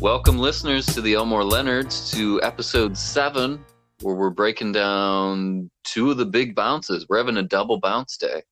Welcome, 0.00 0.38
listeners, 0.38 0.86
to 0.94 1.00
the 1.00 1.14
Elmore 1.14 1.42
Leonerds 1.42 2.12
to 2.12 2.40
episode 2.44 2.96
seven, 2.96 3.64
where 4.00 4.14
we're 4.14 4.30
breaking 4.30 4.70
down 4.70 5.68
two 5.82 6.12
of 6.12 6.18
the 6.18 6.24
big 6.24 6.54
bounces. 6.54 7.08
We're 7.08 7.18
having 7.18 7.38
a 7.38 7.42
double 7.42 7.80
bounce 7.80 8.16
day. 8.16 8.44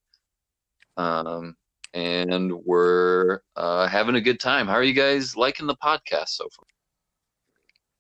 Um, 0.96 1.54
and 1.94 2.52
we're 2.64 3.42
uh, 3.54 3.86
having 3.86 4.16
a 4.16 4.20
good 4.20 4.40
time. 4.40 4.66
How 4.66 4.74
are 4.74 4.82
you 4.82 4.92
guys 4.92 5.36
liking 5.36 5.68
the 5.68 5.76
podcast 5.76 6.30
so 6.30 6.48
far? 6.56 6.66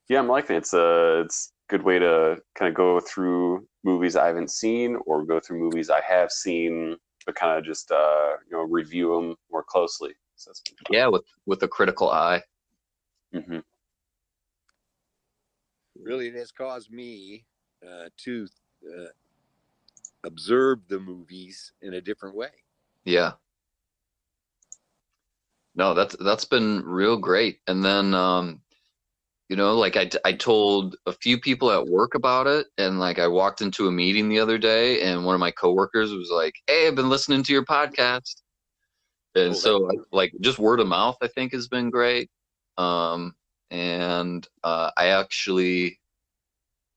Yeah, 0.08 0.18
I'm 0.18 0.26
liking 0.26 0.56
it. 0.56 0.58
It's 0.58 0.74
a 0.74 1.22
it's 1.24 1.52
a 1.70 1.72
good 1.72 1.84
way 1.84 2.00
to 2.00 2.38
kind 2.56 2.68
of 2.68 2.74
go 2.74 2.98
through 2.98 3.64
movies 3.84 4.16
I 4.16 4.26
haven't 4.26 4.50
seen 4.50 4.98
or 5.06 5.24
go 5.24 5.38
through 5.38 5.60
movies 5.60 5.88
I 5.88 6.00
have 6.00 6.32
seen, 6.32 6.96
but 7.24 7.36
kind 7.36 7.56
of 7.56 7.64
just 7.64 7.92
uh, 7.92 8.32
you 8.50 8.56
know 8.56 8.64
review 8.64 9.14
them 9.14 9.36
more 9.52 9.62
closely. 9.62 10.14
So 10.34 10.50
that's 10.50 10.62
been 10.62 10.76
fun. 10.78 10.98
Yeah, 10.98 11.06
with 11.06 11.22
with 11.46 11.62
a 11.62 11.68
critical 11.68 12.10
eye. 12.10 12.42
Mhm. 13.36 13.62
really 15.98 16.28
it 16.28 16.34
has 16.34 16.52
caused 16.52 16.90
me 16.90 17.44
uh, 17.86 18.08
to 18.16 18.46
uh, 18.86 19.06
observe 20.24 20.80
the 20.88 20.98
movies 20.98 21.72
in 21.82 21.94
a 21.94 22.00
different 22.00 22.34
way. 22.34 22.50
Yeah. 23.04 23.34
No, 25.74 25.94
that's 25.94 26.16
that's 26.16 26.44
been 26.44 26.82
real 26.84 27.16
great. 27.16 27.60
And 27.66 27.84
then 27.84 28.14
um 28.14 28.60
you 29.48 29.56
know, 29.56 29.76
like 29.76 29.96
I 29.96 30.10
I 30.24 30.32
told 30.32 30.96
a 31.06 31.12
few 31.12 31.38
people 31.40 31.70
at 31.70 31.86
work 31.86 32.14
about 32.14 32.46
it 32.46 32.66
and 32.78 32.98
like 32.98 33.18
I 33.18 33.28
walked 33.28 33.60
into 33.60 33.88
a 33.88 33.92
meeting 33.92 34.28
the 34.28 34.40
other 34.40 34.58
day 34.58 35.02
and 35.02 35.24
one 35.24 35.34
of 35.34 35.40
my 35.40 35.50
coworkers 35.52 36.12
was 36.12 36.30
like, 36.30 36.54
"Hey, 36.66 36.88
I've 36.88 36.96
been 36.96 37.10
listening 37.10 37.42
to 37.44 37.52
your 37.52 37.64
podcast." 37.64 38.42
And 39.36 39.52
Cool. 39.52 39.54
so 39.54 39.90
like 40.12 40.32
just 40.40 40.58
word 40.58 40.80
of 40.80 40.88
mouth 40.88 41.16
I 41.22 41.28
think 41.28 41.52
has 41.52 41.68
been 41.68 41.90
great. 41.90 42.30
Um 42.78 43.34
and 43.70 44.46
uh 44.64 44.90
I 44.96 45.08
actually 45.08 46.00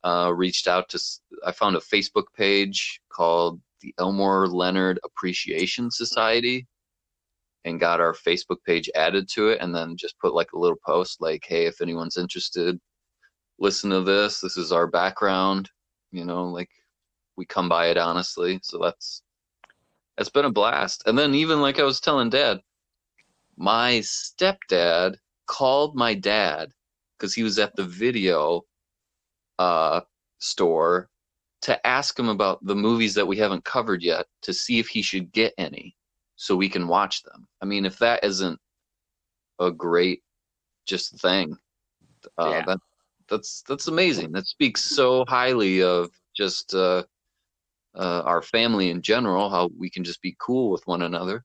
uh 0.04 0.32
reached 0.36 0.68
out 0.68 0.90
to 0.90 1.00
I 1.46 1.52
found 1.52 1.76
a 1.76 1.80
Facebook 1.80 2.26
page 2.36 3.02
called 3.10 3.62
the 3.82 3.94
Elmore 3.98 4.48
Leonard 4.48 5.00
Appreciation 5.04 5.90
Society 5.92 6.68
and 7.66 7.80
got 7.80 8.00
our 8.00 8.14
Facebook 8.14 8.58
page 8.66 8.90
added 8.96 9.28
to 9.30 9.50
it 9.50 9.60
and 9.62 9.74
then 9.74 9.98
just 9.98 10.18
put 10.20 10.34
like 10.34 10.54
a 10.54 10.60
little 10.60 10.78
post 10.86 11.22
like, 11.22 11.44
hey, 11.48 11.66
if 11.66 11.82
anyone's 11.82 12.18
interested, 12.18 12.80
listen 13.60 13.90
to 13.90 14.02
this. 14.02 14.40
This 14.40 14.58
is 14.58 14.72
our 14.72 14.88
background. 14.88 15.70
You 16.12 16.26
know, 16.26 16.46
like 16.46 16.70
we 17.36 17.46
come 17.46 17.70
by 17.70 17.88
it 17.88 17.98
honestly. 17.98 18.60
So 18.64 18.80
that's 18.80 19.22
that's 20.18 20.30
been 20.30 20.46
a 20.46 20.52
blast. 20.52 21.04
And 21.06 21.18
then 21.18 21.34
even 21.36 21.62
like 21.62 21.80
I 21.80 21.84
was 21.84 22.00
telling 22.00 22.30
dad, 22.30 22.60
my 23.58 24.00
stepdad 24.00 25.16
called 25.50 25.96
my 25.96 26.14
dad 26.14 26.72
because 27.18 27.34
he 27.34 27.44
was 27.44 27.58
at 27.60 27.76
the 27.76 27.84
video 27.84 28.62
uh 29.58 30.00
store 30.38 31.10
to 31.62 31.86
ask 31.86 32.18
him 32.18 32.30
about 32.30 32.64
the 32.66 32.76
movies 32.76 33.14
that 33.16 33.28
we 33.28 33.36
haven't 33.38 33.66
covered 33.66 34.02
yet 34.04 34.28
to 34.42 34.54
see 34.54 34.80
if 34.80 34.88
he 34.88 35.02
should 35.02 35.32
get 35.34 35.54
any 35.58 35.96
so 36.38 36.56
we 36.56 36.70
can 36.70 36.88
watch 36.88 37.22
them. 37.24 37.46
I 37.62 37.66
mean, 37.66 37.86
if 37.86 37.98
that 38.00 38.24
isn't 38.24 38.58
a 39.60 39.70
great 39.72 40.22
just 40.86 41.20
thing, 41.20 41.58
uh, 42.38 42.52
Yeah. 42.52 42.66
that 42.66 42.80
that's 43.28 43.64
that's 43.68 43.88
amazing. 43.88 44.32
That 44.32 44.48
speaks 44.48 44.84
so 44.84 45.26
highly 45.28 45.82
of 45.84 46.12
just 46.36 46.74
uh, 46.74 47.04
uh, 47.96 48.22
our 48.26 48.42
family 48.42 48.90
in 48.92 49.02
general, 49.02 49.50
how 49.50 49.70
we 49.78 49.90
can 49.90 50.04
just 50.04 50.22
be 50.22 50.36
cool 50.40 50.72
with 50.72 50.86
one 50.88 51.02
another, 51.02 51.44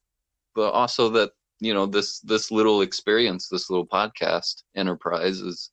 but 0.54 0.70
also 0.72 1.08
that 1.10 1.32
you 1.64 1.72
know 1.72 1.86
this 1.86 2.20
this 2.20 2.50
little 2.50 2.82
experience, 2.82 3.48
this 3.48 3.70
little 3.70 3.86
podcast 3.86 4.64
enterprise 4.76 5.40
is 5.40 5.70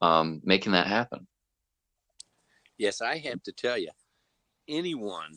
um, 0.00 0.40
making 0.44 0.72
that 0.72 0.86
happen. 0.86 1.26
Yes, 2.78 3.00
I 3.00 3.18
have 3.18 3.42
to 3.42 3.52
tell 3.52 3.78
you, 3.78 3.90
anyone 4.68 5.36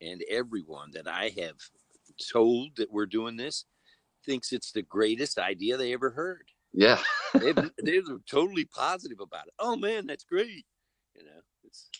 and 0.00 0.22
everyone 0.30 0.90
that 0.92 1.06
I 1.06 1.32
have 1.38 1.56
told 2.32 2.76
that 2.76 2.90
we're 2.90 3.06
doing 3.06 3.36
this 3.36 3.66
thinks 4.24 4.52
it's 4.52 4.72
the 4.72 4.82
greatest 4.82 5.38
idea 5.38 5.76
they 5.76 5.92
ever 5.92 6.10
heard. 6.10 6.48
Yeah. 6.72 6.98
They've, 7.34 7.70
they're 7.78 8.02
totally 8.30 8.64
positive 8.64 9.20
about 9.20 9.48
it. 9.48 9.54
Oh 9.58 9.76
man, 9.76 10.06
that's 10.06 10.24
great. 10.24 10.64
You 11.14 11.24
know, 11.24 11.40
it's 11.64 11.90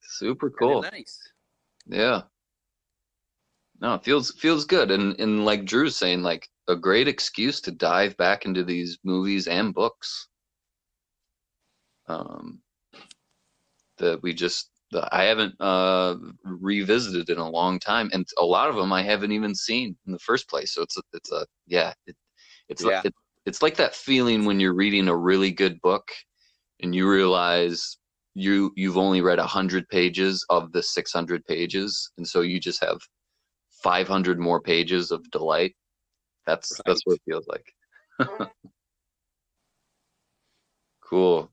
Super 0.00 0.50
cool. 0.50 0.82
nice. 0.82 1.18
Yeah. 1.86 2.22
No, 3.80 3.94
it 3.94 4.04
feels 4.04 4.32
feels 4.32 4.64
good. 4.64 4.90
And 4.90 5.18
and 5.20 5.44
like 5.44 5.64
Drew's 5.64 5.96
saying, 5.96 6.22
like 6.22 6.48
a 6.68 6.76
great 6.76 7.08
excuse 7.08 7.60
to 7.62 7.70
dive 7.70 8.16
back 8.16 8.44
into 8.44 8.64
these 8.64 8.98
movies 9.04 9.46
and 9.46 9.72
books. 9.74 10.28
Um 12.08 12.62
that 13.98 14.22
we 14.22 14.32
just 14.34 14.70
that 14.92 15.08
I 15.14 15.24
haven't 15.24 15.54
uh 15.60 16.16
revisited 16.44 17.30
in 17.30 17.38
a 17.38 17.48
long 17.50 17.78
time. 17.78 18.10
And 18.12 18.26
a 18.38 18.44
lot 18.44 18.68
of 18.70 18.76
them 18.76 18.92
I 18.92 19.02
haven't 19.02 19.32
even 19.32 19.54
seen 19.54 19.96
in 20.06 20.12
the 20.12 20.18
first 20.20 20.48
place. 20.48 20.74
So 20.74 20.82
it's 20.82 20.96
a 20.96 21.02
it's 21.12 21.32
a 21.32 21.46
yeah, 21.66 21.92
it, 22.06 22.16
it's 22.68 22.82
Yeah. 22.84 22.96
like 22.96 23.06
it, 23.06 23.14
it's 23.46 23.62
like 23.62 23.76
that 23.76 23.94
feeling 23.94 24.44
when 24.44 24.60
you're 24.60 24.74
reading 24.74 25.08
a 25.08 25.16
really 25.16 25.52
good 25.52 25.80
book 25.82 26.08
and 26.80 26.94
you 26.94 27.08
realize 27.08 27.98
you 28.34 28.72
you've 28.76 28.98
only 28.98 29.20
read 29.20 29.38
100 29.38 29.88
pages 29.88 30.44
of 30.50 30.72
the 30.72 30.82
600 30.82 31.44
pages 31.46 32.10
and 32.18 32.26
so 32.28 32.40
you 32.42 32.60
just 32.60 32.82
have 32.84 32.98
500 33.82 34.38
more 34.38 34.60
pages 34.60 35.10
of 35.10 35.28
delight. 35.30 35.74
That's 36.46 36.80
that's 36.86 37.02
what 37.04 37.14
it 37.16 37.22
feels 37.24 37.46
like. 37.48 38.48
Cool. 41.08 41.50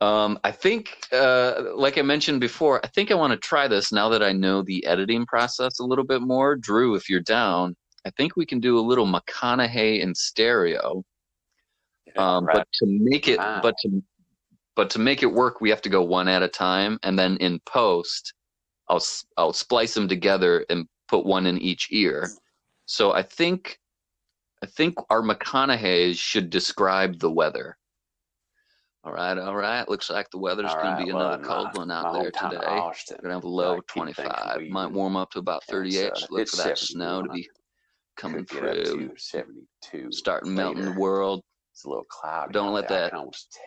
Um 0.00 0.38
i 0.44 0.52
think 0.52 0.98
uh 1.12 1.62
like 1.74 1.98
i 1.98 2.02
mentioned 2.02 2.40
before 2.40 2.80
i 2.84 2.88
think 2.88 3.10
i 3.10 3.14
want 3.14 3.32
to 3.32 3.36
try 3.38 3.66
this 3.66 3.90
now 3.92 4.08
that 4.08 4.22
i 4.22 4.32
know 4.32 4.62
the 4.62 4.84
editing 4.86 5.26
process 5.26 5.80
a 5.80 5.84
little 5.84 6.04
bit 6.04 6.22
more. 6.22 6.54
Drew 6.56 6.94
if 6.94 7.08
you're 7.08 7.20
down 7.20 7.74
i 8.06 8.10
think 8.10 8.36
we 8.36 8.46
can 8.46 8.60
do 8.60 8.78
a 8.78 8.80
little 8.90 9.06
mcconaughey 9.06 10.00
in 10.00 10.14
stereo. 10.14 11.02
Um, 12.16 12.44
Right. 12.44 12.56
but 12.56 12.68
to 12.74 12.86
make 12.86 13.26
it 13.28 13.38
Wow. 13.38 13.60
but 13.62 13.74
to 13.82 14.02
but 14.76 14.90
to 14.90 14.98
make 14.98 15.22
it 15.22 15.32
work 15.32 15.60
we 15.60 15.70
have 15.70 15.82
to 15.82 15.88
go 15.88 16.02
one 16.02 16.28
at 16.28 16.42
a 16.42 16.48
time 16.48 16.98
and 17.02 17.18
then 17.18 17.36
in 17.38 17.58
post 17.66 18.32
i'll 18.88 19.02
I'll 19.36 19.52
splice 19.52 19.94
them 19.94 20.06
together 20.08 20.64
and 20.70 20.86
put 21.14 21.26
one 21.26 21.46
in 21.46 21.58
each 21.58 21.88
ear. 21.90 22.28
So 22.86 23.12
i 23.12 23.22
think 23.22 23.78
i 24.62 24.66
think 24.66 24.94
our 25.10 25.22
mcconaughey's 25.22 26.18
should 26.18 26.50
describe 26.50 27.18
the 27.18 27.30
weather. 27.30 27.76
All 29.04 29.12
right 29.12 29.36
all 29.38 29.54
right. 29.54 29.86
Looks 29.88 30.08
like 30.10 30.30
the 30.30 30.38
weather's 30.38 30.70
All 30.70 30.76
going 30.82 30.94
right, 30.94 30.98
to 31.00 31.04
be 31.04 31.10
another 31.10 31.38
in 31.42 31.44
cold 31.44 31.68
my- 31.74 31.78
one 31.80 31.90
out 31.90 32.12
there 32.14 32.30
today. 32.30 32.64
Austin, 32.66 33.18
we're 33.22 33.28
to 33.30 33.34
have 33.34 33.44
a 33.44 33.48
low 33.48 33.74
thinking 33.94 34.14
25 34.14 34.62
might 34.70 34.90
warm 34.90 35.14
up 35.16 35.30
to 35.32 35.38
about 35.38 35.62
38 35.64 36.10
uh, 36.10 36.14
so 36.14 36.26
look 36.30 36.48
for 36.48 36.56
that 36.56 36.78
snow 36.78 37.22
to 37.22 37.28
be 37.28 37.48
coming 38.16 38.44
through. 38.46 38.84
to 38.84 39.10
72. 39.16 40.10
starting 40.12 40.54
melting 40.54 40.84
the 40.86 40.92
world. 40.92 41.42
It's 41.72 41.84
a 41.84 41.88
little 41.88 42.04
cloudy. 42.08 42.52
Don't 42.52 42.72
let 42.72 42.88
that- 42.88 43.12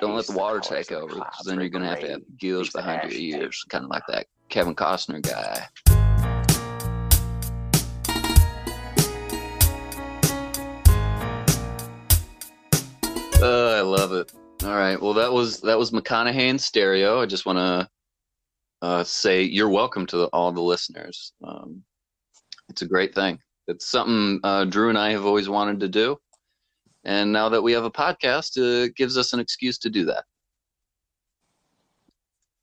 Don't 0.02 0.16
let 0.16 0.26
the 0.28 0.34
water 0.34 0.60
colors. 0.62 0.88
take 0.88 0.88
the 0.88 1.00
over, 1.02 1.22
then 1.46 1.60
you're 1.60 1.70
gonna 1.70 1.88
have 1.90 2.00
to 2.00 2.10
have 2.10 2.22
gills 2.40 2.70
behind 2.72 3.12
your 3.12 3.20
ears, 3.20 3.64
kind 3.70 3.84
of 3.84 3.90
like 3.92 4.04
that 4.08 4.26
Kevin 4.50 4.74
Costner 4.76 5.22
guy. 5.22 6.07
Uh, 13.42 13.70
I 13.78 13.82
love 13.82 14.14
it. 14.14 14.32
All 14.64 14.76
right, 14.76 15.00
well 15.00 15.14
that 15.14 15.32
was 15.32 15.62
that 15.62 15.78
was 15.78 15.92
McConaughey 15.92 16.50
in 16.50 16.58
stereo. 16.58 17.22
I 17.22 17.28
just 17.28 17.46
want 17.46 17.60
to 17.60 17.90
uh, 18.82 19.04
say 19.04 19.44
you're 19.44 19.70
welcome 19.70 20.06
to 20.08 20.18
the, 20.18 20.26
all 20.28 20.52
the 20.52 20.62
listeners. 20.62 21.34
Um, 21.44 21.84
it's 22.70 22.82
a 22.82 22.88
great 22.88 23.14
thing. 23.14 23.40
It's 23.68 23.88
something 23.88 24.40
uh, 24.44 24.66
Drew 24.66 24.90
and 24.90 24.98
I 24.98 25.12
have 25.12 25.26
always 25.26 25.50
wanted 25.50 25.80
to 25.82 25.88
do, 25.88 26.18
and 27.04 27.32
now 27.32 27.50
that 27.50 27.62
we 27.62 27.74
have 27.74 27.84
a 27.86 27.92
podcast, 27.92 28.58
uh, 28.58 28.86
it 28.86 28.96
gives 28.96 29.18
us 29.18 29.34
an 29.34 29.40
excuse 29.40 29.78
to 29.80 29.90
do 29.90 30.06
that. 30.06 30.26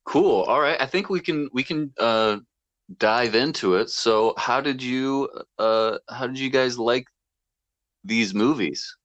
Cool. 0.05 0.43
All 0.43 0.61
right. 0.61 0.79
I 0.81 0.85
think 0.85 1.09
we 1.09 1.21
can 1.21 1.49
we 1.53 1.63
can 1.63 1.93
uh, 1.97 2.37
dive 2.97 3.35
into 3.35 3.75
it. 3.75 3.89
So, 3.89 4.33
how 4.37 4.61
did 4.61 4.81
you 4.83 5.29
uh, 5.57 5.97
how 6.09 6.27
did 6.27 6.39
you 6.39 6.49
guys 6.49 6.77
like 6.77 7.05
these 8.03 8.33
movies 8.33 8.97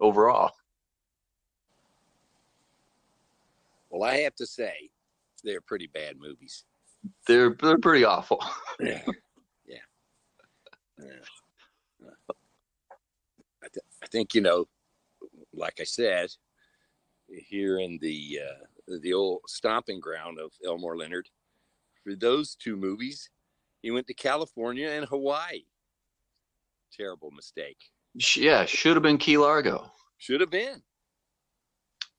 overall? 0.00 0.52
Well, 3.96 4.10
I 4.10 4.18
have 4.18 4.34
to 4.36 4.46
say, 4.46 4.90
they're 5.42 5.62
pretty 5.62 5.86
bad 5.86 6.16
movies. 6.18 6.64
They're 7.26 7.56
they're 7.62 7.78
pretty 7.78 8.04
awful. 8.04 8.44
yeah. 8.80 9.00
Yeah. 9.66 11.06
I, 13.62 13.68
th- 13.68 13.84
I 14.02 14.06
think 14.08 14.34
you 14.34 14.40
know, 14.40 14.66
like 15.54 15.78
I 15.80 15.84
said, 15.84 16.30
here 17.28 17.78
in 17.78 17.98
the 18.02 18.40
uh, 18.44 18.96
the 19.02 19.14
old 19.14 19.40
stomping 19.46 20.00
ground 20.00 20.38
of 20.38 20.52
Elmore 20.64 20.96
Leonard, 20.96 21.28
for 22.04 22.14
those 22.14 22.54
two 22.54 22.76
movies, 22.76 23.30
he 23.82 23.90
went 23.90 24.06
to 24.08 24.14
California 24.14 24.90
and 24.90 25.06
Hawaii. 25.06 25.64
Terrible 26.92 27.30
mistake. 27.30 27.78
Yeah, 28.14 28.64
should 28.66 28.94
have 28.96 29.02
been 29.02 29.18
Key 29.18 29.38
Largo. 29.38 29.90
Should 30.18 30.40
have 30.40 30.50
been. 30.50 30.82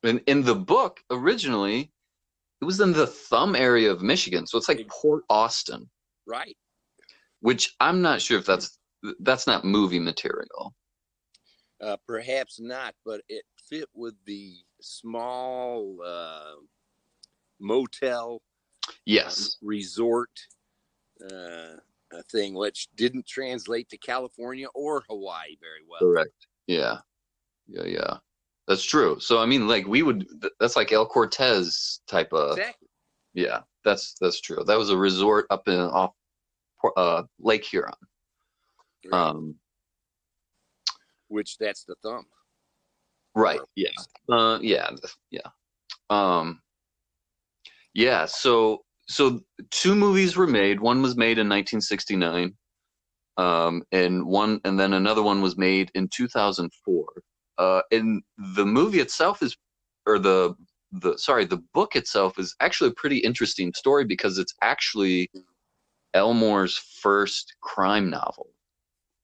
In, 0.07 0.19
in 0.27 0.43
the 0.43 0.55
book 0.55 1.01
originally, 1.11 1.91
it 2.61 2.65
was 2.65 2.79
in 2.79 2.91
the 2.91 3.07
thumb 3.07 3.55
area 3.55 3.91
of 3.91 4.01
Michigan. 4.01 4.47
So 4.47 4.57
it's 4.57 4.67
like 4.67 4.87
Port 4.87 5.23
Austin, 5.29 5.89
Right. 6.25 6.57
which 7.41 7.75
I'm 7.79 8.01
not 8.01 8.21
sure 8.21 8.39
if 8.39 8.45
that's 8.45 8.79
that's 9.19 9.45
not 9.45 9.63
movie 9.63 9.99
material. 9.99 10.73
Uh, 11.79 11.97
perhaps 12.07 12.59
not, 12.59 12.95
but 13.05 13.21
it 13.29 13.43
fit 13.69 13.87
with 13.93 14.15
the 14.25 14.55
small 14.81 15.99
uh, 16.03 16.55
motel 17.59 18.41
Yes. 19.05 19.57
um, 19.61 19.67
resort 19.67 20.31
uh, 21.21 21.75
uh, 22.11 22.21
thing, 22.31 22.53
which 22.55 22.87
didn't 22.95 23.27
translate 23.27 23.89
to 23.89 23.97
California 23.97 24.67
or 24.73 25.03
Hawaii 25.09 25.55
very 25.59 25.81
well. 25.87 25.99
Correct. 25.99 26.47
Yeah. 26.65 26.97
Yeah, 27.67 27.83
yeah. 27.83 28.17
That's 28.67 28.83
true. 28.83 29.17
So 29.19 29.39
I 29.39 29.45
mean 29.45 29.67
like 29.67 29.87
we 29.87 30.03
would. 30.03 30.27
That's 30.59 30.75
like 30.75 30.91
El 30.91 31.05
Cortez 31.05 32.01
type 32.07 32.33
of 32.33 32.57
Exactly. 32.57 32.87
yeah. 33.33 33.61
That's 33.85 34.15
that's 34.19 34.41
true. 34.41 34.63
That 34.65 34.77
was 34.77 34.89
a 34.89 34.97
resort 34.97 35.47
up 35.49 35.67
in 35.67 35.79
off 35.79 36.11
uh 36.97 37.23
Lake 37.39 37.63
Huron. 37.63 37.93
Right. 39.09 39.17
Um 39.17 39.55
which 41.29 41.57
that's 41.57 41.83
the 41.85 41.95
thumb. 42.03 42.25
right. 43.35 43.59
Yeah. 43.75 43.89
Uh 44.29 44.59
yeah, 44.61 44.89
yeah. 45.31 45.47
Um 46.09 46.61
yeah, 47.93 48.25
so 48.25 48.83
so 49.07 49.39
two 49.71 49.95
movies 49.95 50.35
were 50.35 50.47
made. 50.47 50.79
One 50.81 51.01
was 51.01 51.15
made 51.15 51.37
in 51.37 51.47
1969. 51.47 52.53
Um 53.37 53.83
and 53.93 54.25
one 54.25 54.59
and 54.65 54.77
then 54.77 54.91
another 54.93 55.23
one 55.23 55.41
was 55.41 55.57
made 55.57 55.89
in 55.95 56.09
2004. 56.09 57.05
Uh 57.57 57.81
and 57.91 58.21
the 58.55 58.65
movie 58.65 58.99
itself 58.99 59.41
is 59.41 59.55
or 60.05 60.19
the 60.19 60.55
the 60.91 61.17
sorry, 61.17 61.45
the 61.45 61.61
book 61.73 61.95
itself 61.95 62.39
is 62.39 62.55
actually 62.61 62.89
a 62.89 62.93
pretty 62.93 63.17
interesting 63.17 63.73
story 63.73 64.05
because 64.05 64.37
it's 64.37 64.53
actually 64.61 65.29
Elmore's 66.13 66.77
first 66.77 67.55
crime 67.61 68.09
novel. 68.09 68.47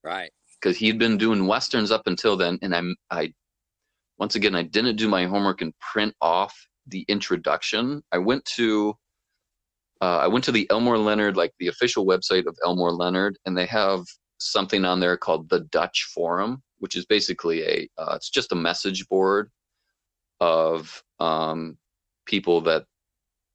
Right. 0.04 0.32
because 0.62 0.78
he'd 0.78 1.00
been 1.00 1.18
doing 1.18 1.48
westerns 1.48 1.92
up 1.92 2.04
until 2.08 2.36
then 2.38 2.58
and 2.62 2.76
i'm 2.76 2.96
i 3.10 3.32
once 4.18 4.36
again 4.36 4.56
i 4.56 4.64
didn't 4.64 4.98
do 4.98 5.08
my 5.08 5.26
homework 5.26 5.62
and 5.62 5.74
print 5.80 6.14
off 6.22 6.54
the 6.88 7.06
introduction. 7.08 8.04
I 8.12 8.18
went 8.18 8.44
to 8.58 8.94
uh, 10.02 10.18
i 10.18 10.28
went 10.28 10.44
to 10.46 10.52
the 10.52 10.68
elmore 10.70 10.98
leonard 10.98 11.38
like 11.38 11.54
the 11.60 11.68
official 11.68 12.06
website 12.06 12.46
of 12.48 12.58
elmore 12.66 12.92
leonard 12.92 13.38
and 13.46 13.58
they 13.58 13.66
have 13.68 14.02
something 14.40 14.84
on 14.84 15.00
there 15.00 15.16
called 15.18 15.50
the 15.50 15.62
dutch 15.72 16.10
forum 16.14 16.62
which 16.84 16.96
is 16.96 17.06
basically 17.06 17.64
a 17.64 17.90
uh, 17.98 18.14
it's 18.16 18.30
just 18.30 18.52
a 18.52 18.56
message 18.56 19.08
board 19.08 19.50
of 20.40 21.02
um, 21.20 21.78
people 22.26 22.60
that 22.62 22.86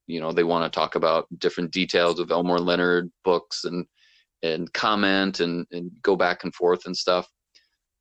you 0.07 0.21
know 0.21 0.33
they 0.33 0.45
want 0.45 0.65
to 0.65 0.75
talk 0.75 0.95
about 0.95 1.27
different 1.39 1.71
details 1.71 2.19
of 2.19 2.31
elmore 2.31 2.59
leonard 2.59 3.11
books 3.25 3.65
and 3.65 3.87
and 4.43 4.73
comment 4.73 5.41
and, 5.41 5.67
and 5.73 5.91
go 6.03 6.17
back 6.17 6.45
and 6.45 6.55
forth 6.55 6.87
and 6.87 6.97
stuff. 6.97 7.29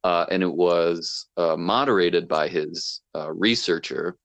Uh, 0.04 0.26
and 0.30 0.44
it 0.44 0.54
was 0.54 1.28
uh, 1.38 1.58
moderated 1.58 2.28
by 2.28 2.48
his 2.48 3.02
uh, 3.16 3.32
researcher. 3.34 4.18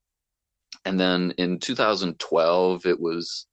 And 0.84 1.00
then 1.00 1.32
in 1.38 1.58
2012, 1.58 2.86
it 2.86 3.00
was 3.00 3.46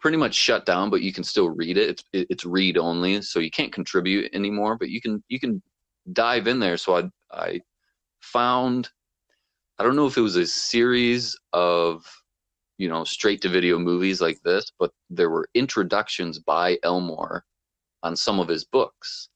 pretty 0.00 0.16
much 0.16 0.34
shut 0.34 0.66
down, 0.66 0.90
but 0.90 1.02
you 1.02 1.12
can 1.12 1.24
still 1.24 1.48
read 1.48 1.78
it. 1.78 1.90
It's 1.90 2.04
it, 2.12 2.26
it's 2.30 2.44
read 2.44 2.76
only, 2.76 3.22
so 3.22 3.38
you 3.38 3.50
can't 3.50 3.72
contribute 3.72 4.34
anymore. 4.34 4.76
But 4.76 4.88
you 4.90 5.00
can 5.00 5.22
you 5.28 5.38
can 5.38 5.62
dive 6.12 6.46
in 6.46 6.58
there. 6.58 6.76
So 6.76 6.96
I 6.96 7.10
I 7.30 7.60
found 8.20 8.90
I 9.78 9.82
don't 9.82 9.96
know 9.96 10.06
if 10.06 10.16
it 10.16 10.22
was 10.22 10.36
a 10.36 10.46
series 10.46 11.38
of 11.52 12.04
you 12.78 12.88
know 12.88 13.04
straight 13.04 13.40
to 13.42 13.48
video 13.48 13.78
movies 13.78 14.20
like 14.20 14.40
this, 14.42 14.70
but 14.78 14.92
there 15.08 15.30
were 15.30 15.48
introductions 15.54 16.38
by 16.38 16.78
Elmore 16.82 17.44
on 18.02 18.16
some 18.16 18.40
of 18.40 18.48
his 18.48 18.64
books. 18.64 19.28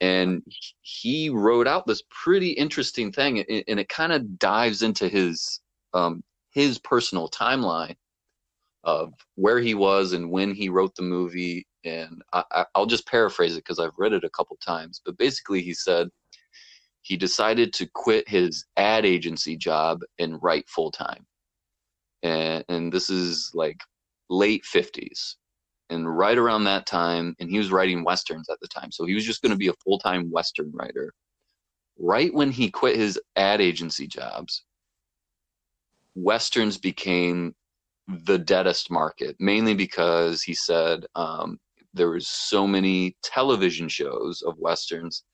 And 0.00 0.42
he 0.82 1.30
wrote 1.30 1.66
out 1.66 1.86
this 1.86 2.02
pretty 2.10 2.50
interesting 2.50 3.12
thing, 3.12 3.38
and 3.40 3.80
it 3.80 3.88
kind 3.88 4.12
of 4.12 4.38
dives 4.38 4.82
into 4.82 5.08
his 5.08 5.60
um, 5.94 6.22
his 6.50 6.78
personal 6.78 7.28
timeline 7.30 7.96
of 8.84 9.12
where 9.34 9.58
he 9.58 9.74
was 9.74 10.12
and 10.12 10.30
when 10.30 10.54
he 10.54 10.68
wrote 10.68 10.94
the 10.94 11.02
movie. 11.02 11.66
And 11.86 12.22
I, 12.32 12.44
I, 12.52 12.64
I'll 12.74 12.86
just 12.86 13.06
paraphrase 13.06 13.54
it 13.54 13.64
because 13.64 13.78
I've 13.78 13.98
read 13.98 14.12
it 14.12 14.24
a 14.24 14.30
couple 14.30 14.56
times. 14.56 15.00
But 15.04 15.18
basically, 15.18 15.62
he 15.62 15.72
said 15.72 16.08
he 17.02 17.16
decided 17.16 17.72
to 17.74 17.86
quit 17.94 18.28
his 18.28 18.64
ad 18.76 19.06
agency 19.06 19.56
job 19.56 20.00
and 20.18 20.42
write 20.42 20.68
full 20.68 20.90
time. 20.90 21.24
And, 22.22 22.64
and 22.68 22.92
this 22.92 23.08
is 23.08 23.52
like 23.54 23.80
late 24.28 24.64
50s 24.64 25.36
and 25.90 26.16
right 26.18 26.36
around 26.36 26.64
that 26.64 26.86
time 26.86 27.36
and 27.38 27.48
he 27.48 27.58
was 27.58 27.70
writing 27.70 28.04
westerns 28.04 28.48
at 28.48 28.58
the 28.60 28.68
time 28.68 28.90
so 28.90 29.04
he 29.04 29.14
was 29.14 29.24
just 29.24 29.42
going 29.42 29.52
to 29.52 29.58
be 29.58 29.68
a 29.68 29.74
full-time 29.84 30.30
western 30.30 30.70
writer 30.72 31.12
right 31.98 32.32
when 32.34 32.50
he 32.50 32.70
quit 32.70 32.96
his 32.96 33.20
ad 33.36 33.60
agency 33.60 34.06
jobs 34.06 34.64
westerns 36.14 36.76
became 36.76 37.54
the 38.08 38.38
deadest 38.38 38.90
market 38.90 39.36
mainly 39.38 39.74
because 39.74 40.42
he 40.42 40.54
said 40.54 41.06
um, 41.14 41.58
there 41.96 42.10
was 42.10 42.28
so 42.28 42.66
many 42.66 43.16
television 43.22 43.88
shows 43.88 44.42
of 44.42 44.58
westerns 44.58 45.24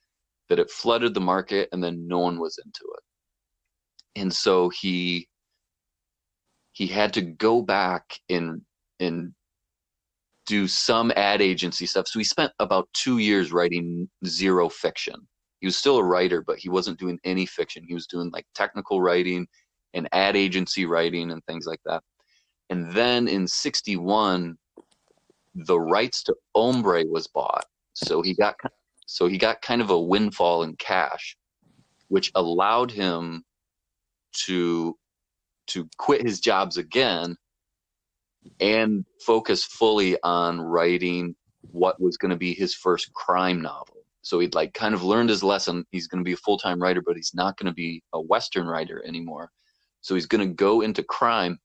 that 0.49 0.59
it 0.59 0.71
flooded 0.71 1.15
the 1.15 1.21
market 1.21 1.69
and 1.73 1.83
then 1.83 2.07
no 2.07 2.19
one 2.19 2.39
was 2.39 2.59
into 2.65 2.85
it 2.95 4.21
and 4.21 4.33
so 4.33 4.69
he 4.69 5.29
he 6.73 6.87
had 6.87 7.13
to 7.13 7.23
go 7.23 7.63
back 7.63 8.05
and 8.29 8.63
and 9.01 9.33
do 10.47 10.67
some 10.67 11.13
ad 11.17 11.41
agency 11.41 11.87
stuff. 11.87 12.09
So 12.09 12.19
he 12.19 12.25
spent 12.25 12.53
about 12.59 12.89
two 12.95 13.19
years 13.19 13.53
writing 13.53 14.09
zero 14.27 14.69
fiction. 14.69 15.15
He 15.61 15.67
was 15.67 15.77
still 15.77 15.99
a 15.99 16.05
writer, 16.05 16.43
but 16.43 16.59
he 16.59 16.69
wasn't 16.69 16.99
doing 16.99 17.19
any 17.25 17.47
fiction. 17.47 17.85
He 17.87 17.95
was 17.95 18.07
doing 18.07 18.31
like 18.33 18.45
technical 18.55 19.01
writing 19.01 19.47
and 19.95 20.09
ad 20.13 20.37
agency 20.37 20.85
writing 20.85 21.31
and 21.31 21.45
things 21.45 21.67
like 21.67 21.81
that. 21.85 22.03
And 22.71 22.91
then 22.93 23.29
in 23.29 23.47
61, 23.47 24.57
the 25.55 25.79
rights 25.79 26.23
to 26.25 26.35
Hombre 26.55 27.05
was 27.07 27.27
bought. 27.27 27.65
So 27.95 28.23
he 28.23 28.35
got 28.35 28.57
so 29.07 29.27
he 29.27 29.39
got 29.39 29.63
kind 29.63 29.83
of 29.83 29.91
a 29.91 30.01
windfall 30.01 30.63
in 30.63 30.77
cash, 30.77 31.37
which 32.09 32.31
allowed 32.35 32.91
him 32.91 33.45
to 34.47 34.97
to 35.69 35.89
quit 35.99 36.23
his 36.23 36.41
jobs 36.41 36.77
again 36.77 37.37
and 38.61 39.05
focus 39.25 39.65
fully 39.65 40.17
on 40.23 40.61
writing 40.61 41.35
what 41.61 42.01
was 42.01 42.17
going 42.17 42.31
to 42.31 42.37
be 42.37 42.55
his 42.55 42.75
first 42.75 43.13
crime 43.13 43.63
novel. 43.63 43.99
So 44.23 44.39
he'd 44.39 44.55
like 44.55 44.73
kind 44.75 44.95
of 44.95 45.03
learned 45.03 45.31
his 45.31 45.43
lesson. 45.43 45.85
He's 45.91 46.07
going 46.07 46.21
to 46.21 46.29
be 46.29 46.33
a 46.33 46.39
full 46.39 46.59
time 46.59 46.81
writer, 46.81 47.03
but 47.05 47.17
he's 47.17 47.33
not 47.35 47.57
going 47.57 47.67
to 47.67 47.75
be 47.75 48.03
a 48.13 48.21
Western 48.21 48.67
writer 48.67 49.03
anymore. 49.07 49.51
So 50.01 50.15
he's 50.15 50.27
going 50.27 50.47
to 50.47 50.55
go 50.55 50.81
into 50.81 51.03
crime. 51.03 51.59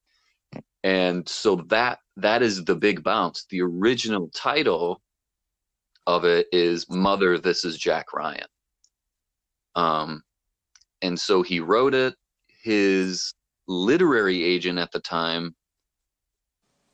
And 0.87 1.27
so 1.27 1.57
that 1.67 1.99
that 2.15 2.41
is 2.41 2.63
the 2.63 2.75
big 2.75 3.03
bounce. 3.03 3.45
The 3.49 3.61
original 3.61 4.29
title 4.33 5.01
of 6.05 6.23
it 6.23 6.47
is 6.53 6.89
Mother, 6.89 7.37
This 7.37 7.65
is 7.65 7.77
Jack 7.77 8.13
Ryan. 8.13 8.47
Um, 9.75 10.23
and 11.01 11.19
so 11.19 11.43
he 11.43 11.59
wrote 11.59 11.93
it. 11.93 12.15
His 12.63 13.33
literary 13.67 14.41
agent 14.45 14.79
at 14.79 14.93
the 14.93 15.01
time 15.01 15.53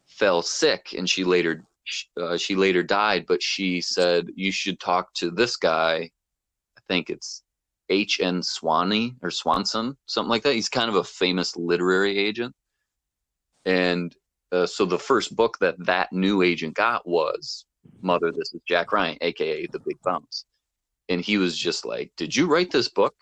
fell 0.08 0.42
sick 0.42 0.96
and 0.98 1.08
she 1.08 1.24
later 1.24 1.64
uh, 2.20 2.36
she 2.36 2.56
later 2.56 2.82
died 2.82 3.26
but 3.28 3.44
she 3.44 3.80
said 3.80 4.26
you 4.36 4.52
should 4.52 4.80
talk 4.80 5.14
to 5.14 5.30
this 5.30 5.56
guy 5.56 6.10
i 6.78 6.82
think 6.88 7.10
it's 7.10 7.44
hn 7.92 8.44
swanee 8.44 9.14
or 9.22 9.30
swanson 9.30 9.96
something 10.06 10.30
like 10.30 10.44
that 10.44 10.54
he's 10.56 10.70
kind 10.70 10.90
of 10.90 10.96
a 10.96 11.04
famous 11.04 11.56
literary 11.58 12.18
agent 12.18 12.54
and 13.66 14.16
uh, 14.52 14.66
so 14.66 14.86
the 14.86 15.00
first 15.00 15.36
book 15.36 15.58
that 15.60 15.76
that 15.86 16.12
new 16.14 16.42
agent 16.42 16.74
got 16.76 17.08
was 17.08 17.66
mother 18.02 18.32
this 18.32 18.54
is 18.54 18.62
jack 18.68 18.92
ryan 18.92 19.18
aka 19.22 19.68
the 19.68 19.80
big 19.80 19.98
bounce 20.04 20.46
and 21.10 21.22
he 21.22 21.38
was 21.38 21.58
just 21.58 21.86
like 21.86 22.12
did 22.18 22.36
you 22.36 22.48
write 22.48 22.72
this 22.72 22.88
book 22.88 23.16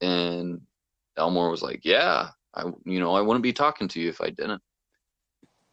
and 0.00 0.60
elmore 1.16 1.50
was 1.50 1.62
like 1.62 1.80
yeah 1.84 2.28
i 2.54 2.64
you 2.84 3.00
know 3.00 3.14
i 3.14 3.20
wouldn't 3.20 3.42
be 3.42 3.52
talking 3.52 3.88
to 3.88 4.00
you 4.00 4.08
if 4.08 4.20
i 4.20 4.30
didn't 4.30 4.62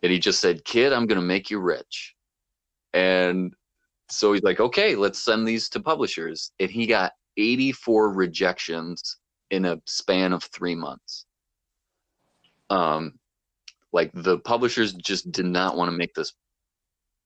and 0.03 0.11
he 0.11 0.19
just 0.19 0.39
said, 0.39 0.63
"Kid, 0.65 0.93
I'm 0.93 1.07
going 1.07 1.19
to 1.19 1.25
make 1.25 1.49
you 1.49 1.59
rich." 1.59 2.15
And 2.93 3.53
so 4.09 4.33
he's 4.33 4.43
like, 4.43 4.59
"Okay, 4.59 4.95
let's 4.95 5.19
send 5.19 5.47
these 5.47 5.69
to 5.69 5.79
publishers." 5.79 6.51
And 6.59 6.69
he 6.69 6.85
got 6.85 7.13
84 7.37 8.13
rejections 8.13 9.17
in 9.51 9.65
a 9.65 9.81
span 9.85 10.33
of 10.33 10.43
3 10.43 10.75
months. 10.75 11.25
Um 12.69 13.19
like 13.97 14.11
the 14.13 14.37
publishers 14.37 14.93
just 14.93 15.31
did 15.31 15.47
not 15.47 15.75
want 15.75 15.89
to 15.89 15.97
make 15.97 16.13
this 16.13 16.33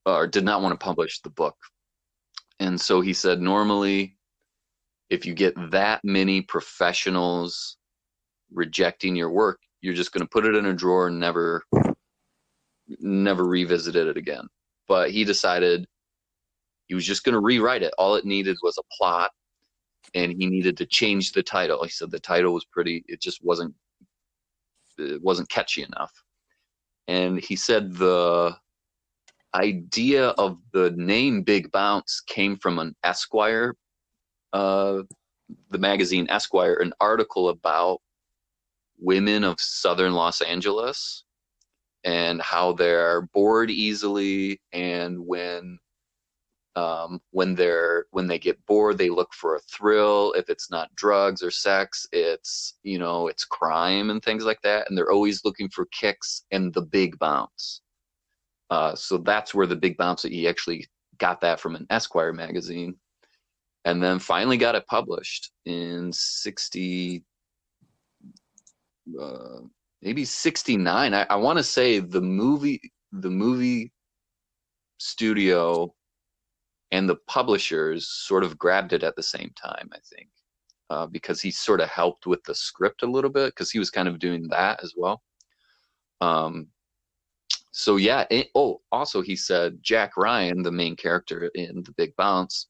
or 0.05 0.25
did 0.25 0.45
not 0.45 0.61
want 0.61 0.71
to 0.71 0.83
publish 0.83 1.19
the 1.19 1.29
book. 1.29 1.57
And 2.61 2.79
so 2.79 3.01
he 3.01 3.11
said 3.11 3.41
normally 3.41 4.15
if 5.09 5.25
you 5.25 5.33
get 5.33 5.53
that 5.71 5.99
many 6.05 6.41
professionals 6.41 7.75
rejecting 8.53 9.17
your 9.17 9.29
work, 9.29 9.59
you're 9.81 9.93
just 9.93 10.13
going 10.13 10.25
to 10.25 10.29
put 10.29 10.45
it 10.45 10.55
in 10.55 10.67
a 10.67 10.73
drawer 10.73 11.07
and 11.07 11.19
never, 11.19 11.65
never 13.01 13.43
revisited 13.43 14.07
it 14.07 14.15
again. 14.15 14.47
But 14.87 15.11
he 15.11 15.25
decided 15.25 15.85
he 16.87 16.95
was 16.95 17.05
just 17.05 17.25
going 17.25 17.33
to 17.33 17.41
rewrite 17.41 17.83
it. 17.83 17.93
All 17.97 18.15
it 18.15 18.23
needed 18.23 18.55
was 18.63 18.77
a 18.77 18.95
plot, 18.97 19.31
and 20.13 20.31
he 20.31 20.47
needed 20.47 20.77
to 20.77 20.85
change 20.85 21.33
the 21.33 21.43
title. 21.43 21.83
He 21.83 21.89
said 21.89 22.09
the 22.09 22.19
title 22.19 22.53
was 22.53 22.63
pretty. 22.63 23.03
It 23.09 23.19
just 23.19 23.43
wasn't. 23.43 23.75
It 24.97 25.21
wasn't 25.21 25.49
catchy 25.49 25.83
enough, 25.83 26.13
and 27.11 27.41
he 27.41 27.57
said 27.57 27.93
the 27.93 28.55
idea 29.53 30.29
of 30.29 30.59
the 30.71 30.91
name 30.91 31.43
Big 31.43 31.69
Bounce 31.69 32.21
came 32.21 32.55
from 32.55 32.79
an 32.79 32.95
Esquire, 33.03 33.75
uh, 34.53 35.01
the 35.71 35.77
magazine 35.77 36.25
Esquire, 36.29 36.75
an 36.75 36.93
article 37.01 37.49
about 37.49 37.99
women 38.97 39.43
of 39.43 39.59
southern 39.59 40.13
Los 40.13 40.39
Angeles 40.39 41.25
and 42.05 42.41
how 42.41 42.71
they're 42.71 43.23
bored 43.33 43.69
easily 43.69 44.61
and 44.71 45.19
when 45.19 45.79
um, 46.75 47.19
when 47.31 47.55
they're 47.55 48.05
when 48.11 48.27
they 48.27 48.39
get 48.39 48.65
bored 48.65 48.97
they 48.97 49.09
look 49.09 49.33
for 49.33 49.55
a 49.55 49.61
thrill. 49.61 50.33
If 50.33 50.49
it's 50.49 50.71
not 50.71 50.93
drugs 50.95 51.43
or 51.43 51.51
sex 51.51 52.07
it's 52.11 52.77
you 52.83 52.97
know 52.97 53.27
it's 53.27 53.45
crime 53.45 54.09
and 54.09 54.23
things 54.23 54.45
like 54.45 54.61
that 54.63 54.87
and 54.89 54.97
they're 54.97 55.11
always 55.11 55.43
looking 55.43 55.69
for 55.69 55.85
kicks 55.87 56.45
and 56.51 56.73
the 56.73 56.81
big 56.81 57.19
bounce. 57.19 57.81
Uh, 58.69 58.95
so 58.95 59.17
that's 59.17 59.53
where 59.53 59.67
the 59.67 59.75
big 59.75 59.97
bounce 59.97 60.21
that 60.21 60.31
he 60.31 60.47
actually 60.47 60.87
got 61.17 61.41
that 61.41 61.59
from 61.59 61.75
an 61.75 61.85
Esquire 61.89 62.33
magazine, 62.33 62.95
and 63.85 64.01
then 64.01 64.17
finally 64.17 64.57
got 64.57 64.75
it 64.75 64.87
published 64.87 65.51
in 65.65 66.11
sixty, 66.13 67.23
uh, 69.21 69.59
maybe 70.01 70.23
sixty 70.23 70.77
nine. 70.77 71.13
I, 71.13 71.27
I 71.29 71.35
want 71.35 71.57
to 71.57 71.63
say 71.63 71.99
the 71.99 72.21
movie, 72.21 72.79
the 73.11 73.29
movie 73.29 73.91
studio, 74.99 75.93
and 76.91 77.07
the 77.07 77.17
publishers 77.27 78.07
sort 78.07 78.43
of 78.43 78.57
grabbed 78.57 78.93
it 78.93 79.03
at 79.03 79.15
the 79.15 79.23
same 79.23 79.51
time. 79.55 79.89
I 79.93 79.99
think. 80.03 80.29
Uh, 80.89 81.07
because 81.07 81.39
he 81.41 81.51
sort 81.51 81.79
of 81.79 81.87
helped 81.87 82.27
with 82.27 82.43
the 82.43 82.53
script 82.53 83.01
a 83.01 83.07
little 83.07 83.29
bit 83.29 83.47
because 83.55 83.71
he 83.71 83.79
was 83.79 83.89
kind 83.89 84.09
of 84.09 84.19
doing 84.19 84.47
that 84.49 84.83
as 84.83 84.93
well. 84.97 85.21
Um, 86.19 86.67
so 87.71 87.95
yeah. 87.95 88.25
It, 88.29 88.49
oh, 88.55 88.81
also 88.91 89.21
he 89.21 89.37
said 89.37 89.77
Jack 89.81 90.17
Ryan, 90.17 90.61
the 90.61 90.71
main 90.71 90.97
character 90.97 91.49
in 91.55 91.81
The 91.83 91.93
Big 91.93 92.13
Bounce, 92.17 92.67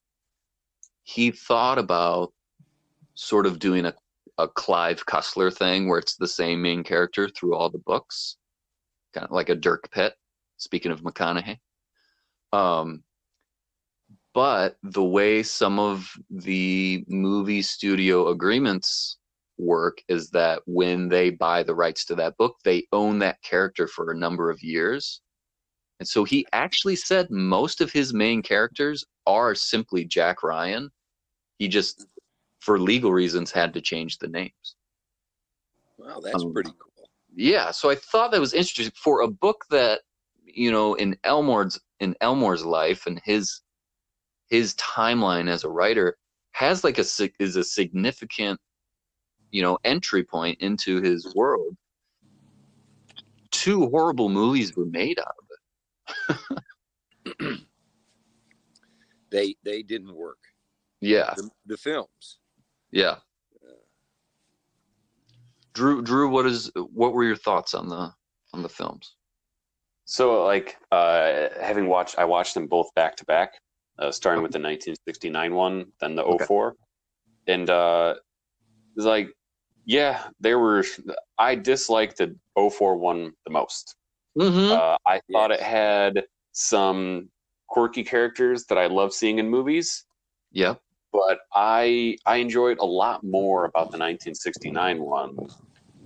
he 1.01 1.31
thought 1.31 1.79
about 1.79 2.31
sort 3.15 3.47
of 3.47 3.57
doing 3.57 3.85
a 3.85 3.93
a 4.37 4.47
Clive 4.47 5.05
Cussler 5.05 5.55
thing 5.55 5.87
where 5.87 5.99
it's 5.99 6.15
the 6.15 6.27
same 6.27 6.61
main 6.61 6.83
character 6.83 7.29
through 7.29 7.55
all 7.55 7.69
the 7.69 7.77
books, 7.79 8.37
kind 9.13 9.25
of 9.25 9.31
like 9.31 9.49
a 9.49 9.55
Dirk 9.55 9.89
Pitt. 9.91 10.15
Speaking 10.57 10.91
of 10.91 11.01
McConaughey, 11.01 11.57
um, 12.53 13.03
but 14.33 14.77
the 14.83 15.03
way 15.03 15.43
some 15.43 15.79
of 15.79 16.11
the 16.29 17.03
movie 17.07 17.61
studio 17.61 18.29
agreements 18.29 19.17
work 19.57 20.01
is 20.07 20.29
that 20.31 20.61
when 20.65 21.09
they 21.09 21.29
buy 21.29 21.63
the 21.63 21.75
rights 21.75 22.05
to 22.05 22.15
that 22.15 22.37
book, 22.37 22.55
they 22.63 22.87
own 22.91 23.19
that 23.19 23.41
character 23.43 23.87
for 23.87 24.11
a 24.11 24.17
number 24.17 24.49
of 24.49 24.63
years. 24.63 25.21
And 25.99 26.07
so 26.07 26.23
he 26.23 26.47
actually 26.51 26.95
said 26.95 27.29
most 27.29 27.81
of 27.81 27.91
his 27.91 28.13
main 28.13 28.41
characters 28.41 29.05
are 29.27 29.53
simply 29.53 30.05
Jack 30.05 30.41
Ryan. 30.41 30.89
He 31.59 31.67
just, 31.67 32.07
for 32.59 32.79
legal 32.79 33.11
reasons, 33.11 33.51
had 33.51 33.73
to 33.75 33.81
change 33.81 34.17
the 34.17 34.27
names. 34.27 34.75
Wow, 35.97 36.19
that's 36.21 36.43
um, 36.43 36.53
pretty 36.53 36.71
cool. 36.71 37.09
Yeah, 37.35 37.71
so 37.71 37.89
I 37.89 37.95
thought 37.95 38.31
that 38.31 38.41
was 38.41 38.53
interesting 38.53 38.91
for 38.95 39.21
a 39.21 39.27
book 39.27 39.65
that, 39.69 40.01
you 40.43 40.71
know, 40.71 40.95
in 40.95 41.15
Elmore's 41.23 41.79
in 41.99 42.15
Elmore's 42.19 42.65
life 42.65 43.05
and 43.05 43.21
his 43.23 43.61
his 44.51 44.75
timeline 44.75 45.49
as 45.49 45.63
a 45.63 45.69
writer 45.69 46.17
has 46.51 46.83
like 46.83 46.99
a 46.99 47.05
is 47.39 47.55
a 47.55 47.63
significant 47.63 48.59
you 49.49 49.63
know 49.63 49.79
entry 49.83 50.23
point 50.23 50.59
into 50.61 51.01
his 51.01 51.33
world. 51.33 51.75
Two 53.49 53.89
horrible 53.89 54.29
movies 54.29 54.75
were 54.75 54.85
made 54.85 55.19
out 55.19 55.35
of 56.29 56.37
it. 57.39 57.59
They 59.31 59.55
they 59.63 59.81
didn't 59.81 60.13
work. 60.13 60.39
Yeah. 60.99 61.33
The, 61.37 61.49
the 61.65 61.77
films. 61.77 62.39
Yeah. 62.91 63.15
Drew 65.73 66.01
drew 66.01 66.27
what 66.27 66.45
is 66.45 66.69
what 66.75 67.13
were 67.13 67.23
your 67.23 67.37
thoughts 67.37 67.73
on 67.73 67.87
the 67.87 68.13
on 68.53 68.61
the 68.61 68.67
films? 68.67 69.15
So 70.03 70.43
like 70.43 70.75
uh 70.91 71.47
having 71.61 71.87
watched 71.87 72.19
i 72.19 72.25
watched 72.25 72.55
them 72.55 72.67
both 72.67 72.93
back 72.93 73.15
to 73.15 73.23
back 73.23 73.53
uh, 73.99 74.11
starting 74.11 74.41
with 74.41 74.51
the 74.51 74.59
1969 74.59 75.53
one 75.53 75.85
then 75.99 76.15
the 76.15 76.23
04 76.47 76.67
okay. 76.67 76.77
and 77.47 77.69
uh 77.69 78.15
it's 78.95 79.05
like 79.05 79.29
yeah, 79.85 80.27
there 80.39 80.59
were. 80.59 80.85
I 81.37 81.55
disliked 81.55 82.17
the 82.17 82.35
04 82.55 82.95
one 82.97 83.33
the 83.45 83.51
most. 83.51 83.95
Mm-hmm. 84.37 84.71
Uh, 84.71 84.95
I 85.05 85.19
thought 85.31 85.51
yes. 85.51 85.59
it 85.59 85.63
had 85.63 86.23
some 86.51 87.29
quirky 87.67 88.03
characters 88.03 88.65
that 88.65 88.77
I 88.77 88.87
love 88.87 89.13
seeing 89.13 89.39
in 89.39 89.49
movies. 89.49 90.05
Yeah, 90.51 90.75
but 91.11 91.39
I 91.53 92.17
I 92.25 92.37
enjoyed 92.37 92.77
a 92.79 92.85
lot 92.85 93.23
more 93.23 93.65
about 93.65 93.91
the 93.91 93.97
1969 93.97 95.01
one, 95.01 95.37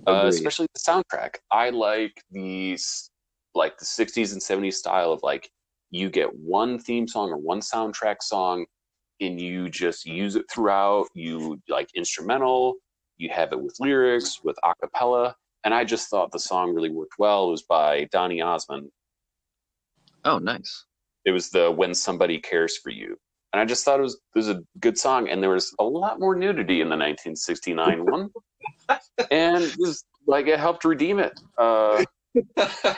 uh, 0.06 0.24
especially 0.26 0.68
the 0.72 0.80
soundtrack. 0.80 1.36
I 1.50 1.70
like 1.70 2.22
these 2.30 3.10
like 3.54 3.78
the 3.78 3.86
60s 3.86 4.32
and 4.32 4.42
70s 4.42 4.74
style 4.74 5.12
of 5.12 5.20
like 5.22 5.50
you 5.90 6.10
get 6.10 6.34
one 6.34 6.78
theme 6.78 7.06
song 7.06 7.30
or 7.30 7.36
one 7.36 7.60
soundtrack 7.60 8.16
song 8.20 8.66
and 9.20 9.40
you 9.40 9.70
just 9.70 10.04
use 10.04 10.36
it 10.36 10.44
throughout 10.50 11.06
you 11.14 11.60
like 11.68 11.88
instrumental 11.94 12.76
you 13.18 13.30
have 13.30 13.52
it 13.52 13.60
with 13.60 13.76
lyrics, 13.80 14.40
with 14.44 14.56
a 14.64 14.74
cappella, 14.80 15.34
and 15.64 15.72
I 15.74 15.84
just 15.84 16.08
thought 16.08 16.32
the 16.32 16.38
song 16.38 16.74
really 16.74 16.90
worked 16.90 17.14
well. 17.18 17.48
It 17.48 17.52
was 17.52 17.62
by 17.62 18.04
Donny 18.12 18.40
Osmond. 18.40 18.90
Oh, 20.24 20.38
nice. 20.38 20.84
It 21.24 21.30
was 21.30 21.50
the 21.50 21.70
When 21.70 21.94
Somebody 21.94 22.38
Cares 22.38 22.76
for 22.76 22.90
You. 22.90 23.16
And 23.52 23.60
I 23.60 23.64
just 23.64 23.84
thought 23.84 23.98
it 23.98 24.02
was, 24.02 24.14
it 24.14 24.38
was 24.38 24.48
a 24.48 24.62
good 24.80 24.98
song, 24.98 25.28
and 25.28 25.42
there 25.42 25.50
was 25.50 25.74
a 25.78 25.84
lot 25.84 26.20
more 26.20 26.34
nudity 26.34 26.80
in 26.82 26.88
the 26.88 26.96
1969 26.96 28.04
one. 28.04 28.30
and 29.30 29.62
it 29.62 29.76
was 29.78 30.04
like 30.26 30.46
it 30.46 30.58
helped 30.58 30.84
redeem 30.84 31.18
it. 31.18 31.38
Uh, 31.56 32.04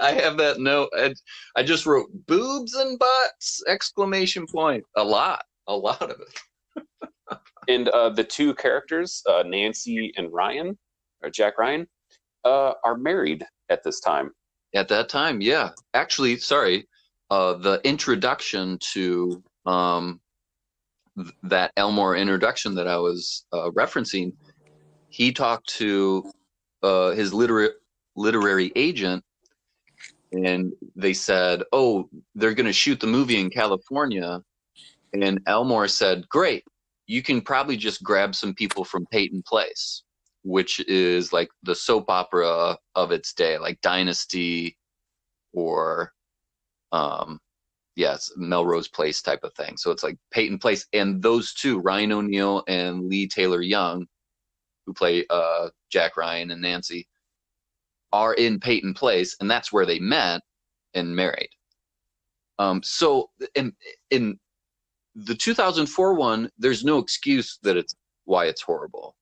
I 0.00 0.12
have 0.12 0.36
that 0.38 0.58
note. 0.60 0.90
I, 0.94 1.14
I 1.56 1.62
just 1.62 1.86
wrote 1.86 2.08
boobs 2.26 2.74
and 2.74 2.98
butts! 2.98 3.62
Exclamation 3.66 4.46
point. 4.46 4.84
A 4.96 5.04
lot, 5.04 5.44
a 5.66 5.76
lot 5.76 6.02
of 6.02 6.10
it 6.20 6.40
and 7.68 7.88
uh, 7.88 8.10
the 8.10 8.24
two 8.24 8.54
characters, 8.54 9.22
uh, 9.28 9.42
Nancy 9.46 10.12
and 10.16 10.32
Ryan, 10.32 10.78
or 11.22 11.30
Jack 11.30 11.58
Ryan, 11.58 11.86
uh, 12.44 12.72
are 12.84 12.96
married 12.96 13.44
at 13.68 13.82
this 13.84 14.00
time. 14.00 14.32
At 14.74 14.88
that 14.88 15.08
time, 15.08 15.40
yeah. 15.40 15.70
Actually, 15.94 16.36
sorry, 16.38 16.86
uh, 17.30 17.54
the 17.54 17.80
introduction 17.84 18.78
to 18.92 19.42
um, 19.66 20.20
th- 21.16 21.34
that 21.44 21.72
Elmore 21.76 22.16
introduction 22.16 22.74
that 22.76 22.86
I 22.86 22.96
was 22.96 23.46
uh, 23.52 23.70
referencing, 23.70 24.32
he 25.08 25.32
talked 25.32 25.68
to 25.76 26.30
uh, 26.82 27.10
his 27.10 27.32
literary 27.34 27.70
literary 28.16 28.72
agent, 28.76 29.24
and 30.32 30.72
they 30.96 31.14
said, 31.14 31.62
"Oh, 31.72 32.08
they're 32.34 32.54
going 32.54 32.66
to 32.66 32.72
shoot 32.72 33.00
the 33.00 33.06
movie 33.06 33.40
in 33.40 33.50
California." 33.50 34.42
And 35.12 35.40
Elmore 35.46 35.88
said, 35.88 36.28
"Great, 36.28 36.64
you 37.10 37.22
can 37.22 37.40
probably 37.40 37.76
just 37.76 38.04
grab 38.04 38.36
some 38.36 38.54
people 38.54 38.84
from 38.84 39.04
Peyton 39.06 39.42
Place, 39.42 40.04
which 40.44 40.78
is 40.88 41.32
like 41.32 41.50
the 41.64 41.74
soap 41.74 42.08
opera 42.08 42.78
of 42.94 43.10
its 43.10 43.32
day, 43.32 43.58
like 43.58 43.80
Dynasty 43.80 44.76
or 45.52 46.12
um 46.92 47.40
yes, 47.96 48.30
Melrose 48.36 48.88
Place 48.88 49.20
type 49.22 49.40
of 49.42 49.52
thing. 49.54 49.76
So 49.76 49.90
it's 49.90 50.04
like 50.04 50.16
Peyton 50.30 50.58
Place 50.58 50.86
and 50.92 51.20
those 51.20 51.52
two, 51.52 51.80
Ryan 51.80 52.12
O'Neal 52.12 52.62
and 52.68 53.08
Leigh 53.08 53.26
Taylor 53.26 53.60
Young, 53.60 54.06
who 54.86 54.94
play 54.94 55.26
uh 55.30 55.70
Jack 55.90 56.16
Ryan 56.16 56.52
and 56.52 56.62
Nancy, 56.62 57.08
are 58.12 58.34
in 58.34 58.60
Peyton 58.60 58.94
Place, 58.94 59.36
and 59.40 59.50
that's 59.50 59.72
where 59.72 59.86
they 59.86 59.98
met 59.98 60.40
and 60.94 61.14
married. 61.14 61.50
Um, 62.58 62.82
so 62.82 63.30
in 63.54 63.72
in 64.10 64.38
the 65.14 65.34
2004 65.34 66.14
one, 66.14 66.50
there's 66.58 66.84
no 66.84 66.98
excuse 66.98 67.58
that 67.62 67.76
it's 67.76 67.94
why 68.24 68.46
it's 68.46 68.62
horrible, 68.62 69.16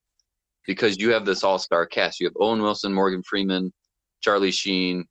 because 0.66 0.98
you 0.98 1.12
have 1.12 1.24
this 1.24 1.44
all-star 1.44 1.86
cast. 1.86 2.20
You 2.20 2.26
have 2.26 2.34
Owen 2.40 2.62
Wilson, 2.62 2.92
Morgan 2.92 3.22
Freeman, 3.22 3.72
Charlie 4.20 4.50
Sheen, 4.50 5.04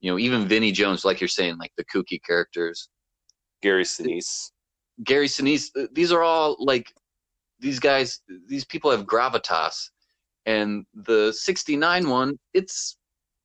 you 0.00 0.10
know, 0.10 0.18
even 0.18 0.46
Vinnie 0.46 0.72
Jones, 0.72 1.04
like 1.04 1.20
you're 1.20 1.28
saying, 1.28 1.56
like 1.58 1.72
the 1.76 1.84
kooky 1.86 2.22
characters. 2.22 2.88
Gary 3.62 3.84
Sinise. 3.84 4.50
Gary 5.02 5.26
Sinise. 5.28 5.70
These 5.92 6.12
are 6.12 6.22
all 6.22 6.56
like 6.58 6.92
these 7.60 7.78
guys. 7.78 8.20
These 8.46 8.64
people 8.64 8.90
have 8.90 9.06
gravitas, 9.06 9.90
and 10.46 10.84
the 10.94 11.32
69 11.32 12.08
one 12.08 12.38
it's 12.52 12.96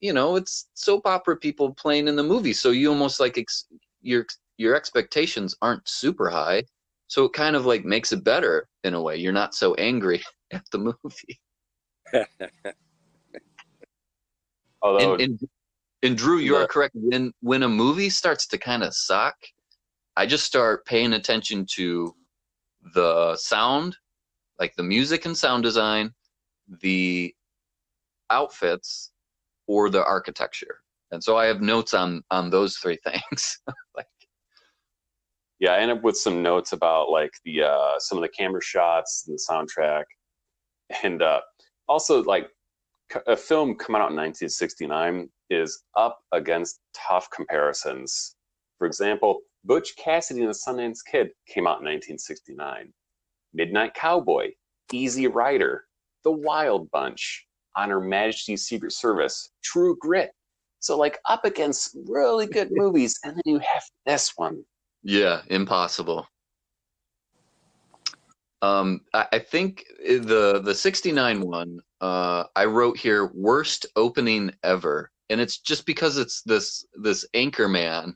you 0.01 0.13
know 0.13 0.35
it's 0.35 0.69
soap 0.73 1.05
opera 1.05 1.35
people 1.35 1.73
playing 1.73 2.07
in 2.07 2.15
the 2.15 2.23
movie 2.23 2.53
so 2.53 2.71
you 2.71 2.89
almost 2.89 3.19
like 3.19 3.37
ex- 3.37 3.67
your 4.01 4.25
your 4.57 4.75
expectations 4.75 5.55
aren't 5.61 5.87
super 5.87 6.29
high 6.29 6.63
so 7.09 7.25
it 7.25 7.33
kind 7.33 7.55
of 7.55 7.65
like 7.65 7.83
makes 7.83 8.11
it 8.11 8.23
better 8.23 8.67
in 8.83 8.93
a 8.93 9.01
way. 9.01 9.17
You're 9.17 9.33
not 9.33 9.55
so 9.55 9.73
angry 9.75 10.21
at 10.51 10.63
the 10.71 10.77
movie. 10.77 11.39
Although 14.81 15.15
and, 15.15 15.21
and, 15.21 15.39
and 16.03 16.17
drew 16.17 16.37
you 16.37 16.55
are 16.55 16.61
The- 16.61 16.67
correct. 16.67 16.95
When 16.95 17.33
when 17.41 17.63
a 17.63 17.69
movie 17.69 18.09
starts 18.09 18.47
to 18.47 18.57
kind 18.57 18.83
of 18.83 18.93
suck 18.93 19.35
i 20.15 20.25
just 20.25 20.45
start 20.45 20.85
paying 20.85 21.13
attention 21.13 21.65
to 21.73 22.15
the 22.93 23.35
sound 23.35 23.97
like 24.57 24.73
the 24.75 24.83
music 24.83 25.25
and 25.25 25.37
sound 25.37 25.63
design 25.63 26.13
the 26.81 27.35
outfits 28.29 29.11
or 29.69 29.89
the 29.89 30.03
architecture 30.03 30.79
and 31.11 31.23
so 31.23 31.37
i 31.37 31.45
have 31.45 31.61
notes 31.61 31.93
on 31.93 32.21
on 32.31 32.49
those 32.49 32.75
three 32.77 32.97
things 33.05 33.59
like 33.95 34.07
yeah, 35.59 35.71
I 35.71 35.79
end 35.79 35.91
up 35.91 36.03
with 36.03 36.17
some 36.17 36.41
notes 36.41 36.71
about 36.71 37.09
like 37.09 37.33
the 37.43 37.63
uh, 37.63 37.99
some 37.99 38.17
of 38.17 38.21
the 38.21 38.29
camera 38.29 38.61
shots 38.61 39.25
and 39.27 39.37
the 39.37 39.41
soundtrack, 39.49 40.05
and 41.03 41.21
uh, 41.21 41.41
also 41.87 42.23
like 42.23 42.49
a 43.27 43.35
film 43.35 43.75
coming 43.75 44.01
out 44.01 44.11
in 44.11 44.15
1969 44.15 45.29
is 45.49 45.83
up 45.97 46.19
against 46.31 46.79
tough 46.93 47.27
comparisons. 47.35 48.35
For 48.77 48.87
example, 48.87 49.41
Butch 49.65 49.95
Cassidy 49.97 50.41
and 50.41 50.49
the 50.49 50.53
Sundance 50.53 50.99
Kid 51.05 51.31
came 51.47 51.67
out 51.67 51.81
in 51.81 51.85
1969. 51.85 52.93
Midnight 53.53 53.93
Cowboy, 53.95 54.51
Easy 54.93 55.27
Rider, 55.27 55.85
The 56.23 56.31
Wild 56.31 56.89
Bunch, 56.91 57.47
On 57.75 57.89
Her 57.89 58.01
Majesty's 58.01 58.67
Secret 58.67 58.91
Service, 58.91 59.51
True 59.63 59.97
Grit. 59.99 60.31
So 60.79 60.97
like 60.97 61.19
up 61.29 61.45
against 61.45 61.97
really 62.07 62.47
good 62.47 62.69
movies, 62.71 63.19
and 63.23 63.35
then 63.35 63.43
you 63.45 63.59
have 63.59 63.83
this 64.05 64.33
one. 64.35 64.63
Yeah, 65.03 65.41
impossible. 65.47 66.27
Um, 68.61 69.01
I, 69.13 69.27
I 69.33 69.39
think 69.39 69.85
the 70.05 70.61
the 70.63 70.75
69 70.75 71.41
one, 71.41 71.79
uh, 72.01 72.45
I 72.55 72.65
wrote 72.65 72.97
here 72.97 73.31
worst 73.33 73.85
opening 73.95 74.51
ever, 74.63 75.11
and 75.29 75.39
it's 75.39 75.59
just 75.59 75.85
because 75.85 76.17
it's 76.17 76.41
this 76.43 76.85
this 76.95 77.25
anchor 77.33 77.69
man, 77.69 78.15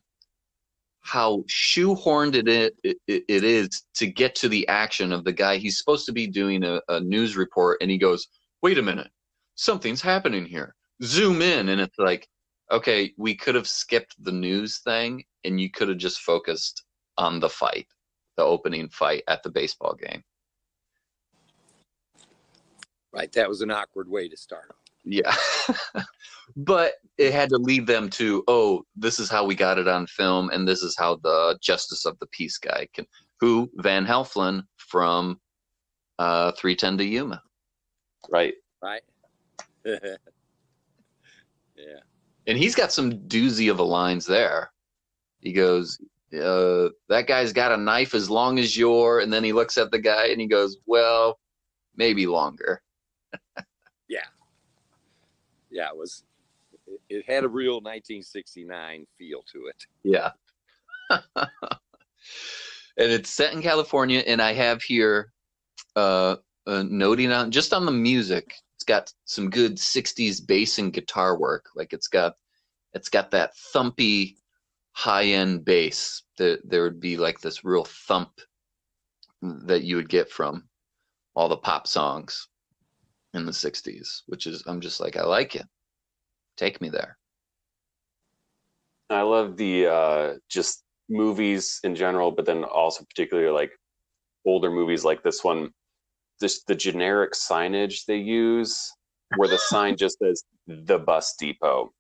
how 1.02 1.44
shoehorned 1.48 2.36
it, 2.36 2.48
it 2.84 2.98
it 3.08 3.24
it 3.28 3.44
is 3.44 3.84
to 3.96 4.08
get 4.08 4.36
to 4.36 4.50
the 4.50 4.68
action 4.68 5.14
of 5.14 5.24
the 5.24 5.32
guy. 5.32 5.58
He's 5.58 5.78
supposed 5.78 6.06
to 6.08 6.12
be 6.12 6.28
doing 6.28 6.64
a, 6.64 6.82
a 6.90 7.00
news 7.00 7.38
report, 7.38 7.78
and 7.82 7.90
he 7.90 7.98
goes, 7.98 8.28
"Wait 8.62 8.78
a 8.78 8.82
minute, 8.82 9.10
something's 9.56 10.02
happening 10.02 10.46
here." 10.46 10.76
Zoom 11.02 11.42
in, 11.42 11.70
and 11.70 11.82
it's 11.82 11.98
like, 11.98 12.28
okay, 12.72 13.14
we 13.18 13.36
could 13.36 13.56
have 13.56 13.68
skipped 13.68 14.16
the 14.24 14.32
news 14.32 14.80
thing 14.80 15.24
and 15.44 15.60
you 15.60 15.70
could 15.70 15.90
have 15.90 15.98
just 15.98 16.22
focused 16.22 16.84
on 17.18 17.40
the 17.40 17.50
fight, 17.50 17.88
the 18.38 18.44
opening 18.44 18.90
fight 18.90 19.24
at 19.28 19.44
the 19.44 19.50
baseball 19.50 19.96
game. 19.96 20.24
Right. 23.12 23.32
That 23.34 23.48
was 23.48 23.62
an 23.62 23.70
awkward 23.70 24.10
way 24.10 24.28
to 24.28 24.36
start. 24.36 24.76
Yeah. 25.04 25.36
but 26.56 26.94
it 27.18 27.32
had 27.32 27.50
to 27.50 27.58
lead 27.58 27.86
them 27.86 28.10
to, 28.12 28.44
oh, 28.48 28.84
this 28.96 29.20
is 29.20 29.30
how 29.30 29.46
we 29.46 29.54
got 29.54 29.78
it 29.78 29.88
on 29.88 30.08
film 30.08 30.50
and 30.50 30.68
this 30.68 30.82
is 30.82 30.96
how 30.98 31.18
the 31.18 31.58
justice 31.62 32.06
of 32.06 32.18
the 32.20 32.28
peace 32.28 32.58
guy 32.58 32.88
can 32.94 33.06
who 33.40 33.70
Van 33.76 34.06
Heflin 34.06 34.64
from 34.78 35.40
uh 36.18 36.54
310 36.54 36.98
to 37.00 37.06
Yuma. 37.06 37.44
Right. 38.32 38.54
Right. 38.82 39.02
yeah. 41.76 42.00
And 42.48 42.58
he's 42.58 42.76
got 42.76 42.92
some 42.92 43.12
doozy 43.28 43.72
of 43.72 43.80
a 43.80 43.84
lines 43.84 44.26
there. 44.26 44.72
He 45.40 45.54
goes, 45.54 45.98
uh, 46.34 46.90
that 47.10 47.26
guy's 47.28 47.54
got 47.54 47.72
a 47.72 47.78
knife 47.78 48.14
as 48.16 48.30
long 48.30 48.60
as 48.60 48.76
your, 48.78 49.20
and 49.20 49.32
then 49.32 49.44
he 49.44 49.54
looks 49.54 49.78
at 49.78 49.92
the 49.92 50.00
guy 50.00 50.28
and 50.28 50.42
he 50.42 50.48
goes, 50.48 50.78
well, 50.86 51.40
maybe 51.96 52.26
longer. 52.26 52.82
Yeah. 54.10 54.26
Yeah, 55.72 55.88
it 55.90 55.98
was. 55.98 56.24
it- 57.10 57.26
had 57.26 57.44
a 57.46 57.48
real 57.48 57.76
1969 57.76 59.08
feel 59.18 59.44
to 59.52 59.66
it. 59.68 59.84
Yeah. 60.04 60.32
and 61.36 61.48
it's 62.98 63.30
set 63.32 63.54
in 63.54 63.62
California, 63.62 64.20
and 64.28 64.42
I 64.42 64.54
have 64.54 64.84
here 64.84 65.32
uh, 65.96 66.36
uh, 66.68 66.84
noting 66.88 67.32
on 67.32 67.50
just 67.50 67.74
on 67.74 67.86
the 67.86 67.92
music. 67.92 68.54
It's 68.84 68.90
got 68.90 69.14
some 69.24 69.50
good 69.50 69.78
'60s 69.78 70.46
bass 70.46 70.78
and 70.78 70.92
guitar 70.92 71.40
work. 71.40 71.68
Like 71.74 71.94
it's 71.94 72.10
got 72.10 72.34
it's 72.92 73.08
got 73.08 73.32
that 73.32 73.54
thumpy 73.74 74.36
high 74.92 75.24
end 75.24 75.64
bass. 75.64 76.24
That 76.38 76.60
there 76.66 76.84
would 76.84 77.00
be 77.00 77.16
like 77.16 77.40
this 77.40 77.64
real 77.64 77.86
thump 77.86 78.42
that 79.42 79.84
you 79.84 79.96
would 79.96 80.10
get 80.10 80.30
from 80.30 80.68
all 81.34 81.48
the 81.48 81.56
pop 81.56 81.88
songs 81.88 82.50
in 83.34 83.46
the 83.46 83.54
'60s, 83.54 84.24
which 84.26 84.48
is 84.48 84.62
I'm 84.68 84.82
just 84.82 85.00
like 85.00 85.16
I 85.16 85.24
like 85.24 85.56
it. 85.56 85.66
Take 86.58 86.82
me 86.82 86.90
there. 86.90 87.18
I 89.10 89.22
love 89.22 89.56
the 89.56 89.88
uh, 89.88 90.34
just 90.50 90.84
movies 91.08 91.80
in 91.86 91.96
general, 91.96 92.32
but 92.32 92.46
then 92.46 92.66
also 92.66 93.06
particularly 93.06 93.50
like 93.50 93.72
older 94.46 94.70
movies 94.70 95.06
like 95.06 95.24
this 95.24 95.42
one. 95.42 95.72
Just 96.42 96.68
the 96.68 96.76
generic 96.76 97.34
signage 97.34 98.06
they 98.06 98.18
use, 98.18 98.92
where 99.38 99.48
the 99.48 99.58
sign 99.58 99.96
just 99.98 100.18
says 100.20 100.44
"the 100.68 101.00
bus 101.00 101.36
depot," 101.40 101.94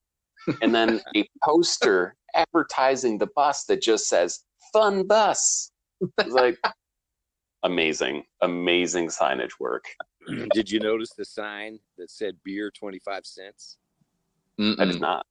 and 0.62 0.74
then 0.74 1.02
a 1.15 1.28
poster 1.43 2.15
advertising 2.36 3.17
the 3.17 3.30
bus 3.36 3.65
that 3.65 3.82
just 3.82 4.08
says 4.08 4.43
"fun 4.74 5.08
bus." 5.08 5.72
It's 6.19 6.30
like 6.30 6.58
amazing, 7.63 8.24
amazing 8.41 9.08
signage 9.08 9.60
work. 9.60 9.86
Did 10.54 10.69
you 10.69 10.80
notice 10.80 11.12
the 11.17 11.26
sign 11.26 11.80
that 11.98 12.10
said 12.10 12.38
beer 12.43 12.72
25 12.72 13.26
cents? 13.26 13.78
I 14.60 14.62
Mm-mm. 14.62 14.91
did 14.91 15.02
not. 15.02 15.26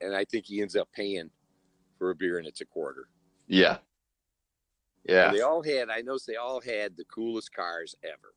And 0.00 0.14
I 0.14 0.24
think 0.24 0.46
he 0.46 0.62
ends 0.62 0.76
up 0.76 0.88
paying 0.94 1.30
for 1.98 2.10
a 2.10 2.14
beer 2.14 2.38
and 2.38 2.46
it's 2.46 2.60
a 2.60 2.64
quarter. 2.64 3.08
Yeah. 3.46 3.78
Yeah. 5.04 5.28
And 5.28 5.36
they 5.36 5.40
all 5.40 5.62
had, 5.62 5.90
I 5.90 6.00
noticed 6.00 6.26
they 6.26 6.36
all 6.36 6.60
had 6.60 6.96
the 6.96 7.04
coolest 7.04 7.52
cars 7.54 7.94
ever. 8.04 8.34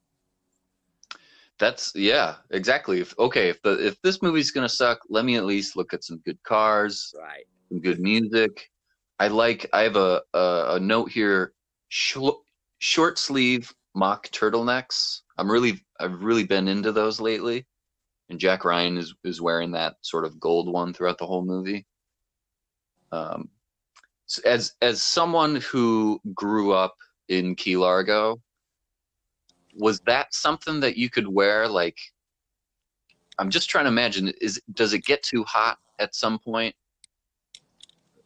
That's 1.58 1.94
yeah, 1.96 2.36
exactly. 2.52 3.00
If 3.00 3.18
okay, 3.18 3.48
if 3.50 3.62
the 3.62 3.86
if 3.88 4.02
this 4.02 4.22
movie's 4.22 4.52
gonna 4.52 4.68
suck, 4.68 5.00
let 5.10 5.24
me 5.24 5.38
at 5.38 5.46
least 5.46 5.78
look 5.78 5.94
at 5.94 6.04
some 6.04 6.18
good 6.26 6.42
cars, 6.44 7.14
Right. 7.18 7.46
some 7.70 7.80
good 7.80 8.00
music. 8.02 8.70
I 9.20 9.30
like. 9.30 9.66
I 9.72 9.84
have 9.84 9.96
a 9.96 10.22
a, 10.34 10.66
a 10.76 10.80
note 10.82 11.10
here. 11.12 11.54
Short, 11.88 12.38
short 12.80 13.18
sleeve 13.18 13.74
mock 13.96 14.28
turtlenecks. 14.32 15.22
I'm 15.38 15.50
really 15.50 15.82
I've 16.00 16.22
really 16.22 16.44
been 16.44 16.68
into 16.68 16.92
those 16.92 17.22
lately, 17.22 17.66
and 18.28 18.38
Jack 18.38 18.66
Ryan 18.66 18.98
is 18.98 19.14
is 19.24 19.40
wearing 19.40 19.72
that 19.72 19.96
sort 20.02 20.26
of 20.26 20.38
gold 20.42 20.68
one 20.72 20.94
throughout 20.94 21.18
the 21.20 21.26
whole 21.26 21.46
movie. 21.46 21.86
Um, 23.14 23.50
as 24.46 24.74
as 24.82 25.02
someone 25.02 25.58
who 25.58 26.20
grew 26.34 26.72
up 26.74 26.96
in 27.30 27.56
Key 27.56 27.78
Largo, 27.78 28.42
was 29.76 30.00
that 30.02 30.34
something 30.34 30.80
that 30.80 30.98
you 30.98 31.10
could 31.10 31.28
wear 31.28 31.68
like 31.68 31.98
i'm 33.40 33.50
just 33.50 33.70
trying 33.70 33.84
to 33.86 33.90
imagine 33.90 34.32
is 34.42 34.62
does 34.74 34.94
it 34.94 35.04
get 35.04 35.22
too 35.22 35.44
hot 35.44 35.78
at 36.00 36.16
some 36.16 36.40
point 36.40 36.74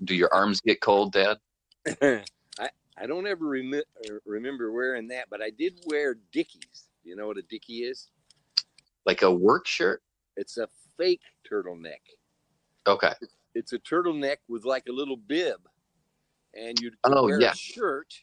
do 0.03 0.13
your 0.15 0.31
arms 0.33 0.61
get 0.61 0.79
cold 0.81 1.11
dad 1.11 1.37
I, 2.01 2.69
I 2.97 3.07
don't 3.07 3.25
ever 3.25 3.47
remi- 3.47 3.77
uh, 3.79 4.13
remember 4.25 4.71
wearing 4.71 5.07
that, 5.07 5.27
but 5.29 5.41
I 5.41 5.49
did 5.49 5.79
wear 5.87 6.15
Dickies. 6.31 6.89
You 7.03 7.15
know 7.15 7.27
what 7.27 7.37
a 7.37 7.41
Dickie 7.43 7.83
is? 7.83 8.09
like 9.05 9.21
a 9.21 9.31
work 9.31 9.65
shirt 9.65 10.03
It's 10.35 10.57
a 10.57 10.67
fake 10.97 11.21
turtleneck. 11.49 12.01
okay 12.85 13.13
It's 13.55 13.73
a 13.73 13.79
turtleneck 13.79 14.37
with 14.47 14.65
like 14.65 14.83
a 14.89 14.91
little 14.91 15.17
bib, 15.17 15.67
and 16.53 16.79
you'd 16.81 16.95
Oh, 17.03 17.25
wear 17.25 17.39
yeah. 17.41 17.51
a 17.51 17.55
shirt, 17.55 18.13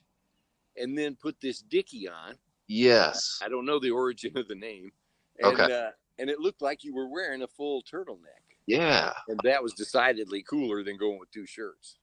and 0.77 0.97
then 0.97 1.17
put 1.17 1.37
this 1.41 1.61
Dickie 1.61 2.09
on. 2.09 2.37
yes 2.69 3.39
I 3.43 3.49
don't 3.49 3.65
know 3.67 3.79
the 3.79 3.91
origin 3.91 4.37
of 4.37 4.49
the 4.49 4.55
name. 4.55 4.91
And, 5.39 5.53
Okay. 5.61 5.73
Uh, 5.73 5.91
and 6.19 6.31
it 6.31 6.41
looked 6.41 6.63
like 6.63 6.83
you 6.83 6.95
were 6.95 7.09
wearing 7.11 7.43
a 7.43 7.47
full 7.47 7.83
turtleneck, 7.83 8.45
yeah 8.67 9.13
and 9.29 9.39
that 9.45 9.63
was 9.63 9.73
decidedly 9.75 10.43
cooler 10.43 10.83
than 10.83 10.97
going 10.97 11.19
with 11.19 11.31
two 11.31 11.47
shirts. 11.47 11.99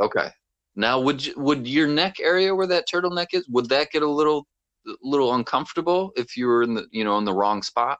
okay 0.00 0.30
now 0.76 1.00
would 1.00 1.24
you, 1.26 1.34
would 1.36 1.66
your 1.66 1.88
neck 1.88 2.16
area 2.20 2.54
where 2.54 2.66
that 2.68 2.84
turtleneck 2.92 3.26
is 3.32 3.46
would 3.48 3.68
that 3.68 3.90
get 3.90 4.02
a 4.02 4.08
little 4.08 4.46
little 5.02 5.34
uncomfortable 5.34 6.12
if 6.16 6.36
you 6.36 6.46
were 6.46 6.62
in 6.62 6.72
the 6.72 6.86
you 6.92 7.02
know 7.04 7.18
in 7.18 7.24
the 7.24 7.32
wrong 7.32 7.62
spot 7.62 7.98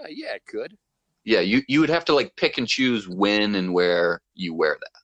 Uh, 0.00 0.06
yeah, 0.08 0.32
it 0.34 0.46
could. 0.46 0.76
yeah 1.24 1.40
you 1.40 1.60
you 1.68 1.80
would 1.80 1.90
have 1.90 2.04
to 2.04 2.14
like 2.14 2.34
pick 2.36 2.56
and 2.58 2.68
choose 2.68 3.08
when 3.08 3.56
and 3.56 3.74
where 3.74 4.20
you 4.34 4.54
wear 4.54 4.76
that 4.80 5.00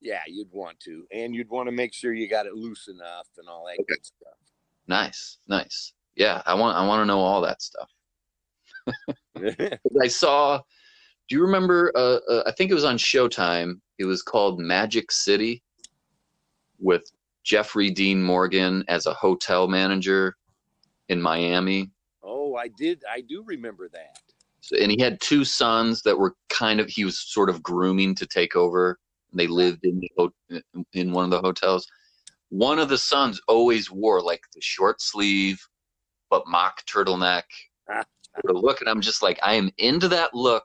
Yeah, 0.00 0.20
you'd 0.26 0.52
want 0.52 0.78
to, 0.80 1.04
and 1.12 1.34
you'd 1.34 1.48
want 1.48 1.68
to 1.68 1.72
make 1.72 1.92
sure 1.94 2.12
you 2.12 2.28
got 2.28 2.46
it 2.46 2.54
loose 2.54 2.88
enough 2.88 3.26
and 3.38 3.48
all 3.48 3.64
that 3.66 3.74
Okay. 3.80 3.84
good 3.88 4.04
stuff. 4.04 4.38
Nice, 4.88 5.38
nice. 5.48 5.92
yeah, 6.14 6.42
I 6.46 6.54
want 6.54 6.76
I 6.76 6.86
want 6.86 7.00
to 7.02 7.06
know 7.06 7.18
all 7.20 7.40
that 7.42 7.60
stuff. 7.62 7.90
I 10.02 10.06
saw. 10.08 10.58
Do 11.28 11.34
you 11.36 11.42
remember? 11.42 11.90
Uh, 11.96 12.18
uh, 12.30 12.42
I 12.46 12.52
think 12.52 12.70
it 12.70 12.74
was 12.74 12.84
on 12.84 12.98
Showtime. 12.98 13.80
It 13.98 14.04
was 14.04 14.22
called 14.22 14.60
Magic 14.60 15.10
City, 15.10 15.62
with 16.78 17.10
Jeffrey 17.42 17.90
Dean 17.90 18.22
Morgan 18.22 18.84
as 18.88 19.06
a 19.06 19.14
hotel 19.14 19.66
manager 19.66 20.36
in 21.08 21.20
Miami. 21.20 21.90
oh, 22.22 22.54
I 22.56 22.68
did. 22.68 23.02
I 23.10 23.20
do 23.22 23.42
remember 23.44 23.88
that. 23.88 24.18
So, 24.60 24.76
and 24.76 24.90
he 24.90 25.00
had 25.00 25.20
two 25.20 25.44
sons 25.44 26.02
that 26.02 26.18
were 26.18 26.34
kind 26.48 26.80
of 26.80 26.88
he 26.88 27.04
was 27.04 27.18
sort 27.20 27.48
of 27.50 27.62
grooming 27.62 28.14
to 28.16 28.26
take 28.26 28.56
over. 28.56 28.98
They 29.36 29.46
lived 29.46 29.84
in 29.84 30.00
the, 30.16 30.62
in 30.92 31.12
one 31.12 31.24
of 31.24 31.30
the 31.30 31.40
hotels. 31.40 31.86
One 32.48 32.78
of 32.78 32.88
the 32.88 32.98
sons 32.98 33.40
always 33.48 33.90
wore 33.90 34.22
like 34.22 34.42
the 34.54 34.60
short 34.60 35.00
sleeve, 35.00 35.60
but 36.30 36.46
mock 36.46 36.84
turtleneck 36.86 37.42
sort 37.88 38.56
of 38.56 38.56
look, 38.56 38.80
and 38.80 38.88
I'm 38.88 39.00
just 39.00 39.22
like, 39.22 39.38
I 39.42 39.54
am 39.54 39.70
into 39.78 40.08
that 40.08 40.34
look, 40.34 40.64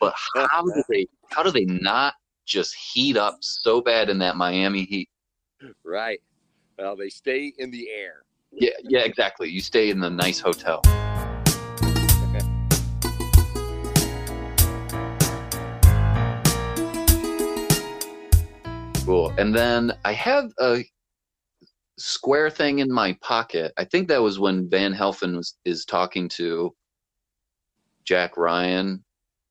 but 0.00 0.14
how 0.34 0.62
do 0.62 0.82
they 0.88 1.06
how 1.30 1.42
do 1.42 1.50
they 1.50 1.64
not 1.64 2.14
just 2.46 2.74
heat 2.74 3.16
up 3.16 3.38
so 3.40 3.80
bad 3.80 4.10
in 4.10 4.18
that 4.18 4.36
Miami 4.36 4.84
heat? 4.84 5.08
Right. 5.84 6.20
Well, 6.78 6.96
they 6.96 7.08
stay 7.08 7.52
in 7.58 7.70
the 7.70 7.88
air. 7.90 8.22
Yeah, 8.52 8.70
yeah, 8.82 9.00
exactly. 9.00 9.48
You 9.48 9.60
stay 9.60 9.90
in 9.90 10.00
the 10.00 10.10
nice 10.10 10.40
hotel. 10.40 10.82
Cool. 19.04 19.32
And 19.36 19.54
then 19.54 19.92
I 20.04 20.12
have 20.12 20.50
a 20.60 20.82
square 21.98 22.48
thing 22.50 22.78
in 22.78 22.90
my 22.90 23.16
pocket. 23.20 23.72
I 23.76 23.84
think 23.84 24.08
that 24.08 24.22
was 24.22 24.38
when 24.38 24.68
Van 24.70 24.94
Heflin 24.94 25.36
was 25.36 25.56
is 25.64 25.84
talking 25.84 26.28
to 26.30 26.74
Jack 28.04 28.36
Ryan 28.36 29.04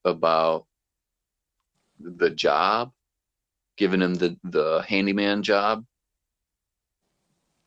about 0.06 0.66
the 2.00 2.30
job, 2.32 2.92
giving 3.78 4.02
him 4.02 4.16
the 4.16 4.38
the 4.44 4.84
handyman 4.88 5.44
job. 5.44 5.86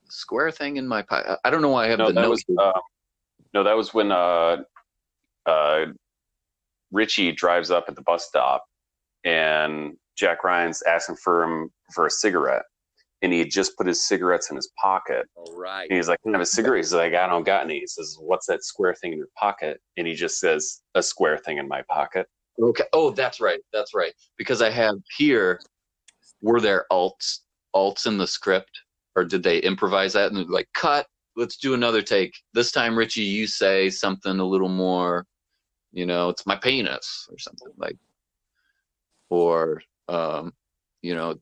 Square 0.08 0.52
thing 0.52 0.76
in 0.76 0.86
my 0.86 1.02
pocket. 1.02 1.38
I 1.44 1.50
don't 1.50 1.62
know 1.62 1.70
why 1.70 1.84
I 1.86 1.88
have 1.88 1.98
No, 1.98 2.08
the 2.08 2.14
that 2.14 2.22
note. 2.22 2.30
was 2.30 2.44
uh, 2.58 2.80
no, 3.54 3.62
that 3.64 3.76
was 3.76 3.94
when 3.94 4.12
uh, 4.12 4.58
uh, 5.46 5.86
Richie 6.90 7.32
drives 7.32 7.70
up 7.70 7.84
at 7.88 7.96
the 7.96 8.02
bus 8.02 8.26
stop, 8.26 8.64
and 9.26 9.96
Jack 10.16 10.44
Ryan's 10.44 10.82
asking 10.82 11.16
for 11.16 11.42
him 11.42 11.70
for 11.92 12.06
a 12.06 12.10
cigarette, 12.10 12.62
and 13.20 13.32
he 13.32 13.40
had 13.40 13.50
just 13.50 13.76
put 13.76 13.86
his 13.86 14.06
cigarettes 14.06 14.48
in 14.50 14.56
his 14.56 14.70
pocket, 14.80 15.26
All 15.34 15.54
right. 15.56 15.86
and 15.90 15.96
he's 15.96 16.08
like, 16.08 16.20
I 16.26 16.30
have 16.30 16.40
a 16.40 16.46
cigarette?" 16.46 16.78
He's 16.78 16.94
like, 16.94 17.12
"I 17.12 17.28
don't 17.28 17.44
got 17.44 17.64
any." 17.64 17.80
He 17.80 17.86
says, 17.86 18.16
"What's 18.18 18.46
that 18.46 18.64
square 18.64 18.94
thing 18.94 19.12
in 19.12 19.18
your 19.18 19.28
pocket?" 19.36 19.80
And 19.98 20.06
he 20.06 20.14
just 20.14 20.40
says, 20.40 20.80
"A 20.94 21.02
square 21.02 21.36
thing 21.36 21.58
in 21.58 21.68
my 21.68 21.82
pocket." 21.90 22.26
Okay. 22.58 22.84
Oh, 22.94 23.10
that's 23.10 23.40
right. 23.40 23.60
That's 23.72 23.94
right. 23.94 24.14
Because 24.38 24.62
I 24.62 24.70
have 24.70 24.94
here, 25.18 25.60
were 26.40 26.60
there 26.60 26.86
alts 26.90 27.40
alts 27.74 28.06
in 28.06 28.16
the 28.16 28.26
script, 28.26 28.70
or 29.16 29.24
did 29.24 29.42
they 29.42 29.58
improvise 29.58 30.14
that 30.14 30.28
and 30.28 30.36
they're 30.36 30.44
like 30.46 30.68
cut? 30.72 31.06
Let's 31.36 31.58
do 31.58 31.74
another 31.74 32.00
take. 32.00 32.34
This 32.54 32.72
time, 32.72 32.96
Richie, 32.96 33.20
you 33.22 33.46
say 33.46 33.90
something 33.90 34.38
a 34.38 34.44
little 34.44 34.70
more, 34.70 35.26
you 35.92 36.06
know, 36.06 36.30
it's 36.30 36.46
my 36.46 36.56
penis 36.56 37.28
or 37.30 37.38
something 37.38 37.68
like, 37.76 37.96
or 39.30 39.82
um, 40.08 40.52
you 41.02 41.14
know, 41.14 41.38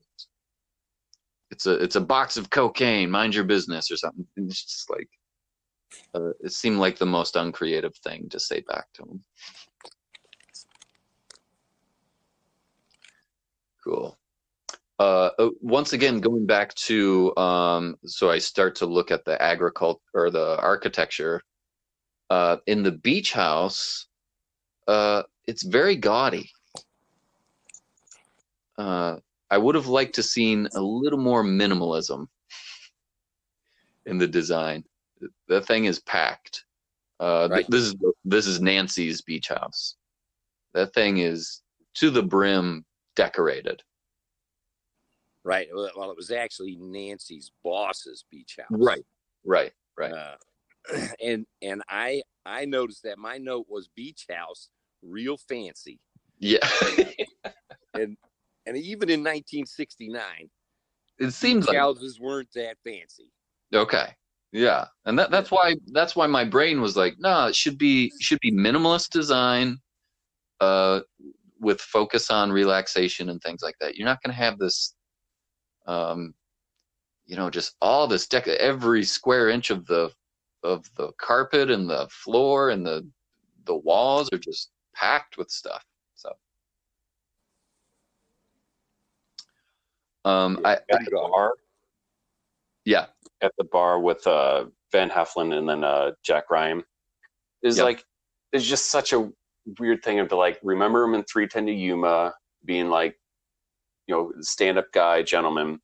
it's 1.51 1.65
a 1.65 1.73
it's 1.73 1.95
a 1.95 2.01
box 2.01 2.37
of 2.37 2.49
cocaine. 2.49 3.09
Mind 3.09 3.35
your 3.35 3.43
business 3.43 3.91
or 3.91 3.97
something. 3.97 4.25
It's 4.37 4.63
just 4.63 4.89
like, 4.89 5.09
uh, 6.13 6.31
it 6.41 6.51
seemed 6.51 6.79
like 6.79 6.97
the 6.97 7.05
most 7.05 7.35
uncreative 7.35 7.95
thing 7.97 8.27
to 8.29 8.39
say 8.39 8.61
back 8.61 8.85
to 8.95 9.03
him. 9.03 9.23
Cool. 13.83 14.17
Uh, 14.97 15.29
uh, 15.37 15.49
once 15.59 15.93
again, 15.93 16.19
going 16.19 16.45
back 16.45 16.73
to 16.75 17.35
um, 17.37 17.97
so 18.05 18.29
I 18.29 18.39
start 18.39 18.75
to 18.75 18.85
look 18.85 19.11
at 19.11 19.25
the 19.25 19.41
agriculture 19.41 20.01
or 20.13 20.31
the 20.31 20.57
architecture 20.59 21.41
uh, 22.29 22.57
in 22.65 22.81
the 22.81 22.93
beach 22.93 23.33
house. 23.33 24.07
Uh, 24.87 25.23
it's 25.47 25.63
very 25.63 25.95
gaudy. 25.95 26.49
Uh, 28.77 29.17
I 29.49 29.57
would 29.57 29.75
have 29.75 29.87
liked 29.87 30.15
to 30.15 30.23
seen 30.23 30.67
a 30.75 30.81
little 30.81 31.19
more 31.19 31.43
minimalism 31.43 32.27
in 34.05 34.17
the 34.17 34.27
design. 34.27 34.83
The 35.47 35.61
thing 35.61 35.85
is 35.85 35.99
packed. 35.99 36.65
Uh, 37.19 37.47
th- 37.47 37.67
This 37.67 37.83
is 37.83 37.95
this 38.25 38.47
is 38.47 38.59
Nancy's 38.61 39.21
beach 39.21 39.47
house. 39.47 39.95
That 40.73 40.93
thing 40.93 41.19
is 41.19 41.61
to 41.95 42.09
the 42.09 42.23
brim 42.23 42.85
decorated. 43.15 43.81
Right. 45.43 45.67
Well, 45.73 45.91
well, 45.95 46.11
it 46.11 46.17
was 46.17 46.31
actually 46.31 46.75
Nancy's 46.75 47.51
boss's 47.63 48.25
beach 48.29 48.57
house. 48.59 48.67
Right, 48.71 49.05
right, 49.45 49.71
right. 49.97 50.11
Uh, 50.11 50.35
and 51.23 51.45
and 51.61 51.81
I 51.87 52.21
I 52.45 52.65
noticed 52.65 53.03
that 53.03 53.17
my 53.17 53.37
note 53.37 53.67
was 53.69 53.87
beach 53.95 54.25
house, 54.29 54.69
real 55.01 55.37
fancy, 55.37 55.99
Yeah, 56.39 56.67
and 57.93 58.17
even 58.67 59.09
in 59.09 59.19
1969, 59.21 60.49
it 61.19 61.31
seems 61.31 61.67
like 61.67 61.77
houses 61.77 62.19
weren't 62.19 62.49
that 62.55 62.77
fancy. 62.83 63.31
okay. 63.73 64.07
Yeah, 64.51 64.85
and 65.03 65.19
that 65.19 65.31
that's 65.31 65.51
why 65.51 65.75
that's 65.87 66.15
why 66.15 66.27
my 66.27 66.45
brain 66.45 66.79
was 66.79 66.95
like, 66.95 67.15
no, 67.19 67.47
it 67.47 67.55
should 67.55 67.77
be 67.77 68.13
should 68.21 68.39
be 68.39 68.53
minimalist 68.53 69.09
design, 69.09 69.79
uh, 70.61 71.01
with 71.59 71.81
focus 71.81 72.29
on 72.29 72.51
relaxation 72.51 73.29
and 73.29 73.41
things 73.41 73.61
like 73.61 73.75
that. 73.79 73.95
You're 73.95 74.05
not 74.05 74.21
going 74.21 74.33
to 74.33 74.41
have 74.41 74.57
this, 74.57 74.95
um, 75.87 76.33
you 77.25 77.35
know, 77.35 77.49
just 77.49 77.75
all 77.81 78.07
this 78.07 78.27
deck. 78.27 78.47
Every 78.47 79.03
square 79.03 79.49
inch 79.49 79.71
of 79.71 79.85
the 79.87 80.11
of 80.63 80.85
the 80.95 81.11
carpet 81.19 81.69
and 81.69 81.89
the 81.89 82.07
floor 82.09 82.69
and 82.69 82.85
the 82.85 83.07
the 83.65 83.75
walls 83.75 84.29
are 84.31 84.37
just 84.37 84.71
packed 84.93 85.37
with 85.37 85.49
stuff. 85.49 85.83
Um, 90.25 90.59
I, 90.65 90.71
I 90.73 90.73
At 90.89 91.05
the 91.05 91.11
bar, 91.31 91.53
yeah. 92.83 93.05
at 93.41 93.51
the 93.57 93.63
bar 93.63 93.99
with 93.99 94.25
uh, 94.27 94.65
Van 94.91 95.09
Heflin 95.09 95.57
and 95.57 95.67
then 95.69 95.83
uh, 95.83 96.11
Jack 96.23 96.49
Ryan 96.49 96.83
is 97.63 97.77
Yep. 97.77 97.85
like 97.85 98.05
it's 98.51 98.65
just 98.65 98.91
such 98.91 99.13
a 99.13 99.29
weird 99.79 100.03
thing 100.03 100.19
of 100.19 100.27
to 100.29 100.35
like 100.35 100.59
remember 100.63 101.03
him 101.03 101.13
in 101.15 101.23
310 101.23 101.65
to 101.67 101.71
Yuma 101.73 102.33
being 102.65 102.89
like 102.89 103.17
you 104.07 104.13
know 104.15 104.31
stand 104.41 104.77
up 104.77 104.85
guy 104.93 105.21
gentleman 105.23 105.79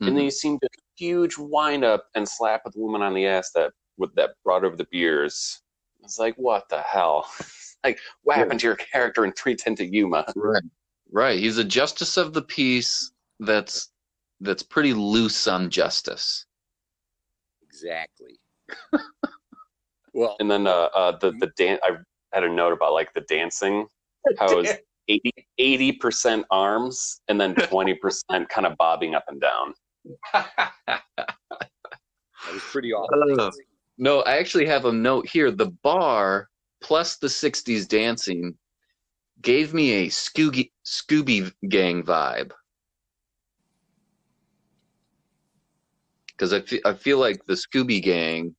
and 0.00 0.16
then 0.16 0.24
you 0.24 0.30
seem 0.30 0.58
to 0.60 0.68
huge 0.96 1.36
wind 1.38 1.84
up 1.84 2.06
and 2.14 2.26
slap 2.28 2.62
with 2.64 2.72
the 2.74 2.80
woman 2.80 3.02
on 3.02 3.12
the 3.14 3.26
ass 3.26 3.50
that 3.54 3.70
with 3.98 4.14
that 4.14 4.30
brought 4.44 4.64
over 4.64 4.74
the 4.74 4.86
beers. 4.90 5.60
It's 6.02 6.18
like 6.18 6.34
what 6.36 6.68
the 6.70 6.80
hell? 6.80 7.30
like 7.84 7.98
what 8.22 8.34
Yeah. 8.36 8.38
happened 8.44 8.60
to 8.60 8.66
your 8.66 8.76
character 8.76 9.24
in 9.26 9.32
310 9.32 9.76
to 9.76 9.84
Yuma? 9.94 10.24
Right. 10.34 10.62
Right. 11.12 11.38
He's 11.38 11.58
a 11.58 11.64
justice 11.64 12.16
of 12.16 12.32
the 12.32 12.40
peace 12.42 13.12
that's 13.40 13.90
that's 14.40 14.62
pretty 14.62 14.94
loose 14.94 15.46
on 15.46 15.70
justice. 15.70 16.46
Exactly. 17.62 18.38
well, 20.14 20.36
And 20.40 20.50
then 20.50 20.66
uh, 20.66 20.88
uh, 20.94 21.18
the 21.18 21.32
the 21.32 21.50
dan- 21.56 21.78
I 21.82 21.96
had 22.32 22.44
a 22.44 22.48
note 22.48 22.72
about 22.72 22.92
like 22.92 23.12
the 23.14 23.22
dancing, 23.22 23.86
how 24.38 24.52
it 24.52 24.56
was 24.56 24.72
80 25.58 25.92
percent 25.92 26.46
arms 26.50 27.20
and 27.28 27.40
then 27.40 27.54
twenty 27.68 27.94
percent 27.94 28.48
kind 28.48 28.66
of 28.66 28.76
bobbing 28.76 29.14
up 29.14 29.24
and 29.28 29.40
down. 29.40 29.74
that 30.32 31.02
was 32.52 32.62
pretty 32.70 32.92
awesome. 32.92 33.38
Uh, 33.40 33.50
no, 33.98 34.20
I 34.22 34.38
actually 34.38 34.66
have 34.66 34.84
a 34.86 34.92
note 34.92 35.28
here. 35.28 35.50
The 35.50 35.70
bar 35.82 36.48
plus 36.82 37.16
the 37.18 37.26
60s 37.26 37.86
dancing 37.86 38.54
gave 39.42 39.74
me 39.74 39.92
a 39.92 40.06
Scooby, 40.08 40.70
Scooby 40.86 41.52
Gang 41.68 42.02
vibe. 42.02 42.52
Because 46.40 46.54
I, 46.54 46.62
fe- 46.62 46.80
I 46.86 46.94
feel 46.94 47.18
like 47.18 47.44
the 47.44 47.52
Scooby 47.52 48.02
Gang 48.02 48.56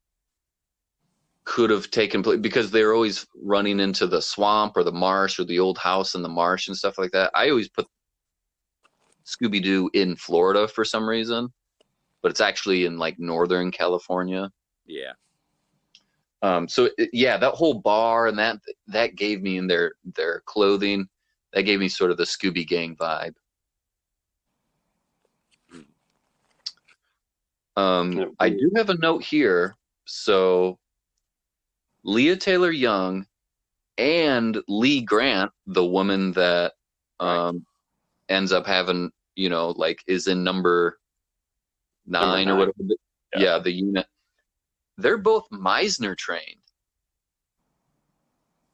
could 1.45 1.71
have 1.71 1.89
taken 1.89 2.21
place 2.21 2.37
because 2.39 2.69
they're 2.69 2.93
always 2.93 3.25
running 3.41 3.79
into 3.79 4.05
the 4.05 4.21
swamp 4.21 4.73
or 4.75 4.83
the 4.83 4.91
marsh 4.91 5.39
or 5.39 5.45
the 5.45 5.57
old 5.57 5.79
house 5.79 6.13
in 6.13 6.21
the 6.21 6.29
marsh 6.29 6.67
and 6.67 6.77
stuff 6.77 6.99
like 6.99 7.09
that. 7.09 7.31
I 7.33 7.49
always 7.49 7.69
put 7.69 7.87
Scooby 9.25 9.63
Doo 9.63 9.89
in 9.95 10.15
Florida 10.15 10.67
for 10.67 10.85
some 10.85 11.09
reason, 11.09 11.51
but 12.21 12.29
it's 12.29 12.39
actually 12.39 12.85
in 12.85 12.99
like 12.99 13.17
Northern 13.17 13.71
California. 13.71 14.51
Yeah. 14.85 15.13
Um, 16.43 16.67
so 16.67 16.87
it- 16.99 17.09
yeah, 17.13 17.37
that 17.37 17.55
whole 17.55 17.81
bar 17.81 18.27
and 18.27 18.37
that 18.37 18.59
that 18.89 19.15
gave 19.15 19.41
me 19.41 19.57
in 19.57 19.65
their 19.65 19.93
their 20.15 20.43
clothing, 20.45 21.07
that 21.53 21.63
gave 21.63 21.79
me 21.79 21.89
sort 21.89 22.11
of 22.11 22.17
the 22.17 22.25
Scooby 22.25 22.67
Gang 22.67 22.95
vibe. 22.95 23.33
Um, 27.77 28.33
I 28.39 28.49
do 28.49 28.71
have 28.75 28.89
a 28.89 28.97
note 28.97 29.23
here. 29.23 29.75
So 30.05 30.77
Leah 32.03 32.35
Taylor 32.35 32.71
Young 32.71 33.25
and 33.97 34.61
Lee 34.67 35.01
Grant, 35.01 35.51
the 35.67 35.85
woman 35.85 36.31
that 36.33 36.73
um, 37.19 37.65
ends 38.29 38.51
up 38.51 38.65
having, 38.65 39.11
you 39.35 39.49
know, 39.49 39.69
like 39.71 40.03
is 40.07 40.27
in 40.27 40.43
number 40.43 40.99
nine, 42.05 42.47
Number 42.47 42.63
or 42.63 42.67
whatever. 42.67 42.95
Yeah. 43.35 43.39
Yeah. 43.39 43.59
the 43.59 43.71
unit. 43.71 44.05
They're 44.97 45.17
both 45.17 45.47
Meisner 45.51 46.17
trained, 46.17 46.61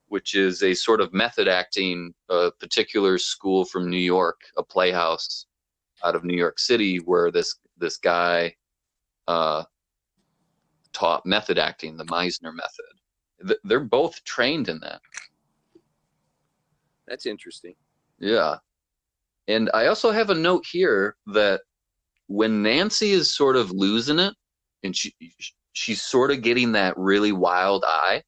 which 0.07 0.35
is 0.35 0.63
a 0.63 0.73
sort 0.73 1.01
of 1.01 1.13
method 1.13 1.47
acting, 1.47 2.13
uh, 2.29 2.51
particular 2.59 3.17
school 3.17 3.65
from 3.65 3.89
New 3.89 3.97
York, 3.97 4.41
a 4.57 4.63
playhouse 4.63 5.45
out 6.03 6.15
of 6.15 6.23
New 6.23 6.35
York 6.35 6.59
City, 6.59 6.97
where 6.97 7.31
this 7.31 7.55
this 7.77 7.97
guy 7.97 8.55
uh, 9.27 9.63
taught 10.93 11.25
method 11.25 11.57
acting, 11.57 11.97
the 11.97 12.05
Meisner 12.05 12.53
method. 12.53 13.47
Th- 13.47 13.59
They're 13.63 13.79
both 13.79 14.23
trained 14.23 14.69
in 14.69 14.79
that. 14.79 15.01
That's 17.07 17.25
interesting. 17.25 17.75
Yeah. 18.19 18.57
And 19.47 19.69
I 19.73 19.87
also 19.87 20.11
have 20.11 20.29
a 20.29 20.35
note 20.35 20.65
here 20.69 21.15
that 21.27 21.61
when 22.27 22.61
Nancy 22.61 23.11
is 23.11 23.33
sort 23.33 23.55
of 23.55 23.71
losing 23.71 24.19
it 24.19 24.33
and 24.83 24.95
she 24.95 25.13
she's 25.71 26.01
sort 26.01 26.31
of 26.31 26.41
getting 26.41 26.73
that 26.73 26.97
really 26.97 27.31
wild 27.31 27.85
eye, 27.87 28.23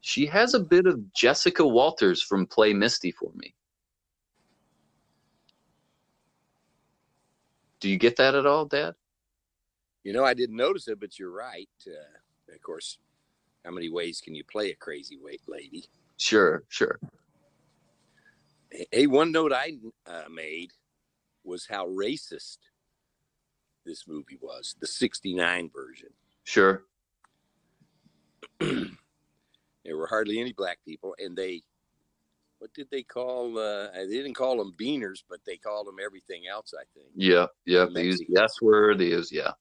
she 0.00 0.26
has 0.26 0.54
a 0.54 0.60
bit 0.60 0.86
of 0.86 1.12
Jessica 1.12 1.66
Walters 1.66 2.22
from 2.22 2.46
Play 2.46 2.72
Misty 2.72 3.10
for 3.10 3.30
me. 3.34 3.54
Do 7.80 7.88
you 7.90 7.98
get 7.98 8.16
that 8.16 8.34
at 8.34 8.46
all, 8.46 8.64
Dad? 8.64 8.94
You 10.04 10.12
know, 10.12 10.24
I 10.24 10.34
didn't 10.34 10.56
notice 10.56 10.88
it, 10.88 10.98
but 11.00 11.18
you're 11.18 11.30
right. 11.32 11.68
Uh, 11.86 12.54
of 12.54 12.62
course, 12.62 12.98
how 13.64 13.70
many 13.70 13.88
ways 13.88 14.20
can 14.20 14.34
you 14.34 14.44
play 14.44 14.70
a 14.70 14.76
crazy 14.76 15.16
weight 15.16 15.42
lady? 15.46 15.84
Sure, 16.16 16.64
sure. 16.68 16.98
Hey, 18.90 19.06
one 19.06 19.32
note 19.32 19.52
I 19.52 19.74
uh, 20.06 20.24
made 20.30 20.70
was 21.44 21.66
how 21.68 21.86
racist 21.88 22.58
this 23.84 24.06
movie 24.08 24.38
was, 24.40 24.74
the 24.80 24.86
69 24.86 25.70
version. 25.72 26.08
Sure. 26.44 26.84
There 29.84 29.96
were 29.96 30.06
hardly 30.06 30.40
any 30.40 30.52
black 30.52 30.78
people, 30.84 31.14
and 31.18 31.36
they, 31.36 31.62
what 32.58 32.72
did 32.72 32.88
they 32.90 33.02
call, 33.02 33.58
uh, 33.58 33.88
they 33.92 34.06
didn't 34.06 34.34
call 34.34 34.58
them 34.58 34.72
beaners, 34.78 35.24
but 35.28 35.40
they 35.44 35.56
called 35.56 35.88
them 35.88 35.96
everything 36.02 36.42
else, 36.46 36.72
I 36.72 36.84
think. 36.94 37.08
Yeah, 37.16 37.46
yeah. 37.66 37.86
They 37.92 38.04
use 38.04 38.20
the 38.20 38.40
S 38.40 38.62
word, 38.62 38.98
they 38.98 39.06
yeah. 39.32 39.52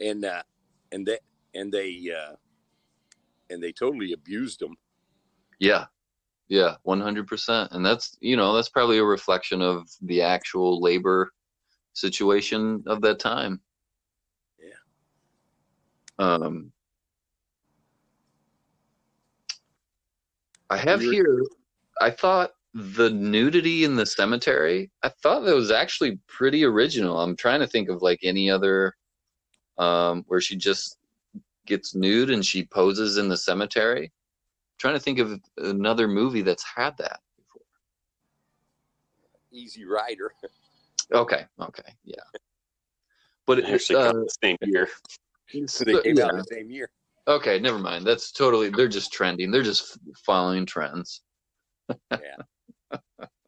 And, 0.00 0.24
uh, 0.24 0.42
and 0.92 1.06
they, 1.06 1.18
and 1.54 1.72
they, 1.72 2.12
uh, 2.16 2.36
and 3.50 3.62
they 3.62 3.72
totally 3.72 4.12
abused 4.12 4.60
them. 4.60 4.76
Yeah. 5.58 5.86
Yeah, 6.48 6.76
100%. 6.86 7.68
And 7.72 7.84
that's, 7.84 8.16
you 8.20 8.36
know, 8.36 8.54
that's 8.54 8.68
probably 8.68 8.98
a 8.98 9.04
reflection 9.04 9.60
of 9.62 9.88
the 10.02 10.22
actual 10.22 10.80
labor 10.80 11.32
situation 11.96 12.84
of 12.86 13.00
that 13.00 13.18
time. 13.18 13.60
Yeah. 14.58 14.74
Um 16.18 16.72
I 20.68 20.76
have 20.76 21.00
here 21.00 21.42
I 22.00 22.10
thought 22.10 22.52
the 22.74 23.08
nudity 23.08 23.84
in 23.84 23.96
the 23.96 24.04
cemetery, 24.04 24.90
I 25.02 25.08
thought 25.08 25.44
that 25.44 25.54
was 25.54 25.70
actually 25.70 26.18
pretty 26.26 26.64
original. 26.64 27.18
I'm 27.18 27.34
trying 27.34 27.60
to 27.60 27.66
think 27.66 27.88
of 27.88 28.02
like 28.02 28.20
any 28.22 28.50
other 28.50 28.94
um 29.78 30.24
where 30.28 30.40
she 30.40 30.56
just 30.56 30.98
gets 31.66 31.94
nude 31.94 32.30
and 32.30 32.44
she 32.44 32.64
poses 32.64 33.18
in 33.18 33.28
the 33.28 33.36
cemetery. 33.36 34.12
trying 34.78 34.94
to 34.94 35.00
think 35.00 35.18
of 35.18 35.40
another 35.58 36.06
movie 36.08 36.42
that's 36.42 36.64
had 36.64 36.96
that 36.98 37.20
before. 37.36 37.62
Easy 39.50 39.84
Rider. 39.84 40.32
Okay, 41.12 41.44
okay, 41.60 41.94
yeah. 42.04 42.14
But 43.46 43.64
They 43.64 43.74
actually 43.74 43.96
uh, 43.96 44.12
come 44.12 44.24
the 44.24 44.36
same 44.42 44.56
year. 44.62 44.88
So 45.66 45.84
they 45.84 46.00
came 46.00 46.18
out 46.20 46.32
the 46.32 46.44
same 46.50 46.70
year. 46.70 46.90
Okay, 47.28 47.58
never 47.58 47.78
mind. 47.78 48.04
That's 48.06 48.32
totally. 48.32 48.70
They're 48.70 48.88
just 48.88 49.12
trending. 49.12 49.50
They're 49.50 49.62
just 49.62 49.98
following 50.24 50.66
trends. 50.66 51.22
Yeah. 52.10 52.36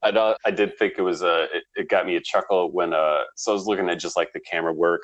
I 0.02 0.34
I 0.44 0.50
did 0.52 0.78
think 0.78 0.94
it 0.96 1.02
was 1.02 1.22
a. 1.22 1.44
it, 1.52 1.64
it 1.74 1.88
got 1.88 2.06
me 2.06 2.16
a 2.16 2.20
chuckle 2.20 2.70
when 2.70 2.94
uh 2.94 3.22
so 3.34 3.50
I 3.50 3.54
was 3.54 3.66
looking 3.66 3.88
at 3.88 3.98
just 3.98 4.16
like 4.16 4.32
the 4.32 4.40
camera 4.40 4.72
work 4.72 5.02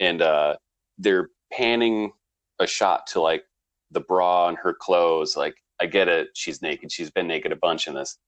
and 0.00 0.22
uh 0.22 0.56
they're 0.98 1.30
panning 1.52 2.12
a 2.58 2.66
shot 2.66 3.06
to 3.06 3.20
like 3.20 3.44
the 3.90 4.00
bra 4.00 4.48
and 4.48 4.58
her 4.58 4.74
clothes 4.74 5.36
like 5.36 5.54
I 5.80 5.86
get 5.86 6.08
it 6.08 6.28
she's 6.34 6.62
naked 6.62 6.90
she's 6.90 7.10
been 7.10 7.26
naked 7.26 7.52
a 7.52 7.56
bunch 7.56 7.86
in 7.86 7.94
this 7.94 8.18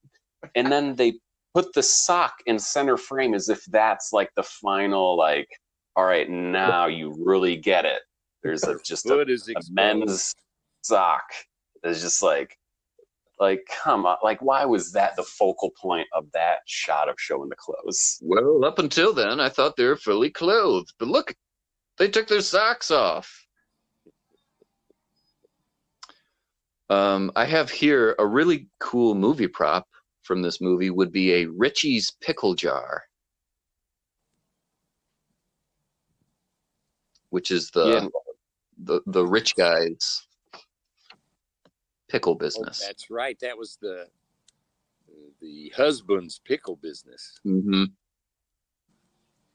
and 0.55 0.71
then 0.71 0.95
they 0.97 1.15
put 1.55 1.73
the 1.73 1.83
sock 1.83 2.35
in 2.47 2.59
center 2.59 2.97
frame 2.97 3.35
as 3.35 3.49
if 3.49 3.65
that's 3.67 4.13
like 4.13 4.31
the 4.37 4.43
final 4.43 5.17
like 5.17 5.49
all 5.97 6.05
right 6.05 6.29
now 6.31 6.87
you 6.87 7.15
really 7.19 7.57
get 7.57 7.85
it 7.85 8.01
there's 8.43 8.65
a, 8.65 8.79
just 8.85 9.07
a 9.07 9.15
a 9.19 9.61
men's 9.71 10.35
sock. 10.83 11.25
It's 11.83 12.01
just 12.01 12.23
like, 12.23 12.57
like, 13.39 13.61
come 13.83 14.07
on, 14.07 14.17
like, 14.23 14.43
why 14.43 14.65
was 14.65 14.93
that 14.93 15.17
the 15.17 15.23
focal 15.23 15.71
point 15.81 16.09
of 16.13 16.27
that 16.33 16.59
shot 16.67 17.09
of 17.09 17.17
showing 17.19 17.49
the 17.49 17.57
clothes? 17.57 18.19
Well, 18.23 18.65
up 18.65 18.79
until 18.79 19.13
then, 19.13 19.39
I 19.39 19.49
thought 19.49 19.77
they 19.77 19.85
were 19.85 19.97
fully 19.97 20.31
clothed, 20.31 20.93
but 20.99 21.09
look, 21.09 21.35
they 21.99 22.09
took 22.09 22.29
their 22.29 22.41
socks 22.41 22.91
off. 22.91 23.47
Um, 26.91 27.31
I 27.37 27.45
have 27.45 27.71
here 27.71 28.15
a 28.19 28.27
really 28.27 28.69
cool 28.81 29.15
movie 29.15 29.49
prop 29.49 29.87
from 30.23 30.41
this 30.43 30.61
movie 30.61 30.91
would 30.91 31.13
be 31.13 31.35
a 31.35 31.47
Richie's 31.47 32.13
pickle 32.23 32.55
jar, 32.55 33.05
which 37.31 37.51
is 37.51 37.71
the 37.71 37.87
Yeah. 37.87 38.09
the 38.85 39.01
the 39.07 39.27
rich 39.27 39.55
guy's 39.57 40.27
pickle 42.09 42.33
Oh, 42.35 42.39
business. 42.39 42.81
that's 42.87 43.11
right. 43.11 43.39
That 43.41 43.59
was 43.59 43.77
the 43.81 44.09
the 45.41 45.73
husband's 45.77 46.41
pickle 46.45 46.77
business. 46.77 47.39
hmm 47.45 47.85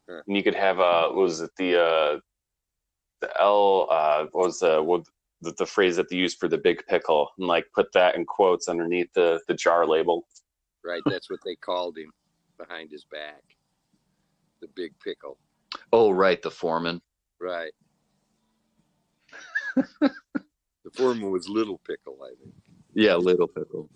And 0.07 0.37
you 0.37 0.43
could 0.43 0.55
have, 0.55 0.79
uh, 0.79 1.09
was 1.13 1.41
it 1.41 1.51
the 1.57 1.81
uh, 1.81 2.19
the 3.23 3.41
L? 3.41 3.87
Uh, 3.89 4.25
what 4.31 4.47
was 4.47 4.59
the 4.59 4.83
what 4.83 5.05
the, 5.41 5.53
the 5.57 5.65
phrase 5.65 5.95
that 5.95 6.09
they 6.09 6.17
used 6.17 6.37
for 6.39 6.47
the 6.47 6.57
big 6.57 6.85
pickle? 6.87 7.29
And 7.37 7.47
like 7.47 7.65
put 7.73 7.91
that 7.93 8.15
in 8.15 8.25
quotes 8.25 8.67
underneath 8.67 9.11
the 9.13 9.39
the 9.47 9.53
jar 9.53 9.87
label. 9.87 10.27
Right. 10.83 11.01
That's 11.05 11.29
what 11.29 11.39
they 11.45 11.55
called 11.55 11.97
him 11.97 12.11
behind 12.57 12.91
his 12.91 13.05
back. 13.05 13.41
The 14.61 14.67
big 14.75 14.93
pickle. 15.03 15.37
Oh, 15.91 16.11
right, 16.11 16.41
the 16.41 16.51
foreman. 16.51 17.01
Right. 17.39 17.71
the 20.01 20.11
foreman 20.93 21.31
was 21.31 21.49
little 21.49 21.79
pickle, 21.87 22.17
I 22.23 22.33
think. 22.41 22.53
Yeah, 22.93 23.15
little 23.15 23.47
pickle. 23.47 23.89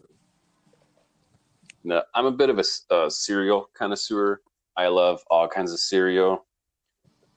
No, 1.84 2.02
I'm 2.16 2.26
a 2.26 2.32
bit 2.32 2.50
of 2.50 2.60
a, 2.60 2.94
uh, 2.94 3.10
cereal 3.10 3.70
connoisseur. 3.78 4.42
I 4.76 4.88
love 4.88 5.22
all 5.30 5.48
kinds 5.48 5.72
of 5.72 5.80
cereal. 5.80 6.46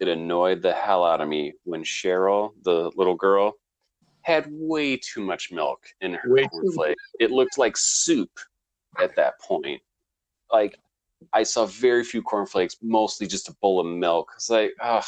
It 0.00 0.08
annoyed 0.08 0.62
the 0.62 0.72
hell 0.72 1.04
out 1.04 1.20
of 1.20 1.28
me 1.28 1.52
when 1.64 1.84
Cheryl, 1.84 2.52
the 2.64 2.90
little 2.96 3.14
girl, 3.14 3.52
had 4.22 4.46
way 4.50 4.96
too 4.96 5.22
much 5.22 5.52
milk 5.52 5.86
in 6.00 6.14
her 6.14 6.32
Way 6.32 6.48
too. 6.48 6.94
It 7.18 7.30
looked 7.30 7.58
like 7.58 7.76
soup 7.76 8.30
at 8.98 9.14
that 9.16 9.38
point. 9.40 9.80
Like 10.52 10.78
I 11.32 11.42
saw 11.42 11.66
very 11.66 12.02
few 12.02 12.22
cornflakes, 12.22 12.76
mostly 12.82 13.26
just 13.26 13.48
a 13.48 13.56
bowl 13.60 13.80
of 13.80 13.86
milk. 13.86 14.32
It's 14.36 14.50
like, 14.50 14.72
ugh. 14.80 15.04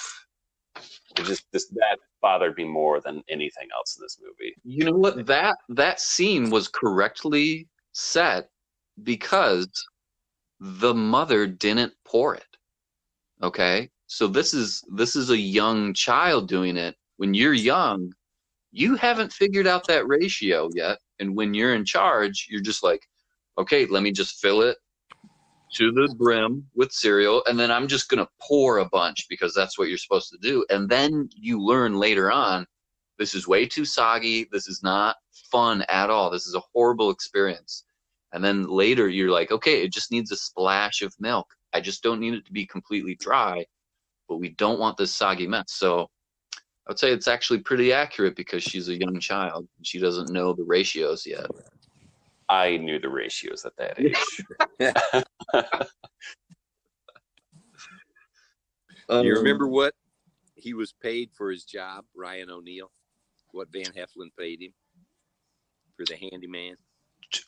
It 1.18 1.24
just 1.24 1.44
this 1.52 1.68
that 1.68 1.98
bothered 2.22 2.56
me 2.56 2.64
more 2.64 3.00
than 3.00 3.22
anything 3.28 3.68
else 3.74 3.96
in 3.96 4.02
this 4.02 4.18
movie. 4.22 4.54
You 4.64 4.84
know 4.84 4.96
what? 4.96 5.26
That 5.26 5.56
that 5.70 6.00
scene 6.00 6.48
was 6.50 6.68
correctly 6.68 7.68
set 7.92 8.48
because 9.02 9.68
the 10.60 10.94
mother 10.94 11.46
didn't 11.46 11.92
pour 12.04 12.34
it. 12.34 12.56
Okay? 13.42 13.90
So 14.12 14.26
this 14.26 14.52
is 14.52 14.84
this 14.94 15.16
is 15.16 15.30
a 15.30 15.38
young 15.38 15.94
child 15.94 16.46
doing 16.46 16.76
it. 16.76 16.96
When 17.16 17.32
you're 17.32 17.54
young, 17.54 18.12
you 18.70 18.94
haven't 18.94 19.32
figured 19.32 19.66
out 19.66 19.86
that 19.86 20.06
ratio 20.06 20.68
yet. 20.74 20.98
And 21.18 21.34
when 21.34 21.54
you're 21.54 21.74
in 21.74 21.86
charge, 21.86 22.46
you're 22.50 22.60
just 22.60 22.82
like, 22.82 23.08
okay, 23.56 23.86
let 23.86 24.02
me 24.02 24.12
just 24.12 24.38
fill 24.38 24.60
it 24.60 24.76
to 25.76 25.92
the 25.92 26.14
brim 26.18 26.66
with 26.74 26.92
cereal, 26.92 27.42
and 27.46 27.58
then 27.58 27.70
I'm 27.70 27.88
just 27.88 28.10
gonna 28.10 28.28
pour 28.38 28.78
a 28.78 28.88
bunch 28.90 29.26
because 29.30 29.54
that's 29.54 29.78
what 29.78 29.88
you're 29.88 29.96
supposed 29.96 30.28
to 30.28 30.38
do. 30.42 30.62
And 30.68 30.90
then 30.90 31.30
you 31.34 31.58
learn 31.58 31.94
later 31.94 32.30
on 32.30 32.66
this 33.18 33.34
is 33.34 33.48
way 33.48 33.64
too 33.64 33.86
soggy. 33.86 34.46
This 34.52 34.68
is 34.68 34.82
not 34.82 35.16
fun 35.50 35.86
at 35.88 36.10
all. 36.10 36.28
This 36.28 36.46
is 36.46 36.54
a 36.54 36.62
horrible 36.74 37.08
experience. 37.08 37.84
And 38.34 38.44
then 38.44 38.64
later 38.64 39.08
you're 39.08 39.30
like, 39.30 39.52
okay, 39.52 39.82
it 39.82 39.90
just 39.90 40.10
needs 40.10 40.32
a 40.32 40.36
splash 40.36 41.00
of 41.00 41.14
milk. 41.18 41.46
I 41.72 41.80
just 41.80 42.02
don't 42.02 42.20
need 42.20 42.34
it 42.34 42.44
to 42.44 42.52
be 42.52 42.66
completely 42.66 43.14
dry, 43.14 43.64
but 44.32 44.38
we 44.38 44.48
don't 44.48 44.80
want 44.80 44.96
this 44.96 45.12
soggy 45.12 45.46
mess. 45.46 45.66
So 45.68 46.08
I 46.86 46.88
would 46.88 46.98
say 46.98 47.12
it's 47.12 47.28
actually 47.28 47.58
pretty 47.58 47.92
accurate 47.92 48.34
because 48.34 48.62
she's 48.62 48.88
a 48.88 48.98
young 48.98 49.20
child. 49.20 49.68
She 49.82 49.98
doesn't 49.98 50.30
know 50.30 50.54
the 50.54 50.64
ratios 50.64 51.26
yet. 51.26 51.48
I 52.48 52.78
knew 52.78 52.98
the 52.98 53.10
ratios 53.10 53.66
at 53.66 53.76
that 53.76 54.00
age. 54.00 54.16
you 59.10 59.10
Um, 59.10 59.26
remember 59.26 59.68
what 59.68 59.94
he 60.54 60.72
was 60.72 60.94
paid 60.94 61.28
for 61.34 61.50
his 61.50 61.64
job, 61.64 62.06
Ryan 62.14 62.48
O'Neal? 62.48 62.90
What 63.50 63.68
Van 63.70 63.92
Heflin 63.92 64.30
paid 64.38 64.62
him 64.62 64.72
for 65.94 66.06
the 66.06 66.16
handyman? 66.16 66.76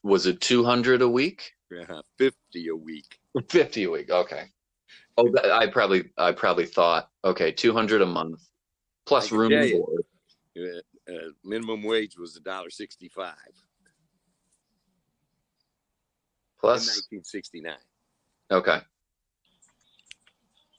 Was 0.03 0.27
it 0.27 0.43
200 0.43 1.01
a 1.01 1.09
week? 1.09 1.51
Uh, 1.89 2.03
Fifty 2.19 2.69
a 2.69 2.77
week. 2.77 3.19
50 3.49 3.85
a 3.85 3.91
week. 3.91 4.11
Okay. 4.11 4.51
Oh, 5.17 5.33
I 5.53 5.67
probably 5.69 6.11
I 6.19 6.33
probably 6.33 6.67
thought 6.67 7.09
okay, 7.25 7.53
200 7.53 8.03
a 8.03 8.07
month 8.07 8.41
plus 9.07 9.31
room 9.31 9.53
and 9.53 9.71
board. 9.73 10.05
Uh, 10.59 11.13
uh, 11.13 11.19
minimum 11.45 11.83
wage 11.83 12.17
was 12.19 12.37
a 12.37 12.41
dollar 12.41 12.71
sixty-five 12.71 13.35
in 13.47 13.91
Plus 16.61 16.87
nineteen 17.11 17.25
sixty-nine. 17.25 17.77
okay. 18.51 18.81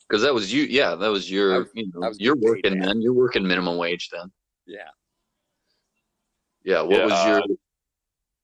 Because 0.08 0.21
that 0.21 0.34
was 0.34 0.54
you, 0.54 0.63
yeah. 0.65 0.93
That 0.95 1.08
was 1.10 1.30
your, 1.32 1.60
was- 1.60 1.69
you 1.74 1.91
know, 1.95 2.12
you're 2.17 2.36
working 2.36 2.80
then. 2.80 3.02
You're 3.02 3.13
working 3.13 3.45
minimum 3.48 3.78
wage 3.78 4.10
then. 4.12 4.32
Yeah, 4.67 4.89
Yeah. 6.63 6.82
What 6.82 6.91
Yeah, 7.00 7.06
was 7.06 7.26
your? 7.28 7.58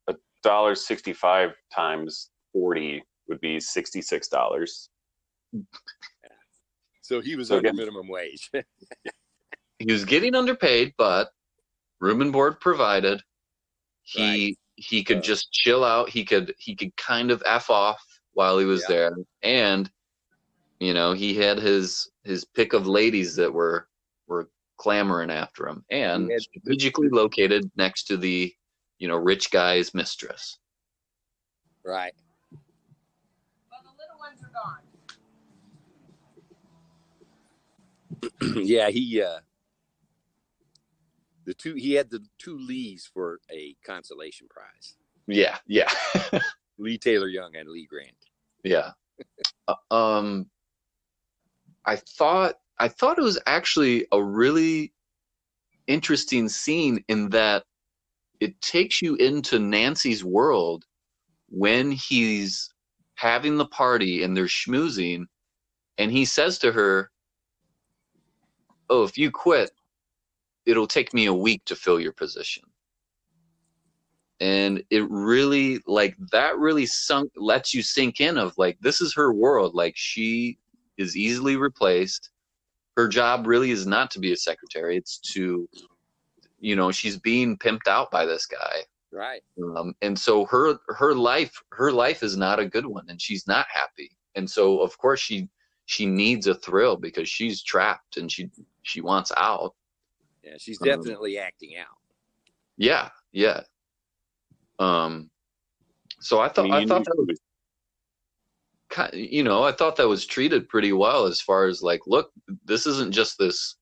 uh, 0.07 0.13
Dollar 0.43 0.73
sixty-five 0.75 1.51
times 1.73 2.29
forty 2.53 3.03
would 3.27 3.39
be 3.41 3.59
sixty-six 3.59 4.27
dollars. 4.27 4.89
so 7.01 7.21
he 7.21 7.35
was 7.35 7.49
So 7.49 7.57
under 7.57 7.69
again- 7.69 7.77
minimum 7.77 8.07
wage. 8.07 8.49
he 9.79 9.91
was 9.91 10.05
getting 10.05 10.35
underpaid, 10.35 10.93
but 10.97 11.31
room 11.99 12.21
and 12.21 12.31
board 12.31 12.59
provided. 12.59 13.21
He 14.03 14.21
Right. 14.23 14.57
he 14.75 15.03
could 15.03 15.17
Uh, 15.17 15.21
just 15.21 15.51
chill 15.51 15.83
out. 15.83 16.09
He 16.09 16.23
could 16.25 16.55
he 16.57 16.75
could 16.75 16.95
kind 16.97 17.31
of 17.31 17.43
f 17.45 17.69
off 17.69 18.01
while 18.33 18.57
he 18.57 18.65
was 18.65 18.81
Yeah. 18.83 18.87
there, 18.95 19.15
and 19.43 19.91
you 20.79 20.93
know 20.93 21.13
he 21.13 21.33
had 21.35 21.57
his 21.59 22.09
his 22.23 22.45
pick 22.45 22.73
of 22.73 22.87
ladies 22.87 23.35
that 23.35 23.51
were 23.51 23.87
were 24.27 24.49
clamoring 24.77 25.29
after 25.29 25.67
him, 25.67 25.85
and 25.91 26.27
He 26.27 26.33
had- 26.33 26.41
strategically 26.41 27.09
located 27.09 27.69
next 27.75 28.03
to 28.05 28.17
the 28.17 28.53
you 28.97 29.07
know 29.07 29.17
rich 29.17 29.51
guy's 29.51 29.93
mistress. 29.93 30.57
right. 31.83 32.13
Well, 33.71 33.81
the 33.83 33.89
little 33.97 34.19
ones 34.19 34.41
are 34.43 34.49
gone. 34.53 34.80
yeah, 38.55 38.89
he 38.89 39.21
uh 39.21 39.39
the 41.45 41.53
two 41.53 41.75
he 41.75 41.93
had 41.93 42.09
the 42.09 42.23
two 42.37 42.57
Lees 42.57 43.09
for 43.11 43.39
a 43.51 43.75
consolation 43.85 44.47
prize. 44.49 44.95
Yeah, 45.27 45.57
yeah. 45.67 45.89
Leigh 46.77 46.97
Taylor 46.97 47.27
Young 47.27 47.55
and 47.55 47.69
Lee 47.69 47.87
Grant. 47.87 48.15
Yeah. 48.63 48.91
Uh, 49.67 49.93
um 49.93 50.49
I 51.85 51.95
thought 51.95 52.55
I 52.79 52.87
thought 52.87 53.19
it 53.19 53.23
was 53.23 53.39
actually 53.45 54.07
a 54.11 54.21
really 54.21 54.93
interesting 55.87 56.49
scene 56.49 57.03
in 57.07 57.29
that 57.29 57.63
it 58.39 58.59
takes 58.61 59.01
you 59.01 59.15
into 59.15 59.59
Nancy's 59.59 60.23
world 60.23 60.85
when 61.49 61.91
he's 61.91 62.73
having 63.15 63.57
the 63.57 63.67
party 63.67 64.23
and 64.23 64.35
they're 64.35 64.45
schmoozing 64.45 65.25
and 65.97 66.11
he 66.11 66.25
says 66.25 66.57
to 66.59 66.71
her, 66.71 67.11
"Oh, 68.91 69.03
if 69.03 69.17
you 69.17 69.31
quit, 69.31 69.71
it'll 70.67 70.87
take 70.87 71.13
me 71.13 71.25
a 71.25 71.33
week 71.33 71.65
to 71.65 71.75
fill 71.75 71.99
your 71.99 72.13
position." 72.13 72.63
and 74.41 74.83
it 74.89 75.07
really 75.09 75.79
like 75.85 76.17
that 76.31 76.57
really 76.57 76.87
sunk 76.87 77.31
lets 77.37 77.75
you 77.75 77.83
sink 77.83 78.19
in 78.19 78.39
of 78.39 78.57
like 78.57 78.75
this 78.81 78.99
is 78.99 79.13
her 79.13 79.31
world. 79.31 79.75
Like 79.75 79.93
she 79.95 80.57
is 80.97 81.15
easily 81.15 81.55
replaced. 81.55 82.31
Her 82.97 83.07
job 83.07 83.45
really 83.45 83.69
is 83.69 83.85
not 83.85 84.09
to 84.11 84.19
be 84.19 84.33
a 84.33 84.35
secretary. 84.35 84.97
It's 84.97 85.19
to 85.33 85.69
you 86.59 86.75
know 86.75 86.91
she's 86.91 87.17
being 87.17 87.55
pimped 87.55 87.87
out 87.87 88.09
by 88.09 88.25
this 88.25 88.47
guy. 88.47 88.81
Right. 89.13 89.43
um, 89.77 89.93
and 90.01 90.17
so 90.17 90.45
her 90.45 90.79
her 90.87 91.13
life 91.13 91.61
her 91.73 91.91
life 91.91 92.23
is 92.23 92.35
not 92.35 92.59
a 92.59 92.65
good 92.65 92.87
one 92.87 93.05
and 93.09 93.21
she's 93.21 93.47
not 93.47 93.67
happy. 93.71 94.09
And 94.33 94.49
so 94.49 94.79
of 94.79 94.97
course 94.97 95.19
she 95.19 95.49
she 95.85 96.05
needs 96.05 96.47
a 96.47 96.55
thrill 96.55 96.95
because 96.95 97.27
she's 97.27 97.61
trapped 97.63 98.17
and 98.17 98.31
she 98.31 98.49
she 98.83 99.01
wants 99.01 99.31
out 99.37 99.73
Yeah, 100.43 100.55
she's 100.57 100.79
Um, 100.81 100.87
definitely 100.87 101.37
acting 101.37 101.75
out. 101.77 101.97
yeah 102.77 103.09
yeah 103.31 103.61
um 104.79 105.29
so 106.19 106.39
i 106.39 106.47
thought 106.49 106.69
i, 106.71 106.79
you 106.79 106.87
thought 106.87 107.05
that 107.05 107.15
was 107.17 107.27
she 107.27 107.31
was- 107.33 109.11
ki- 109.11 109.27
you 109.37 109.43
know, 109.43 109.63
I 109.63 109.71
thought 109.71 109.95
that 109.97 110.07
was 110.07 110.25
treated 110.25 110.67
pretty 110.67 110.91
well 110.91 111.25
as 111.25 111.39
far 111.39 111.65
as 111.65 111.81
like, 111.81 112.01
look, 112.07 112.29
this 112.65 112.85
isn't 112.85 113.13
just 113.13 113.37
this, 113.37 113.75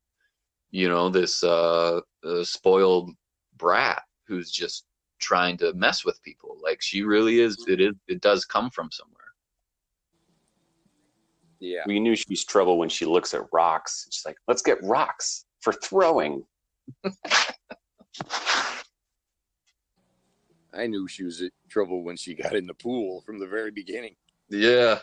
you 0.72 0.88
know, 0.88 1.10
this 1.10 1.44
uh, 1.44 2.02
uh 2.24 2.44
spoiled 2.44 3.10
brat 3.58 4.04
who's 4.28 4.52
just 4.52 4.86
trying 5.20 5.58
to 5.58 5.74
mess 5.74 6.06
with 6.06 6.22
people. 6.22 6.58
Like 6.62 6.80
she 6.82 7.02
really 7.04 7.40
is. 7.40 7.58
It 7.68 7.82
is. 7.82 7.94
It 8.08 8.22
does 8.22 8.46
come 8.46 8.70
from 8.70 8.90
somewhere. 8.92 9.19
Yeah. 11.60 11.84
we 11.86 12.00
knew 12.00 12.16
she's 12.16 12.46
trouble 12.46 12.78
when 12.78 12.90
she 12.90 13.06
looks 13.06 13.34
at 13.34 13.42
rocks. 13.52 14.08
She's 14.12 14.26
like, 14.26 14.38
"Let's 14.48 14.62
get 14.62 14.78
rocks 14.84 15.46
for 15.62 15.74
throwing." 15.74 16.46
I 20.74 20.88
knew 20.88 21.08
she 21.08 21.24
was 21.24 21.42
in 21.42 21.50
trouble 21.70 22.04
when 22.04 22.16
she 22.16 22.34
got 22.36 22.56
in 22.56 22.66
the 22.68 22.74
pool 22.74 23.22
from 23.26 23.40
the 23.40 23.48
very 23.48 23.72
beginning. 23.72 24.16
Yeah. 24.50 25.00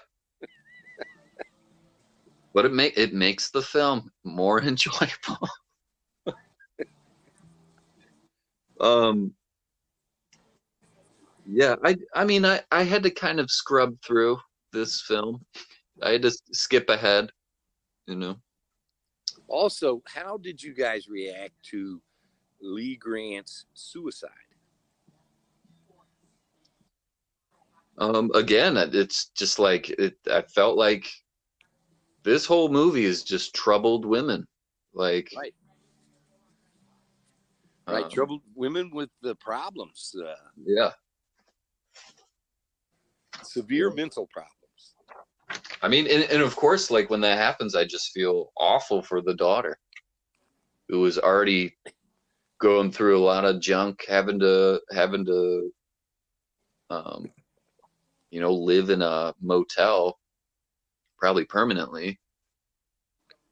but 2.55 2.65
it 2.65 2.73
make 2.73 2.97
it 2.97 3.13
makes 3.13 3.51
the 3.51 3.63
film 3.63 4.11
more 4.25 4.63
enjoyable. 4.73 5.49
um 8.81 9.35
yeah, 11.49 11.77
I 11.85 11.97
I 12.15 12.25
mean 12.25 12.45
I 12.45 12.61
I 12.73 12.83
had 12.83 13.03
to 13.05 13.11
kind 13.11 13.39
of 13.41 13.51
scrub 13.51 13.95
through 14.03 14.39
this 14.73 15.01
film. 15.03 15.45
I 16.03 16.11
had 16.13 16.23
to 16.23 16.31
skip 16.53 16.89
ahead, 16.89 17.31
you 18.07 18.17
know. 18.17 18.37
Also, 19.49 20.03
how 20.07 20.37
did 20.37 20.63
you 20.63 20.75
guys 20.75 21.09
react 21.09 21.55
to 21.71 22.01
Lee 22.61 22.97
Grant's 22.97 23.67
suicide? 23.75 24.31
Um 27.99 28.31
again, 28.35 28.77
it's 28.77 29.31
just 29.31 29.59
like 29.59 29.89
it 29.91 30.19
I 30.31 30.43
felt 30.43 30.77
like 30.77 31.09
this 32.25 32.45
whole 32.45 32.69
movie 32.69 33.05
is 33.05 33.23
just 33.23 33.55
troubled 33.55 34.05
women. 34.05 34.47
Like 34.93 35.31
Right. 35.37 35.55
Right, 37.89 38.05
um, 38.05 38.11
troubled 38.11 38.43
women 38.57 38.91
with 38.93 39.11
the 39.23 39.37
problems, 39.37 40.13
uh, 40.21 40.35
Yeah. 40.65 40.93
severe 43.45 43.91
mental 43.93 44.27
problems. 44.27 44.56
I 45.83 45.89
mean, 45.89 46.07
and, 46.11 46.25
and 46.25 46.43
of 46.43 46.57
course, 46.57 46.91
like 46.91 47.11
when 47.11 47.21
that 47.23 47.39
happens, 47.39 47.75
I 47.75 47.85
just 47.85 48.13
feel 48.13 48.53
awful 48.57 49.03
for 49.03 49.21
the 49.21 49.35
daughter 49.35 49.79
who 50.89 51.01
was 51.01 51.19
already 51.19 51.77
going 52.59 52.91
through 52.91 53.19
a 53.19 53.25
lot 53.25 53.45
of 53.45 53.61
junk, 53.61 54.05
having 54.09 54.39
to 54.41 54.81
having 54.93 55.25
to, 55.27 55.73
um, 56.91 57.31
you 58.31 58.41
know, 58.41 58.53
live 58.53 58.91
in 58.91 59.03
a 59.03 59.35
motel, 59.41 60.19
probably 61.19 61.45
permanently, 61.45 62.19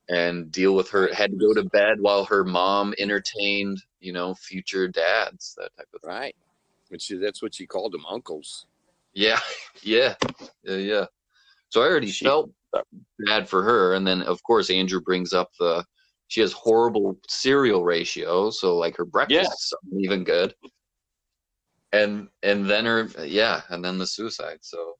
and 0.09 0.51
deal 0.51 0.75
with 0.75 0.89
her. 0.91 1.13
Had 1.13 1.33
to 1.33 1.37
go 1.37 1.53
to 1.55 1.65
bed 1.71 2.01
while 2.01 2.25
her 2.25 2.45
mom 2.45 2.95
entertained, 2.99 3.83
you 4.01 4.13
know, 4.13 4.35
future 4.35 4.89
dads, 4.89 5.55
that 5.59 5.77
type 5.77 5.89
of 5.95 6.01
thing. 6.01 6.11
Right. 6.11 6.37
Which 6.89 7.09
that's 7.21 7.43
what 7.43 7.55
she 7.55 7.67
called 7.67 7.93
them 7.93 8.07
uncles. 8.07 8.67
Yeah, 9.13 9.41
yeah, 9.83 10.15
yeah, 10.63 10.77
yeah. 10.77 11.07
So 11.71 11.83
I 11.83 11.87
already 11.87 12.11
She- 12.11 12.25
felt 12.25 12.51
bad 13.21 13.49
for 13.49 13.63
her, 13.63 13.95
and 13.95 14.07
then 14.07 14.23
of 14.23 14.43
course 14.43 14.71
Andrew 14.71 15.01
brings 15.01 15.33
up 15.33 15.51
the 15.59 15.85
she 16.29 16.41
has 16.41 16.53
horrible 16.53 17.21
cereal 17.29 17.85
ratio, 17.85 18.51
so 18.51 18.77
like 18.77 18.97
her 18.97 19.05
breakfast 19.05 19.75
isn't 19.87 20.01
even 20.01 20.25
good. 20.25 20.55
And 21.93 22.29
and 22.43 22.69
then 22.69 22.87
her 22.87 23.09
yeah, 23.25 23.63
and 23.69 23.85
then 23.85 23.99
the 23.99 24.07
suicide. 24.07 24.59
So 24.63 24.95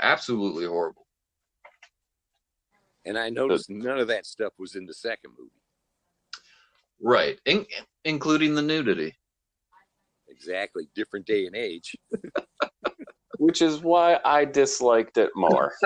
absolutely 0.00 0.64
horrible. 0.66 1.06
And 3.04 3.18
I 3.18 3.28
noticed 3.28 3.70
none 3.70 3.98
of 3.98 4.08
that 4.08 4.26
stuff 4.26 4.52
was 4.58 4.74
in 4.76 4.86
the 4.86 4.94
second 4.94 5.32
movie. 5.38 5.50
Right, 7.00 7.38
in, 7.44 7.66
including 8.04 8.54
the 8.54 8.62
nudity. 8.62 9.14
Exactly. 10.28 10.88
Different 10.94 11.26
day 11.26 11.46
and 11.46 11.54
age. 11.54 11.94
Which 13.38 13.62
is 13.62 13.80
why 13.80 14.18
I 14.24 14.44
disliked 14.44 15.18
it 15.18 15.30
more. 15.34 15.72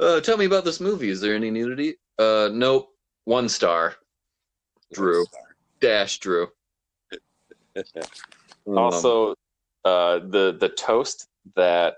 Uh, 0.00 0.20
tell 0.20 0.36
me 0.36 0.44
about 0.44 0.64
this 0.64 0.80
movie. 0.80 1.08
Is 1.08 1.20
there 1.20 1.36
any 1.36 1.52
nudity? 1.52 1.94
Uh, 2.18 2.50
nope. 2.52 2.88
One 3.26 3.48
star. 3.48 3.94
Drew. 4.92 5.24
Dash 5.80 6.18
Drew. 6.18 6.48
Also, 8.66 9.34
uh, 9.84 10.20
the 10.20 10.56
the 10.58 10.70
toast 10.70 11.28
that 11.54 11.96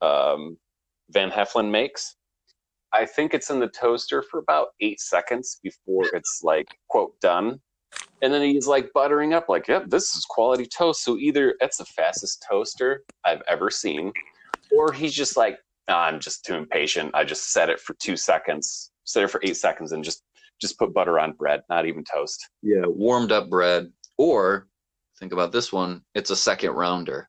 um, 0.00 0.56
Van 1.10 1.32
Heflin 1.32 1.68
makes, 1.68 2.14
I 2.92 3.04
think 3.06 3.34
it's 3.34 3.50
in 3.50 3.58
the 3.58 3.66
toaster 3.66 4.22
for 4.22 4.38
about 4.38 4.68
eight 4.80 5.00
seconds 5.00 5.58
before 5.64 6.04
it's 6.12 6.42
like 6.44 6.68
quote 6.88 7.18
done, 7.20 7.60
and 8.22 8.32
then 8.32 8.42
he's 8.42 8.66
like 8.66 8.92
buttering 8.94 9.34
up, 9.34 9.48
like, 9.48 9.68
"Yep, 9.68 9.84
this 9.88 10.14
is 10.14 10.24
quality 10.24 10.66
toast." 10.66 11.04
So 11.04 11.16
either 11.18 11.54
it's 11.60 11.78
the 11.78 11.84
fastest 11.84 12.44
toaster 12.48 13.04
I've 13.24 13.42
ever 13.48 13.70
seen, 13.70 14.12
or 14.72 14.92
he's 14.92 15.14
just 15.14 15.36
like, 15.36 15.58
"Nah, 15.88 16.04
"I'm 16.04 16.20
just 16.20 16.44
too 16.44 16.54
impatient. 16.54 17.10
I 17.14 17.24
just 17.24 17.52
set 17.52 17.70
it 17.70 17.80
for 17.80 17.94
two 17.94 18.16
seconds, 18.16 18.90
set 19.04 19.24
it 19.24 19.30
for 19.30 19.40
eight 19.42 19.56
seconds, 19.56 19.92
and 19.92 20.02
just 20.02 20.22
just 20.60 20.78
put 20.78 20.94
butter 20.94 21.18
on 21.18 21.32
bread, 21.32 21.62
not 21.68 21.86
even 21.86 22.04
toast." 22.04 22.48
yeah, 22.62 22.86
warmed 22.86 23.32
up 23.32 23.50
bread. 23.50 23.92
Or 24.18 24.68
think 25.18 25.32
about 25.32 25.52
this 25.52 25.72
one. 25.72 26.02
It's 26.14 26.30
a 26.30 26.36
second 26.36 26.72
rounder. 26.72 27.28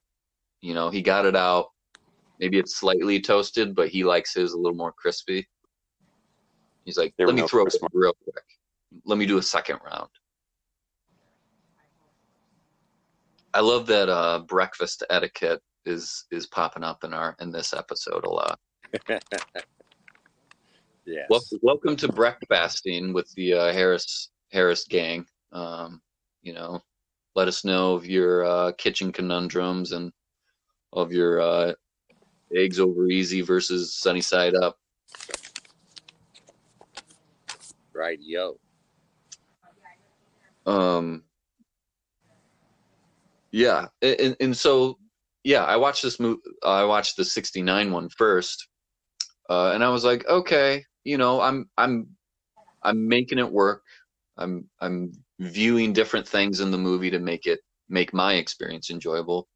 You 0.62 0.74
know, 0.74 0.90
he 0.90 1.02
got 1.02 1.26
it 1.26 1.36
out. 1.36 1.66
Maybe 2.40 2.58
it's 2.58 2.76
slightly 2.76 3.20
toasted, 3.20 3.74
but 3.74 3.88
he 3.88 4.04
likes 4.04 4.34
his 4.34 4.52
a 4.52 4.56
little 4.56 4.76
more 4.76 4.92
crispy. 4.92 5.46
He's 6.84 6.96
like, 6.96 7.12
let 7.18 7.34
me 7.34 7.42
no 7.42 7.48
throw 7.48 7.66
it 7.66 7.74
real 7.92 8.14
quick. 8.24 8.44
Let 9.04 9.18
me 9.18 9.26
do 9.26 9.38
a 9.38 9.42
second 9.42 9.80
round. 9.84 10.08
I 13.58 13.60
love 13.60 13.86
that 13.86 14.08
uh, 14.08 14.38
breakfast 14.46 15.02
etiquette 15.10 15.60
is 15.84 16.26
is 16.30 16.46
popping 16.46 16.84
up 16.84 17.02
in 17.02 17.12
our 17.12 17.34
in 17.40 17.50
this 17.50 17.74
episode 17.74 18.24
a 18.24 18.30
lot. 18.30 18.60
yes. 21.04 21.26
Wel- 21.28 21.42
welcome 21.62 21.96
to 21.96 22.06
breakfasting 22.06 23.12
with 23.12 23.28
the 23.34 23.54
uh, 23.54 23.72
Harris 23.72 24.30
Harris 24.52 24.84
gang. 24.84 25.26
Um, 25.50 26.00
you 26.40 26.52
know, 26.52 26.80
let 27.34 27.48
us 27.48 27.64
know 27.64 27.94
of 27.94 28.06
your 28.06 28.44
uh, 28.44 28.70
kitchen 28.78 29.10
conundrums 29.10 29.90
and 29.90 30.12
of 30.92 31.10
your 31.10 31.40
uh, 31.40 31.72
eggs 32.54 32.78
over 32.78 33.08
easy 33.08 33.40
versus 33.40 33.92
sunny 33.92 34.20
side 34.20 34.54
up. 34.54 34.78
right, 37.92 38.20
yo. 38.22 38.56
Um, 40.64 41.24
yeah, 43.50 43.86
and, 44.02 44.36
and 44.40 44.56
so 44.56 44.98
yeah, 45.44 45.64
I 45.64 45.76
watched 45.76 46.02
this 46.02 46.20
movie. 46.20 46.40
I 46.62 46.84
watched 46.84 47.16
the 47.16 47.24
'69 47.24 47.92
one 47.92 48.08
first, 48.10 48.68
uh, 49.48 49.72
and 49.74 49.82
I 49.82 49.88
was 49.88 50.04
like, 50.04 50.26
okay, 50.28 50.84
you 51.04 51.18
know, 51.18 51.40
I'm 51.40 51.68
I'm 51.78 52.08
I'm 52.82 53.08
making 53.08 53.38
it 53.38 53.50
work. 53.50 53.82
I'm 54.36 54.68
I'm 54.80 55.12
viewing 55.40 55.92
different 55.92 56.28
things 56.28 56.60
in 56.60 56.70
the 56.70 56.78
movie 56.78 57.10
to 57.10 57.18
make 57.18 57.46
it 57.46 57.60
make 57.88 58.12
my 58.12 58.34
experience 58.34 58.90
enjoyable, 58.90 59.48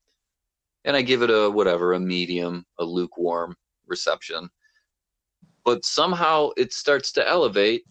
and 0.85 0.97
I 0.97 1.03
give 1.03 1.23
it 1.23 1.31
a 1.31 1.51
whatever, 1.51 1.93
a 1.93 2.01
medium, 2.01 2.65
a 2.79 2.85
lukewarm 2.85 3.55
reception. 3.87 4.49
But 5.65 5.85
somehow 5.85 6.51
it 6.57 6.73
starts 6.73 7.13
to 7.13 7.29
elevate 7.29 7.85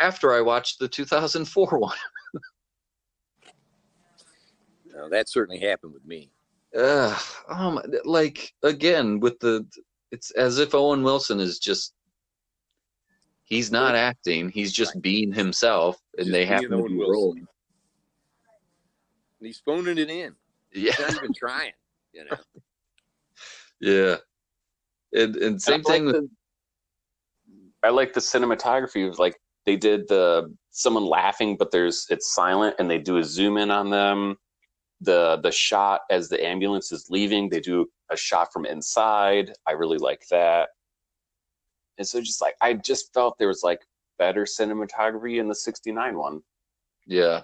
after 0.00 0.32
I 0.34 0.40
watched 0.40 0.78
the 0.78 0.88
2004 0.88 1.66
one. 1.78 1.96
No, 4.94 5.08
that 5.08 5.28
certainly 5.28 5.60
happened 5.60 5.92
with 5.94 6.04
me. 6.04 6.30
uh, 6.76 7.18
um, 7.48 7.80
like 8.04 8.52
again 8.62 9.20
with 9.20 9.38
the, 9.40 9.66
it's 10.10 10.30
as 10.32 10.58
if 10.58 10.74
Owen 10.74 11.02
Wilson 11.02 11.40
is 11.40 11.58
just, 11.58 11.94
he's 13.44 13.70
not 13.72 13.94
acting. 13.94 14.50
He's 14.50 14.72
just 14.72 15.00
being 15.00 15.32
himself, 15.32 15.96
and 16.18 16.26
Just 16.26 16.32
they 16.32 16.44
have 16.46 16.60
to 16.62 16.74
Owen 16.74 16.88
be 16.92 16.98
Wilson. 16.98 17.12
rolling. 17.12 17.46
And 19.40 19.46
he's 19.46 19.58
phoning 19.64 19.98
it 19.98 20.10
in. 20.10 20.34
Yeah, 20.74 20.92
He's 20.92 21.00
not 21.00 21.14
even 21.16 21.32
trying. 21.34 21.72
You 22.12 22.24
know. 22.26 22.36
yeah. 23.80 24.16
And 25.18 25.36
and 25.36 25.60
same 25.62 25.74
And 25.76 25.84
thing 25.86 26.04
like 26.06 26.14
with 26.14 26.22
the- 26.24 26.30
I 27.84 27.88
like 27.90 28.12
the 28.12 28.20
cinematography 28.20 29.08
of 29.08 29.18
like 29.18 29.36
they 29.66 29.76
did 29.76 30.06
the 30.08 30.54
someone 30.70 31.04
laughing, 31.04 31.56
but 31.56 31.70
there's 31.70 32.06
it's 32.10 32.32
silent, 32.34 32.76
and 32.78 32.90
they 32.90 32.98
do 32.98 33.16
a 33.16 33.24
zoom 33.24 33.56
in 33.56 33.70
on 33.70 33.90
them. 33.90 34.36
The 35.02 35.38
the 35.42 35.50
shot 35.52 36.02
as 36.10 36.28
the 36.28 36.44
ambulance 36.44 36.92
is 36.92 37.10
leaving, 37.10 37.48
they 37.48 37.60
do 37.60 37.86
a 38.10 38.16
shot 38.16 38.52
from 38.52 38.66
inside. 38.66 39.52
I 39.66 39.72
really 39.72 39.98
like 39.98 40.26
that. 40.30 40.70
And 41.98 42.06
so 42.06 42.20
just 42.20 42.40
like 42.40 42.56
I 42.60 42.74
just 42.74 43.12
felt 43.14 43.36
there 43.38 43.48
was 43.48 43.62
like 43.62 43.80
better 44.18 44.44
cinematography 44.44 45.40
in 45.40 45.48
the 45.48 45.54
'69 45.54 46.16
one. 46.16 46.40
yeah. 47.06 47.42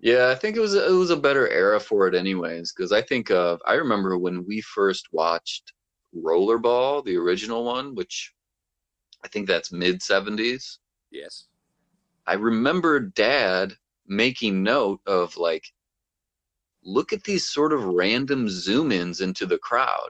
Yeah, 0.00 0.28
I 0.30 0.34
think 0.36 0.56
it 0.56 0.60
was 0.60 0.74
it 0.74 0.90
was 0.92 1.10
a 1.10 1.16
better 1.16 1.48
era 1.48 1.80
for 1.80 2.06
it, 2.06 2.14
anyways. 2.14 2.72
Because 2.72 2.92
I 2.92 3.02
think 3.02 3.30
of 3.30 3.60
I 3.66 3.74
remember 3.74 4.16
when 4.18 4.46
we 4.46 4.60
first 4.60 5.08
watched 5.12 5.72
Rollerball, 6.16 7.04
the 7.04 7.16
original 7.16 7.64
one, 7.64 7.94
which 7.94 8.32
I 9.24 9.28
think 9.28 9.48
that's 9.48 9.72
mid 9.72 10.00
'70s. 10.00 10.78
Yes. 11.10 11.46
I 12.26 12.34
remember 12.34 13.00
dad 13.00 13.72
making 14.06 14.62
note 14.62 15.00
of 15.06 15.36
like, 15.36 15.64
look 16.88 17.12
at 17.12 17.24
these 17.24 17.46
sort 17.46 17.72
of 17.72 17.84
random 17.84 18.48
zoom 18.48 18.90
ins 18.90 19.20
into 19.20 19.44
the 19.44 19.58
crowd. 19.58 20.08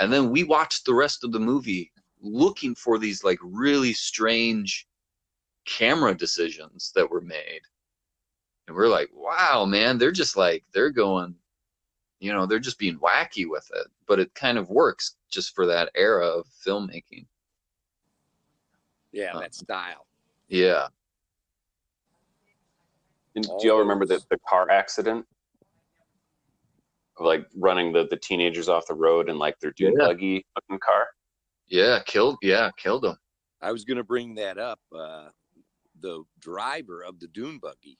And 0.00 0.12
then 0.12 0.30
we 0.30 0.42
watched 0.42 0.84
the 0.84 0.94
rest 0.94 1.22
of 1.22 1.30
the 1.32 1.38
movie 1.38 1.92
looking 2.20 2.74
for 2.74 2.98
these 2.98 3.22
like 3.22 3.38
really 3.42 3.92
strange 3.92 4.88
camera 5.66 6.14
decisions 6.14 6.90
that 6.96 7.08
were 7.08 7.20
made. 7.20 7.60
And 8.66 8.76
we're 8.76 8.88
like, 8.88 9.10
wow, 9.14 9.64
man, 9.66 9.98
they're 9.98 10.10
just 10.10 10.36
like, 10.36 10.64
they're 10.72 10.90
going, 10.90 11.34
you 12.18 12.32
know, 12.32 12.44
they're 12.44 12.58
just 12.58 12.78
being 12.78 12.98
wacky 12.98 13.48
with 13.48 13.70
it. 13.74 13.86
But 14.08 14.18
it 14.18 14.34
kind 14.34 14.58
of 14.58 14.70
works 14.70 15.16
just 15.30 15.54
for 15.54 15.66
that 15.66 15.90
era 15.94 16.26
of 16.26 16.46
filmmaking. 16.66 17.26
Yeah, 19.12 19.32
Uh, 19.34 19.40
that 19.40 19.54
style. 19.54 20.06
Yeah. 20.48 20.88
And 23.36 23.44
do 23.44 23.68
y'all 23.68 23.78
remember 23.78 24.06
the, 24.06 24.20
the 24.30 24.38
car 24.48 24.70
accident? 24.70 25.26
Of 27.16 27.26
like 27.26 27.46
running 27.56 27.92
the, 27.92 28.06
the 28.10 28.16
teenagers 28.16 28.68
off 28.68 28.86
the 28.88 28.94
road 28.94 29.28
in 29.28 29.38
like 29.38 29.58
their 29.60 29.72
dune 29.72 29.94
Yeah. 29.98 30.06
buggy 30.08 30.44
looking 30.56 30.80
car. 30.80 31.06
Yeah. 31.66 32.00
Killed. 32.06 32.36
Yeah. 32.42 32.70
Killed 32.76 33.02
them. 33.02 33.16
I 33.62 33.70
was 33.72 33.84
going 33.84 33.96
to 33.98 34.04
bring 34.04 34.34
that 34.34 34.58
up. 34.58 34.80
Uh, 34.94 35.28
the 36.00 36.24
driver 36.40 37.02
of 37.02 37.20
the 37.20 37.28
dune 37.28 37.58
buggy 37.58 37.98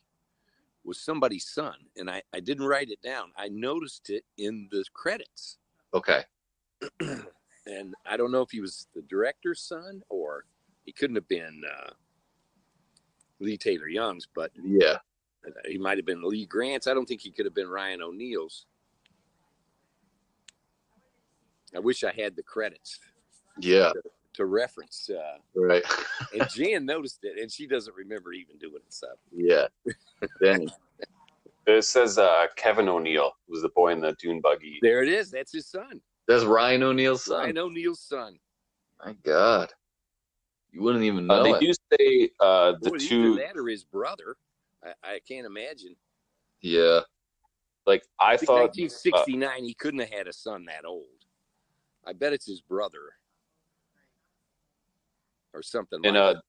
was 0.85 1.01
somebody's 1.01 1.47
son, 1.49 1.75
and 1.97 2.11
I, 2.11 2.21
I 2.35 2.41
didn't 2.41 2.67
write 2.67 2.91
it 2.91 3.01
down. 3.01 3.31
I 3.39 3.49
noticed 3.49 4.11
it 4.11 4.25
in 4.37 4.69
the 4.71 4.85
credits, 4.93 5.57
Okay. 5.95 6.23
and 7.01 7.95
I 8.05 8.19
don't 8.19 8.31
know 8.33 8.43
if 8.43 8.51
he 8.51 8.61
was 8.61 8.89
the 8.95 9.01
director's 9.03 9.63
son 9.63 10.03
or 10.11 10.45
he 10.85 10.93
couldn't 10.93 11.17
have 11.17 11.29
been 11.29 11.63
uh, 11.65 11.91
Leigh 13.41 13.57
Taylor 13.57 13.89
Young's, 13.89 14.27
but 14.35 14.51
Yeah. 14.63 14.99
he 15.67 15.79
might 15.79 15.97
have 15.97 16.05
been 16.05 16.23
Lee 16.23 16.45
Grant's. 16.45 16.87
I 16.87 16.93
don't 16.93 17.07
think 17.07 17.23
he 17.23 17.31
could 17.31 17.47
have 17.47 17.55
been 17.55 17.69
Ryan 17.69 18.03
O'Neal's. 18.03 18.67
I 21.75 21.79
wish 21.81 22.05
I 22.05 22.13
had 22.13 22.37
the 22.37 22.43
credits 22.43 23.01
Yeah. 23.61 23.93
to 24.35 24.47
reference. 24.47 25.11
Uh, 25.11 25.39
Right. 25.55 25.85
and 26.33 26.49
Jan 26.51 26.85
noticed 26.87 27.21
it, 27.25 27.39
and 27.39 27.51
she 27.51 27.67
doesn't 27.67 27.95
remember 27.95 28.33
even 28.33 28.59
doing 28.59 28.83
it. 28.87 28.93
So 28.93 29.09
yeah. 29.33 29.67
Dang. 30.43 30.71
It 31.67 31.83
says 31.85 32.19
uh, 32.19 32.47
Kevin 32.57 32.89
O'Neal 32.89 33.33
was 33.49 33.63
the 33.63 33.71
boy 33.71 33.93
in 33.93 34.01
the 34.01 34.13
dune 34.21 34.41
buggy. 34.41 34.79
there 34.83 35.03
it 35.03 35.09
is. 35.09 35.31
That's 35.31 35.53
his 35.53 35.67
son, 35.67 36.01
That's 36.29 36.45
Ryan 36.45 36.83
O'Neal's 36.83 37.25
son. 37.25 37.41
Ryan 37.45 37.59
O'Neal's 37.59 38.01
son. 38.01 38.39
My 39.05 39.15
God. 39.23 39.73
You 40.73 40.83
wouldn't 40.83 41.05
even 41.05 41.31
Uh, 41.31 41.39
know 41.39 41.43
they 41.45 41.53
it. 41.53 41.61
do 41.61 41.73
say 41.99 42.31
uh, 42.41 42.73
the 42.83 42.91
Boy, 42.91 42.99
two 42.99 43.33
either 43.35 43.43
that 43.47 43.57
or 43.57 43.67
his 43.69 43.85
brother. 43.85 44.37
I, 44.85 44.93
I 45.03 45.21
can't 45.27 45.47
imagine. 45.47 45.97
Yeah. 46.61 47.01
like 47.87 48.05
I 48.19 48.33
I 48.33 48.37
think 48.37 48.47
thought 48.49 48.77
1969, 48.77 49.65
he 49.65 49.75
couldn't 49.75 50.01
have 50.01 50.11
had 50.11 50.27
a 50.29 50.33
son 50.33 50.65
that 50.67 50.85
old. 50.85 51.07
I 52.07 52.13
bet 52.13 52.33
it's 52.33 52.47
his 52.47 52.61
brother 52.61 53.01
or 55.53 55.63
something 55.63 56.01
and 56.05 56.17
like 56.17 56.23
uh, 56.23 56.33
that. 56.35 56.43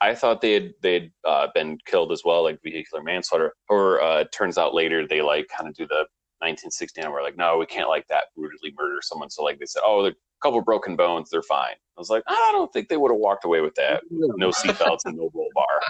I 0.00 0.14
thought 0.14 0.40
they 0.40 0.52
had 0.52 0.74
they'd 0.82 1.12
uh, 1.24 1.48
been 1.54 1.78
killed 1.86 2.12
as 2.12 2.22
well, 2.24 2.42
like 2.42 2.60
vehicular 2.62 3.02
manslaughter. 3.02 3.54
Or 3.68 4.02
uh, 4.02 4.20
it 4.20 4.32
turns 4.32 4.58
out 4.58 4.74
later 4.74 5.06
they 5.06 5.22
like 5.22 5.48
kind 5.48 5.68
of 5.68 5.74
do 5.74 5.86
the 5.86 6.06
1969 6.40 7.10
where 7.10 7.22
like 7.22 7.36
no, 7.36 7.56
we 7.56 7.66
can't 7.66 7.88
like 7.88 8.06
that 8.08 8.24
brutally 8.36 8.74
murder 8.78 8.98
someone. 9.00 9.30
So 9.30 9.42
like 9.42 9.58
they 9.58 9.66
said, 9.66 9.82
oh, 9.84 10.04
a 10.04 10.12
couple 10.42 10.60
broken 10.62 10.96
bones, 10.96 11.30
they're 11.30 11.42
fine. 11.42 11.74
I 11.96 12.00
was 12.00 12.10
like, 12.10 12.24
I 12.26 12.50
don't 12.52 12.72
think 12.72 12.88
they 12.88 12.96
would 12.96 13.12
have 13.12 13.20
walked 13.20 13.44
away 13.44 13.60
with 13.60 13.74
that. 13.76 14.02
No 14.10 14.50
seatbelts 14.50 15.06
and 15.06 15.16
no 15.16 15.30
roll 15.32 15.48
bar. 15.54 15.80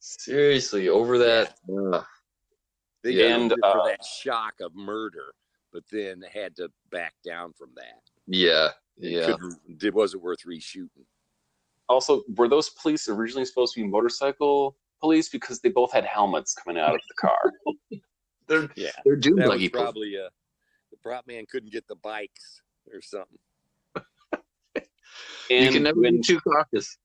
Seriously, 0.00 0.88
over 0.88 1.18
that. 1.18 1.56
uh, 1.92 2.02
They 3.04 3.12
yeah, 3.12 3.36
and, 3.36 3.52
him 3.52 3.58
for 3.60 3.80
uh, 3.80 3.86
that 3.86 4.02
shock 4.02 4.54
of 4.60 4.74
murder, 4.74 5.34
but 5.72 5.82
then 5.90 6.22
had 6.32 6.56
to 6.56 6.68
back 6.90 7.14
down 7.24 7.52
from 7.52 7.70
that. 7.76 8.00
yeah. 8.26 8.68
Yeah. 8.96 9.26
Couldn't- 9.32 9.82
It 9.82 9.94
wasn't 9.94 10.22
worth 10.22 10.40
reshooting. 10.46 11.06
also, 11.88 12.22
were 12.36 12.48
those 12.48 12.68
police 12.70 13.08
originally 13.08 13.46
supposed 13.46 13.74
to 13.74 13.80
be 13.82 13.86
motorcycle 13.88 14.76
police 15.00 15.30
because 15.30 15.60
they 15.60 15.70
both 15.70 15.90
had 15.92 16.04
helmets 16.04 16.52
coming 16.54 16.78
out 16.80 16.94
of 16.94 17.00
the 17.08 17.14
car? 17.14 17.52
They're 18.46 18.68
Yeah, 18.76 18.90
they're 19.04 19.16
dune 19.16 19.36
that 19.36 19.46
buggy 19.48 19.68
probably 19.70 20.16
uh, 20.18 20.28
the 20.90 20.96
prop 21.02 21.26
man 21.26 21.46
couldn't 21.50 21.72
get 21.72 21.86
the 21.88 21.94
bikes 21.96 22.60
or 22.92 23.00
something. 23.00 23.38
And 24.74 24.84
You 25.64 25.70
can 25.72 25.82
never 25.84 26.00
when, 26.00 26.16
be 26.16 26.22
too 26.22 26.40
cautious. 26.40 26.98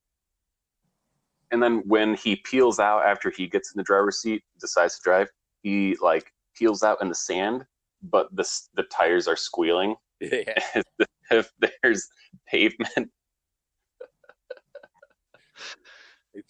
and 1.51 1.61
then 1.63 1.83
when 1.85 2.15
he 2.15 2.35
peels 2.37 2.79
out 2.79 3.05
after 3.05 3.29
he 3.29 3.47
gets 3.47 3.71
in 3.73 3.77
the 3.77 3.83
driver's 3.83 4.17
seat, 4.21 4.43
decides 4.59 4.97
to 4.97 5.01
drive, 5.03 5.29
he 5.63 5.95
like 6.01 6.31
peels 6.57 6.83
out 6.83 6.97
in 7.01 7.09
the 7.09 7.15
sand, 7.15 7.63
but 8.11 8.35
the 8.35 8.47
the 8.75 8.83
tires 8.83 9.27
are 9.27 9.35
squealing. 9.37 9.95
Yeah, 10.21 10.81
if 11.31 11.51
there's 11.81 12.07
pavement, 12.47 13.11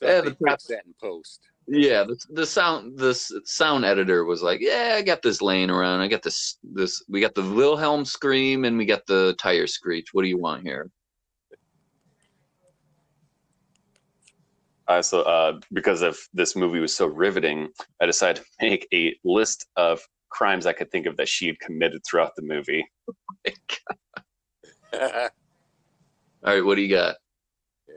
Yeah, 0.01 0.21
the 0.21 0.35
prop- 0.35 0.59
that 0.69 0.85
in 0.85 0.93
post. 1.01 1.39
Yeah, 1.67 2.03
the, 2.03 2.17
the 2.29 2.45
sound 2.45 2.97
the 2.97 3.13
sound 3.45 3.85
editor 3.85 4.25
was 4.25 4.43
like, 4.43 4.59
"Yeah, 4.61 4.95
I 4.97 5.01
got 5.01 5.21
this 5.21 5.41
laying 5.41 5.69
around. 5.71 6.01
I 6.01 6.07
got 6.07 6.21
this 6.21 6.57
this. 6.63 7.03
We 7.07 7.21
got 7.21 7.33
the 7.35 7.41
Wilhelm 7.41 8.05
scream 8.05 8.65
and 8.65 8.77
we 8.77 8.85
got 8.85 9.05
the 9.07 9.35
tire 9.39 9.65
screech. 9.67 10.13
What 10.13 10.21
do 10.23 10.27
you 10.27 10.37
want 10.37 10.63
here?" 10.63 10.91
uh, 14.87 15.01
so 15.01 15.21
uh, 15.21 15.59
because 15.73 16.01
of 16.01 16.17
this 16.33 16.55
movie 16.55 16.79
was 16.79 16.95
so 16.95 17.07
riveting, 17.07 17.69
I 18.01 18.05
decided 18.05 18.43
to 18.43 18.69
make 18.69 18.87
a 18.93 19.15
list 19.23 19.65
of 19.75 20.01
crimes 20.35 20.65
I 20.65 20.73
could 20.73 20.91
think 20.91 21.05
of 21.05 21.15
that 21.17 21.29
she 21.29 21.47
had 21.47 21.59
committed 21.59 22.01
throughout 22.05 22.35
the 22.35 22.41
movie. 22.41 22.85
All 24.93 25.29
right, 26.43 26.63
what 26.63 26.75
do 26.75 26.81
you 26.81 26.89
got? 26.89 27.15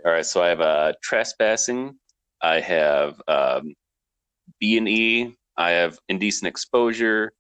All 0.06 0.12
right, 0.12 0.24
so 0.24 0.42
I 0.42 0.48
have 0.48 0.60
uh, 0.60 0.92
trespassing, 1.02 1.96
I 2.40 2.60
have 2.60 3.20
um, 3.26 3.74
B 4.60 4.78
and 4.78 4.88
E, 4.88 5.34
I 5.56 5.70
have 5.70 5.98
indecent 6.08 6.46
exposure. 6.46 7.32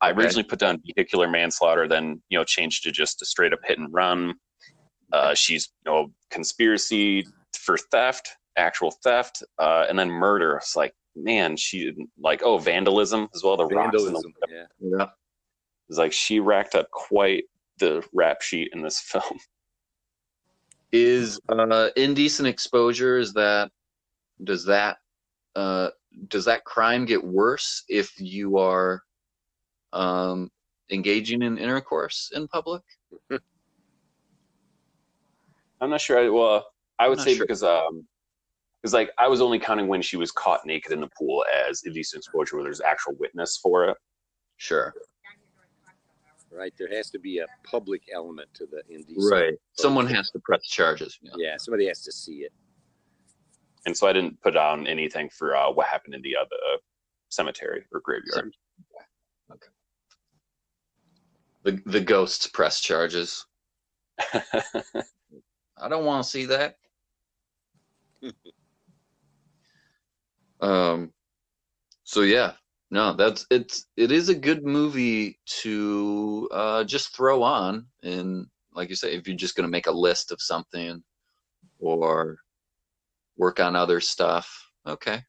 I 0.00 0.10
originally 0.10 0.42
put 0.42 0.58
down 0.58 0.82
vehicular 0.84 1.28
manslaughter, 1.28 1.86
then 1.86 2.20
you 2.30 2.38
know 2.38 2.44
changed 2.44 2.82
to 2.84 2.90
just 2.90 3.22
a 3.22 3.26
straight 3.26 3.52
up 3.52 3.60
hit 3.64 3.78
and 3.78 3.92
run. 3.92 4.34
Uh, 5.12 5.34
she's 5.34 5.68
you 5.86 5.92
know 5.92 6.10
conspiracy 6.30 7.24
for 7.54 7.76
theft, 7.76 8.30
actual 8.56 8.90
theft, 9.04 9.44
uh, 9.60 9.86
and 9.88 9.96
then 9.98 10.10
murder. 10.10 10.56
It's 10.56 10.74
like 10.74 10.92
man, 11.16 11.56
she 11.56 11.92
like 12.18 12.42
oh 12.42 12.58
vandalism 12.58 13.28
as 13.34 13.42
well. 13.42 13.56
The 13.56 13.66
rocks 13.66 14.02
the 14.02 14.32
Yeah. 14.48 14.64
Yeah. 14.80 15.06
it's 15.88 15.98
like 15.98 16.12
she 16.12 16.40
racked 16.40 16.74
up 16.74 16.90
quite 16.90 17.44
the 17.78 18.02
rap 18.12 18.42
sheet 18.42 18.70
in 18.72 18.82
this 18.82 19.00
film. 19.04 19.38
Is 20.92 21.40
uh, 21.48 21.90
indecent 21.96 22.48
exposure? 22.48 23.18
Is 23.18 23.32
that 23.34 23.70
does 24.42 24.64
that 24.64 24.98
uh, 25.54 25.90
does 26.28 26.44
that 26.46 26.64
crime 26.64 27.04
get 27.04 27.22
worse 27.22 27.84
if 27.88 28.12
you 28.18 28.58
are 28.58 29.02
um, 29.92 30.50
engaging 30.90 31.42
in 31.42 31.58
intercourse 31.58 32.32
in 32.34 32.48
public? 32.48 32.82
I'm 35.80 35.90
not 35.90 36.00
sure. 36.00 36.18
I, 36.18 36.28
well, 36.28 36.66
I 36.98 37.08
would 37.08 37.20
say 37.20 37.36
sure. 37.36 37.44
because 37.44 37.62
um, 37.62 38.06
because 38.80 38.94
like 38.94 39.10
I 39.18 39.28
was 39.28 39.40
only 39.40 39.58
counting 39.58 39.88
when 39.88 40.02
she 40.02 40.16
was 40.16 40.30
caught 40.30 40.64
naked 40.64 40.92
in 40.92 41.00
the 41.00 41.10
pool 41.18 41.44
as 41.68 41.82
indecent 41.84 42.20
exposure, 42.20 42.56
where 42.56 42.64
there's 42.64 42.80
actual 42.80 43.14
witness 43.18 43.58
for 43.58 43.86
it. 43.86 43.96
Sure. 44.56 44.94
Right. 46.50 46.72
There 46.78 46.88
has 46.92 47.10
to 47.10 47.18
be 47.18 47.38
a 47.38 47.46
public 47.64 48.02
element 48.12 48.48
to 48.54 48.66
the 48.66 48.82
indecent. 48.88 49.30
Right. 49.30 49.54
Someone 49.74 50.06
has 50.08 50.30
to 50.30 50.40
press 50.40 50.66
charges. 50.66 51.18
Yeah. 51.22 51.32
Yeah, 51.36 51.56
somebody 51.58 51.86
has 51.86 52.02
to 52.02 52.12
see 52.12 52.38
it. 52.38 52.52
And 53.86 53.96
so 53.96 54.06
I 54.06 54.12
didn't 54.12 54.40
put 54.42 54.54
down 54.54 54.86
anything 54.86 55.30
for 55.30 55.56
uh, 55.56 55.70
what 55.70 55.86
happened 55.86 56.14
in 56.14 56.22
the 56.22 56.36
other 56.36 56.56
cemetery 57.28 57.84
or 57.92 58.00
graveyard. 58.00 58.54
Okay. 59.52 59.68
The 61.62 61.90
the 61.90 62.00
ghosts 62.00 62.46
press 62.46 62.80
charges. 62.80 63.46
I 64.32 65.88
don't 65.88 66.04
want 66.04 66.24
to 66.24 66.30
see 66.30 66.46
that. 66.46 66.76
um 70.62 71.12
so 72.04 72.22
yeah 72.22 72.52
no 72.90 73.12
that's 73.14 73.46
it's 73.50 73.86
it 73.96 74.10
is 74.12 74.28
a 74.28 74.34
good 74.34 74.64
movie 74.64 75.38
to 75.46 76.48
uh 76.52 76.84
just 76.84 77.14
throw 77.14 77.42
on 77.42 77.86
and 78.02 78.46
like 78.74 78.88
you 78.88 78.96
say 78.96 79.14
if 79.14 79.26
you're 79.26 79.36
just 79.36 79.56
going 79.56 79.66
to 79.66 79.70
make 79.70 79.86
a 79.86 79.92
list 79.92 80.32
of 80.32 80.40
something 80.40 81.02
or 81.78 82.36
work 83.36 83.60
on 83.60 83.74
other 83.76 84.00
stuff 84.00 84.70
okay. 84.86 85.22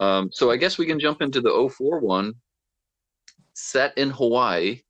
Um 0.00 0.30
so 0.32 0.50
i 0.50 0.56
guess 0.56 0.78
we 0.78 0.86
can 0.86 1.00
jump 1.00 1.22
into 1.22 1.40
the 1.40 1.70
04 1.76 1.98
one 2.00 2.34
set 3.54 3.96
in 3.98 4.10
hawaii. 4.10 4.80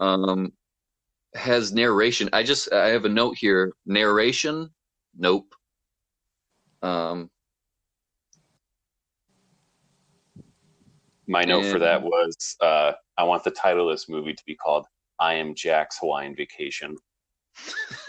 Um 0.00 0.52
has 1.38 1.72
narration. 1.72 2.28
I 2.32 2.42
just 2.42 2.72
I 2.72 2.88
have 2.88 3.04
a 3.04 3.08
note 3.08 3.36
here. 3.38 3.72
Narration, 3.86 4.70
nope. 5.16 5.54
Um, 6.82 7.30
My 11.28 11.44
note 11.44 11.66
for 11.66 11.78
that 11.78 12.02
was 12.02 12.56
uh, 12.62 12.92
I 13.18 13.24
want 13.24 13.44
the 13.44 13.50
title 13.50 13.88
of 13.88 13.94
this 13.94 14.08
movie 14.08 14.32
to 14.32 14.42
be 14.46 14.54
called 14.54 14.86
"I 15.20 15.34
Am 15.34 15.54
Jack's 15.54 15.98
Hawaiian 15.98 16.34
Vacation," 16.34 16.96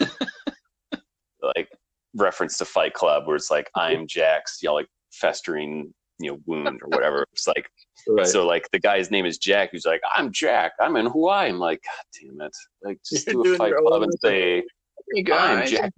like 1.42 1.68
reference 2.14 2.56
to 2.58 2.64
Fight 2.64 2.94
Club, 2.94 3.26
where 3.26 3.36
it's 3.36 3.50
like 3.50 3.70
"I 3.76 3.92
am 3.92 4.06
Jack's," 4.06 4.62
you 4.62 4.70
know, 4.70 4.74
like 4.74 4.88
festering, 5.12 5.92
you 6.20 6.32
know, 6.32 6.38
wound 6.46 6.80
or 6.82 6.88
whatever. 6.96 7.26
It's 7.32 7.46
like 7.46 7.70
right. 8.08 8.26
So 8.26 8.46
like 8.46 8.68
the 8.72 8.78
guy's 8.78 9.10
name 9.10 9.26
is 9.26 9.38
Jack. 9.38 9.70
Who's 9.72 9.86
like, 9.86 10.00
I'm 10.12 10.32
Jack. 10.32 10.72
I'm 10.80 10.96
in 10.96 11.06
Hawaii. 11.06 11.48
I'm 11.48 11.58
like, 11.58 11.82
God 11.84 12.04
damn 12.20 12.40
it! 12.40 12.56
Like 12.82 12.98
just 13.08 13.26
You're 13.26 13.34
do 13.34 13.40
a 13.40 13.44
doing 13.44 13.58
fight 13.58 13.74
club 13.76 14.02
and 14.02 14.12
say, 14.22 14.62
hey 15.14 15.20
I'm 15.20 15.24
guys, 15.24 15.70
Jack. 15.70 15.92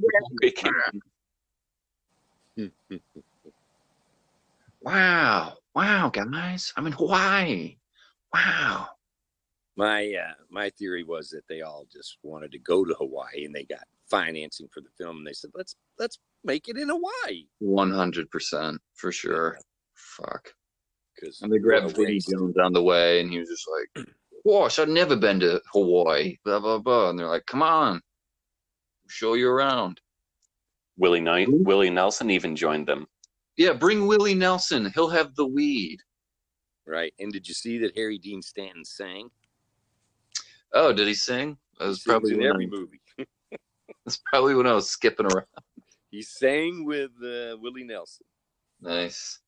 wow, 4.82 5.54
wow, 5.74 6.10
guys, 6.10 6.72
I'm 6.76 6.86
in 6.86 6.92
Hawaii. 6.92 7.76
Wow. 8.32 8.88
My 9.76 10.12
uh, 10.12 10.34
my 10.50 10.70
theory 10.70 11.02
was 11.02 11.30
that 11.30 11.48
they 11.48 11.62
all 11.62 11.86
just 11.90 12.18
wanted 12.22 12.52
to 12.52 12.58
go 12.58 12.84
to 12.84 12.94
Hawaii 12.94 13.46
and 13.46 13.54
they 13.54 13.64
got 13.64 13.84
financing 14.10 14.68
for 14.72 14.82
the 14.82 14.90
film 14.98 15.18
and 15.18 15.26
they 15.26 15.32
said 15.32 15.50
let's 15.54 15.76
let's 15.98 16.18
make 16.44 16.68
it 16.68 16.76
in 16.76 16.90
Hawaii 16.90 17.44
One 17.60 17.90
hundred 17.90 18.30
percent 18.30 18.80
for 18.94 19.10
sure. 19.10 19.58
Fuck. 20.02 20.52
because 21.14 21.40
And 21.42 21.52
they 21.52 21.58
grabbed 21.58 21.96
Vinnie 21.96 22.18
Jones 22.20 22.56
on 22.58 22.72
the 22.72 22.82
way, 22.82 23.20
and 23.20 23.30
he 23.30 23.38
was 23.38 23.48
just 23.48 23.66
like, 23.96 24.06
"Gosh, 24.46 24.78
I've 24.78 24.88
never 24.88 25.16
been 25.16 25.40
to 25.40 25.60
Hawaii." 25.72 26.36
Blah 26.44 26.60
blah 26.60 26.78
blah. 26.78 27.10
And 27.10 27.18
they're 27.18 27.28
like, 27.28 27.46
"Come 27.46 27.62
on, 27.62 28.02
show 29.08 29.34
you 29.34 29.48
around." 29.48 30.00
Willie 30.98 31.20
Knight, 31.20 31.48
Mhm. 31.48 31.64
Willie 31.64 31.90
Nelson 31.90 32.30
even 32.30 32.54
joined 32.54 32.86
them. 32.86 33.06
Yeah, 33.56 33.72
bring 33.72 34.06
Willie 34.06 34.34
Nelson. 34.34 34.90
He'll 34.94 35.08
have 35.08 35.34
the 35.34 35.46
weed. 35.46 35.98
right. 36.86 37.14
And 37.18 37.32
did 37.32 37.46
you 37.48 37.54
see 37.54 37.78
that 37.78 37.96
Harry 37.96 38.18
Dean 38.18 38.42
Stanton 38.42 38.84
sang? 38.84 39.30
Oh, 40.74 40.92
did 40.92 41.06
he 41.06 41.14
sing? 41.14 41.56
That 41.78 41.84
He 41.84 41.88
was 41.88 42.02
sings 42.02 42.12
probably 42.12 42.32
in 42.32 42.38
when 42.40 42.48
every 42.48 42.64
I, 42.66 42.68
movie. 42.68 43.00
that's 44.04 44.20
probably 44.26 44.54
when 44.54 44.66
I 44.66 44.72
was 44.74 44.90
skipping 44.90 45.26
around. 45.26 45.46
He 46.10 46.22
sang 46.22 46.84
with 46.84 47.10
uh, 47.22 47.56
Willie 47.60 47.84
Nelson. 47.84 48.26
Nice. 48.80 49.38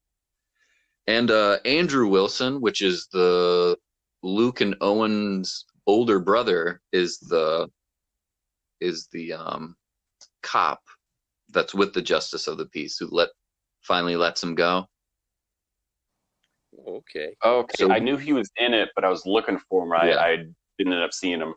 And 1.06 1.30
uh, 1.30 1.58
Andrew 1.64 2.08
Wilson, 2.08 2.60
which 2.60 2.80
is 2.80 3.08
the 3.12 3.76
Luke 4.22 4.60
and 4.60 4.74
Owen's 4.80 5.66
older 5.86 6.18
brother, 6.18 6.80
is 6.92 7.18
the 7.18 7.68
is 8.80 9.08
the 9.12 9.32
um, 9.32 9.76
cop 10.42 10.80
that's 11.50 11.74
with 11.74 11.92
the 11.92 12.02
justice 12.02 12.46
of 12.46 12.58
the 12.58 12.66
peace 12.66 12.96
who 12.98 13.08
let 13.10 13.28
finally 13.82 14.16
lets 14.16 14.42
him 14.42 14.54
go. 14.54 14.86
Okay. 16.86 17.34
Okay, 17.44 17.74
So- 17.78 17.92
I 17.92 17.98
knew 17.98 18.16
he 18.16 18.32
was 18.32 18.50
in 18.56 18.74
it, 18.74 18.90
but 18.94 19.04
I 19.04 19.08
was 19.08 19.24
looking 19.26 19.58
for 19.58 19.84
him. 19.84 19.92
I, 19.92 20.08
Yeah. 20.08 20.20
I 20.20 20.36
didn't 20.78 20.92
end 20.92 21.02
up 21.02 21.12
seeing 21.12 21.40
him. 21.40 21.54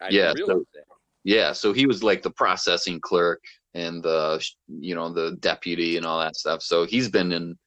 I 0.00 0.08
Yeah, 0.10 0.32
so- 0.36 0.64
that. 0.74 0.84
Yeah, 1.24 1.52
so 1.52 1.72
he 1.72 1.86
was 1.86 2.04
like 2.04 2.22
the 2.22 2.30
processing 2.30 3.00
clerk 3.00 3.42
and 3.74 4.00
the 4.00 4.46
you 4.68 4.94
know 4.94 5.12
the 5.12 5.32
deputy 5.40 5.96
and 5.96 6.06
all 6.06 6.20
that 6.20 6.36
stuff. 6.36 6.62
So 6.62 6.84
he's 6.84 7.08
been 7.08 7.32
in 7.32 7.58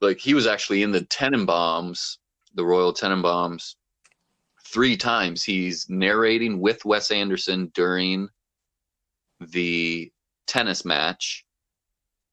like 0.00 0.18
he 0.18 0.34
was 0.34 0.46
actually 0.46 0.82
in 0.82 0.92
the 0.92 1.02
Tenenbaums, 1.02 2.18
the 2.54 2.64
Royal 2.64 2.92
Tenenbaums, 2.92 3.74
three 4.64 4.96
times. 4.96 5.42
He's 5.42 5.88
narrating 5.88 6.60
with 6.60 6.84
Wes 6.84 7.10
Anderson 7.10 7.70
during 7.74 8.28
the 9.40 10.10
tennis 10.46 10.84
match 10.84 11.44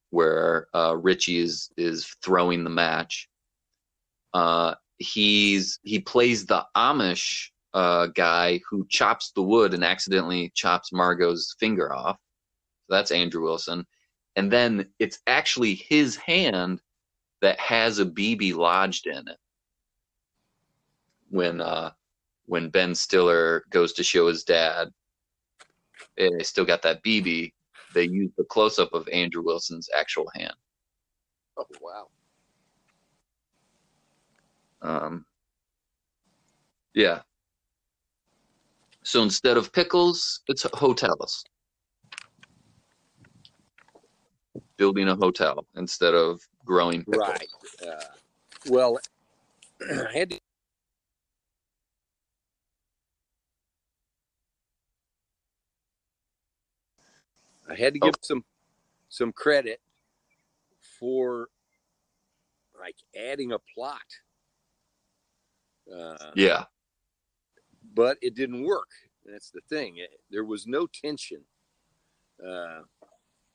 where 0.09 0.67
uh, 0.73 0.95
Richie 0.97 1.39
is 1.39 1.69
is 1.77 2.05
throwing 2.23 2.63
the 2.63 2.69
match. 2.69 3.27
Uh, 4.33 4.75
he's 4.97 5.79
he 5.83 5.99
plays 5.99 6.45
the 6.45 6.65
Amish 6.75 7.49
uh, 7.73 8.07
guy 8.07 8.61
who 8.69 8.85
chops 8.89 9.31
the 9.31 9.41
wood 9.41 9.73
and 9.73 9.83
accidentally 9.83 10.51
chops 10.55 10.91
Margot's 10.93 11.55
finger 11.59 11.93
off. 11.93 12.17
So 12.87 12.95
that's 12.95 13.11
Andrew 13.11 13.43
Wilson. 13.43 13.85
And 14.37 14.51
then 14.51 14.87
it's 14.99 15.19
actually 15.27 15.75
his 15.75 16.15
hand 16.15 16.81
that 17.45 17.59
has 17.59 17.99
a 17.99 18.05
BB 18.05 18.55
lodged 18.55 19.05
in 19.05 19.27
it. 19.27 19.37
When 21.29 21.61
uh, 21.61 21.91
when 22.47 22.69
Ben 22.69 22.95
Stiller 22.95 23.65
goes 23.69 23.93
to 23.93 24.03
show 24.03 24.27
his 24.27 24.43
dad, 24.43 24.89
and 26.17 26.39
they 26.39 26.43
still 26.43 26.65
got 26.65 26.81
that 26.81 27.03
BB. 27.03 27.53
They 27.93 28.05
use 28.05 28.31
the 28.35 28.45
close 28.45 28.79
up 28.79 28.93
of 28.93 29.07
Andrew 29.09 29.43
Wilson's 29.43 29.89
actual 29.95 30.25
hand. 30.33 30.55
Oh 31.55 31.67
wow. 31.79 32.07
Um, 34.81 35.25
yeah. 36.95 37.21
So 39.03 39.21
instead 39.21 39.55
of 39.55 39.71
pickles, 39.71 40.41
it's 40.47 40.65
hotels. 40.73 41.45
Building 44.77 45.09
a 45.09 45.15
hotel 45.15 45.67
instead 45.75 46.15
of 46.15 46.41
growing 46.65 47.05
pickles. 47.05 47.27
Right. 47.29 47.49
Uh, 47.87 48.03
well, 48.67 48.99
I 49.81 50.11
had 50.13 50.31
to. 50.31 50.39
I 57.69 57.75
had 57.75 57.93
to 57.93 57.99
give 57.99 58.13
some 58.21 58.43
some 59.09 59.31
credit 59.31 59.81
for 60.99 61.47
like 62.79 62.95
adding 63.15 63.53
a 63.53 63.59
plot. 63.73 64.01
Uh, 65.93 66.31
Yeah. 66.35 66.65
but 67.93 68.17
it 68.21 68.35
didn't 68.35 68.63
work. 68.63 68.89
That's 69.25 69.49
the 69.51 69.61
thing. 69.69 69.97
It, 69.97 70.19
there 70.29 70.43
was 70.43 70.67
no 70.67 70.87
tension. 70.87 71.41
Uh, 72.45 72.81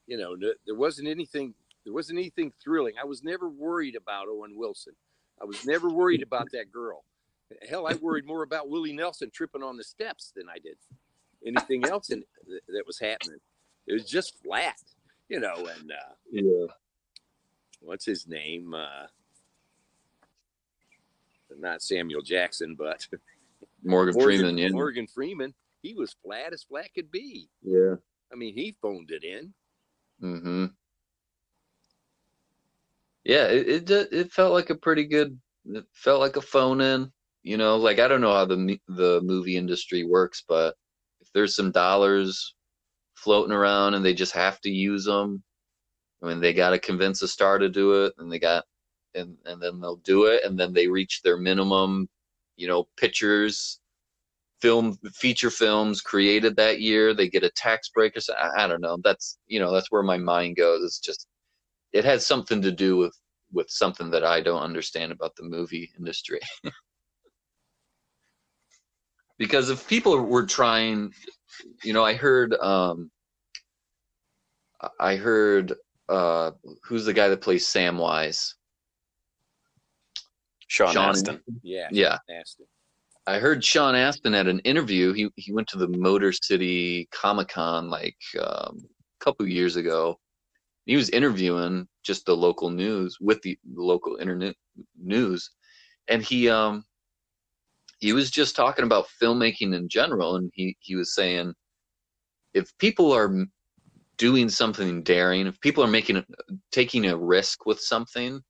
you 0.06 0.16
know, 0.16 0.34
no, 0.34 0.52
there 0.66 0.74
wasn't 0.74 1.08
anything. 1.08 1.54
There 1.84 1.92
wasn't 1.94 2.18
anything 2.18 2.52
thrilling. 2.62 2.94
I 3.00 3.06
was 3.06 3.22
never 3.22 3.48
worried 3.48 3.96
about 3.96 4.28
Owen 4.28 4.56
Wilson. 4.56 4.94
I 5.40 5.44
was 5.44 5.64
never 5.66 5.88
worried 5.88 6.22
about 6.22 6.48
that 6.52 6.70
girl. 6.70 7.04
Hell, 7.68 7.86
I 7.86 7.94
worried 7.94 8.26
more 8.26 8.42
about 8.42 8.68
Willie 8.68 8.92
Nelson 8.92 9.30
tripping 9.32 9.62
on 9.62 9.76
the 9.76 9.84
steps 9.84 10.32
than 10.36 10.48
I 10.48 10.58
did 10.58 10.76
anything 11.46 11.84
else 11.86 12.10
in, 12.10 12.22
that, 12.46 12.86
was 12.86 12.98
happening. 12.98 13.38
It 13.86 13.94
was 13.94 14.04
just 14.04 14.42
flat, 14.42 14.76
you 15.28 15.40
know. 15.40 15.54
And 15.56 15.90
uh, 15.90 16.14
Yeah. 16.30 16.66
what's 17.80 18.04
his 18.04 18.26
name? 18.28 18.74
Uh, 18.74 19.06
not 21.58 21.82
Samuel 21.82 22.22
Jackson, 22.22 22.74
but 22.76 23.06
Morgan, 23.82 24.14
Morgan 24.14 24.22
Freeman, 24.22 24.58
yeah. 24.58 24.68
Morgan 24.68 25.06
Freeman. 25.06 25.54
He 25.82 25.94
was 25.94 26.14
flat 26.22 26.52
as 26.52 26.62
flat 26.62 26.92
could 26.94 27.10
be. 27.10 27.48
Yeah. 27.62 27.94
I 28.32 28.36
mean, 28.36 28.54
he 28.54 28.76
phoned 28.80 29.10
it 29.10 29.24
in. 29.24 29.52
Mm-hmm. 30.22 30.66
Yeah, 33.30 33.46
it, 33.46 33.90
it 33.90 34.08
it 34.12 34.32
felt 34.32 34.52
like 34.52 34.70
a 34.70 34.74
pretty 34.74 35.04
good. 35.06 35.38
It 35.66 35.84
felt 35.94 36.20
like 36.20 36.36
a 36.36 36.40
phone 36.42 36.80
in. 36.80 37.12
You 37.42 37.56
know, 37.56 37.76
like 37.76 37.98
I 37.98 38.08
don't 38.08 38.20
know 38.20 38.32
how 38.32 38.44
the 38.44 38.78
the 38.88 39.20
movie 39.22 39.56
industry 39.56 40.04
works, 40.04 40.42
but 40.48 40.74
if 41.20 41.28
there's 41.32 41.54
some 41.56 41.70
dollars 41.70 42.54
floating 43.16 43.52
around 43.54 43.94
and 43.94 44.04
they 44.04 44.14
just 44.14 44.32
have 44.34 44.60
to 44.62 44.70
use 44.70 45.04
them, 45.06 45.42
I 46.22 46.28
mean, 46.28 46.40
they 46.40 46.54
got 46.54 46.70
to 46.72 46.80
convince 46.80 47.22
a 47.22 47.28
star 47.28 47.58
to 47.58 47.68
do 47.70 48.04
it, 48.06 48.14
and 48.18 48.32
they 48.32 48.38
got, 48.40 48.64
and 49.14 49.36
and 49.46 49.62
then 49.62 49.80
they'll 49.80 49.96
do 49.98 50.26
it, 50.26 50.44
and 50.44 50.58
then 50.60 50.72
they 50.74 50.88
reach 50.88 51.22
their 51.22 51.38
minimum, 51.38 52.08
you 52.56 52.68
know, 52.68 52.88
pictures, 52.98 53.80
film 54.62 54.98
feature 55.14 55.50
films 55.50 56.00
created 56.00 56.56
that 56.56 56.80
year. 56.80 57.14
They 57.14 57.28
get 57.28 57.44
a 57.44 57.50
tax 57.50 57.88
break 57.90 58.16
or 58.16 58.20
so. 58.20 58.34
I, 58.34 58.64
I 58.64 58.68
don't 58.68 58.80
know. 58.82 58.98
That's 59.04 59.38
you 59.46 59.60
know, 59.60 59.72
that's 59.72 59.90
where 59.90 60.02
my 60.02 60.18
mind 60.18 60.56
goes. 60.56 60.84
It's 60.84 61.00
just 61.00 61.26
it 61.92 62.04
has 62.06 62.26
something 62.26 62.62
to 62.62 62.72
do 62.72 62.96
with 62.98 63.16
with 63.52 63.70
something 63.70 64.10
that 64.10 64.24
I 64.24 64.40
don't 64.40 64.62
understand 64.62 65.12
about 65.12 65.36
the 65.36 65.44
movie 65.44 65.90
industry. 65.98 66.40
because 69.38 69.70
if 69.70 69.88
people 69.88 70.20
were 70.20 70.46
trying, 70.46 71.12
you 71.82 71.92
know, 71.92 72.04
I 72.04 72.14
heard 72.14 72.54
um 72.54 73.10
I 74.98 75.16
heard 75.16 75.74
uh 76.08 76.52
who's 76.84 77.04
the 77.04 77.12
guy 77.12 77.28
that 77.28 77.40
plays 77.40 77.66
Samwise? 77.66 78.54
Sean, 80.68 80.92
Sean 80.92 81.10
Astin. 81.10 81.40
Yeah, 81.62 81.88
Yeah. 81.90 82.18
I 83.26 83.38
heard 83.38 83.64
Sean 83.64 83.94
Astin 83.94 84.34
at 84.34 84.46
an 84.46 84.60
interview. 84.60 85.12
He 85.12 85.30
he 85.36 85.52
went 85.52 85.68
to 85.68 85.78
the 85.78 85.88
Motor 85.88 86.32
City 86.32 87.08
Comic 87.12 87.48
Con 87.48 87.90
like 87.90 88.16
um, 88.40 88.78
a 89.20 89.24
couple 89.24 89.46
years 89.46 89.76
ago. 89.76 90.18
He 90.86 90.96
was 90.96 91.10
interviewing 91.10 91.86
just 92.02 92.26
the 92.26 92.36
local 92.36 92.70
news 92.70 93.18
with 93.20 93.40
the, 93.42 93.58
the 93.74 93.82
local 93.82 94.16
internet 94.16 94.54
news, 95.00 95.50
and 96.08 96.22
he 96.22 96.48
um 96.48 96.84
he 97.98 98.12
was 98.12 98.30
just 98.30 98.56
talking 98.56 98.84
about 98.84 99.06
filmmaking 99.22 99.74
in 99.74 99.88
general, 99.88 100.36
and 100.36 100.50
he 100.54 100.76
he 100.80 100.96
was 100.96 101.14
saying 101.14 101.54
if 102.54 102.76
people 102.78 103.12
are 103.12 103.46
doing 104.16 104.48
something 104.48 105.02
daring, 105.02 105.46
if 105.46 105.60
people 105.60 105.82
are 105.82 105.88
making 105.88 106.22
taking 106.72 107.06
a 107.06 107.16
risk 107.16 107.66
with 107.66 107.80
something, 107.80 108.40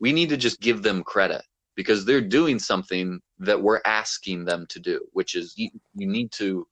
we 0.00 0.12
need 0.12 0.28
to 0.28 0.36
just 0.36 0.60
give 0.60 0.82
them 0.82 1.02
credit 1.02 1.42
because 1.76 2.04
they're 2.04 2.20
doing 2.20 2.58
something 2.58 3.20
that 3.38 3.60
we're 3.60 3.80
asking 3.84 4.44
them 4.44 4.66
to 4.68 4.78
do, 4.78 5.00
which 5.12 5.34
is 5.34 5.54
you, 5.56 5.70
you 5.94 6.06
need 6.06 6.30
to 6.32 6.66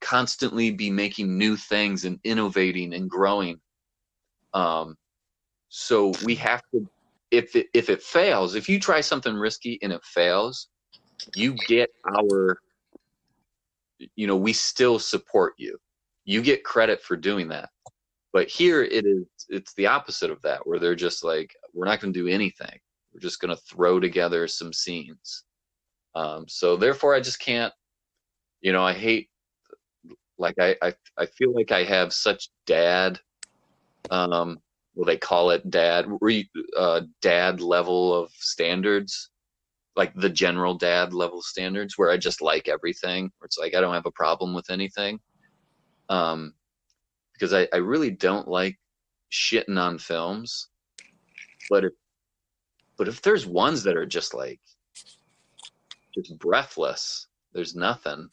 constantly 0.00 0.70
be 0.70 0.90
making 0.90 1.36
new 1.36 1.56
things 1.56 2.04
and 2.04 2.18
innovating 2.24 2.94
and 2.94 3.08
growing. 3.08 3.60
Um, 4.54 4.96
so 5.70 6.12
we 6.24 6.34
have 6.34 6.62
to, 6.72 6.86
if 7.30 7.56
it, 7.56 7.68
if 7.72 7.88
it 7.88 8.02
fails, 8.02 8.54
if 8.56 8.68
you 8.68 8.78
try 8.78 9.00
something 9.00 9.34
risky 9.34 9.78
and 9.82 9.92
it 9.92 10.04
fails, 10.04 10.68
you 11.34 11.54
get 11.68 11.88
our, 12.18 12.58
you 14.16 14.26
know, 14.26 14.36
we 14.36 14.52
still 14.52 14.98
support 14.98 15.54
you. 15.56 15.78
You 16.24 16.42
get 16.42 16.64
credit 16.64 17.00
for 17.00 17.16
doing 17.16 17.48
that. 17.48 17.70
But 18.32 18.48
here 18.48 18.82
it 18.82 19.06
is, 19.06 19.24
it's 19.48 19.72
the 19.74 19.86
opposite 19.86 20.30
of 20.30 20.42
that, 20.42 20.66
where 20.66 20.78
they're 20.78 20.94
just 20.94 21.24
like, 21.24 21.54
we're 21.72 21.86
not 21.86 22.00
going 22.00 22.12
to 22.12 22.18
do 22.18 22.28
anything. 22.28 22.78
We're 23.12 23.20
just 23.20 23.40
going 23.40 23.54
to 23.54 23.62
throw 23.62 24.00
together 24.00 24.46
some 24.48 24.72
scenes. 24.72 25.44
Um, 26.14 26.46
so 26.48 26.76
therefore, 26.76 27.14
I 27.14 27.20
just 27.20 27.40
can't. 27.40 27.72
You 28.60 28.72
know, 28.72 28.84
I 28.84 28.92
hate. 28.92 29.28
Like 30.38 30.54
I, 30.58 30.76
I, 30.82 30.94
I 31.18 31.26
feel 31.26 31.52
like 31.52 31.70
I 31.70 31.84
have 31.84 32.12
such 32.12 32.50
dad. 32.66 33.20
Um, 34.10 34.58
well, 35.00 35.06
they 35.06 35.16
call 35.16 35.48
it 35.48 35.70
dad, 35.70 36.04
re, 36.20 36.46
uh, 36.76 37.00
dad 37.22 37.62
level 37.62 38.14
of 38.14 38.30
standards, 38.32 39.30
like 39.96 40.14
the 40.14 40.28
general 40.28 40.74
dad 40.74 41.14
level 41.14 41.40
standards, 41.40 41.96
where 41.96 42.10
I 42.10 42.18
just 42.18 42.42
like 42.42 42.68
everything. 42.68 43.30
Where 43.38 43.46
it's 43.46 43.56
like 43.56 43.74
I 43.74 43.80
don't 43.80 43.94
have 43.94 44.04
a 44.04 44.10
problem 44.10 44.52
with 44.52 44.68
anything. 44.68 45.18
Um, 46.10 46.52
because 47.32 47.54
I, 47.54 47.66
I 47.72 47.78
really 47.78 48.10
don't 48.10 48.46
like 48.46 48.78
shitting 49.32 49.78
on 49.78 49.96
films, 49.96 50.68
but 51.70 51.86
if 51.86 51.92
but 52.98 53.08
if 53.08 53.22
there's 53.22 53.46
ones 53.46 53.82
that 53.84 53.96
are 53.96 54.04
just 54.04 54.34
like 54.34 54.60
just 56.14 56.38
breathless, 56.38 57.26
there's 57.54 57.74
nothing, 57.74 58.28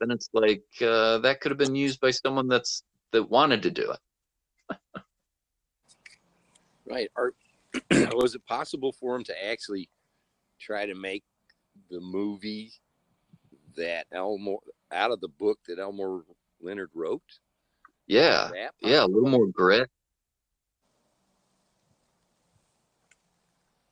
then 0.00 0.10
it's 0.10 0.30
like 0.32 0.64
uh, 0.80 1.18
that 1.18 1.42
could 1.42 1.50
have 1.50 1.58
been 1.58 1.76
used 1.76 2.00
by 2.00 2.12
someone 2.12 2.48
that's 2.48 2.82
that 3.10 3.28
wanted 3.28 3.60
to 3.64 3.70
do 3.70 3.92
it. 3.92 4.78
Right. 6.88 7.10
Are, 7.16 7.32
was 7.90 8.34
it 8.34 8.44
possible 8.46 8.92
for 8.92 9.16
him 9.16 9.24
to 9.24 9.44
actually 9.46 9.88
try 10.60 10.86
to 10.86 10.94
make 10.94 11.24
the 11.90 12.00
movie 12.00 12.72
that 13.76 14.06
Elmore 14.12 14.60
out 14.90 15.10
of 15.10 15.20
the 15.20 15.28
book 15.28 15.58
that 15.66 15.78
Elmore 15.78 16.24
Leonard 16.60 16.90
wrote? 16.94 17.22
Yeah, 18.06 18.50
yeah, 18.82 19.04
a 19.04 19.06
little 19.06 19.30
more 19.30 19.46
grit. 19.46 19.88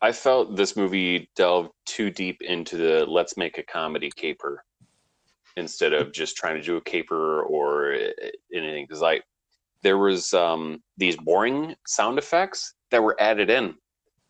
I 0.02 0.12
felt 0.12 0.56
this 0.56 0.76
movie 0.76 1.30
delved 1.36 1.70
too 1.84 2.10
deep 2.10 2.40
into 2.42 2.76
the 2.76 3.06
let's 3.06 3.36
make 3.36 3.58
a 3.58 3.62
comedy 3.62 4.10
caper 4.14 4.64
instead 5.56 5.92
of 5.92 6.12
just 6.12 6.36
trying 6.36 6.56
to 6.56 6.62
do 6.62 6.76
a 6.76 6.80
caper 6.80 7.42
or 7.42 7.94
uh, 7.94 8.28
anything. 8.52 8.84
Because 8.84 9.02
like 9.02 9.22
there 9.82 9.98
was 9.98 10.32
um, 10.34 10.82
these 10.96 11.16
boring 11.16 11.74
sound 11.86 12.18
effects 12.18 12.74
that 12.90 13.02
were 13.02 13.16
added 13.20 13.50
in, 13.50 13.74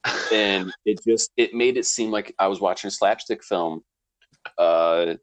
and 0.33 0.73
it 0.85 1.01
just 1.07 1.31
it 1.37 1.55
made 1.55 1.77
it 1.77 1.87
seem 1.87 2.11
like 2.11 2.35
I 2.39 2.47
was 2.47 2.61
watching 2.61 2.89
a 2.89 2.93
slapstick 2.93 3.45
film. 3.45 3.83
Uh, 4.59 5.15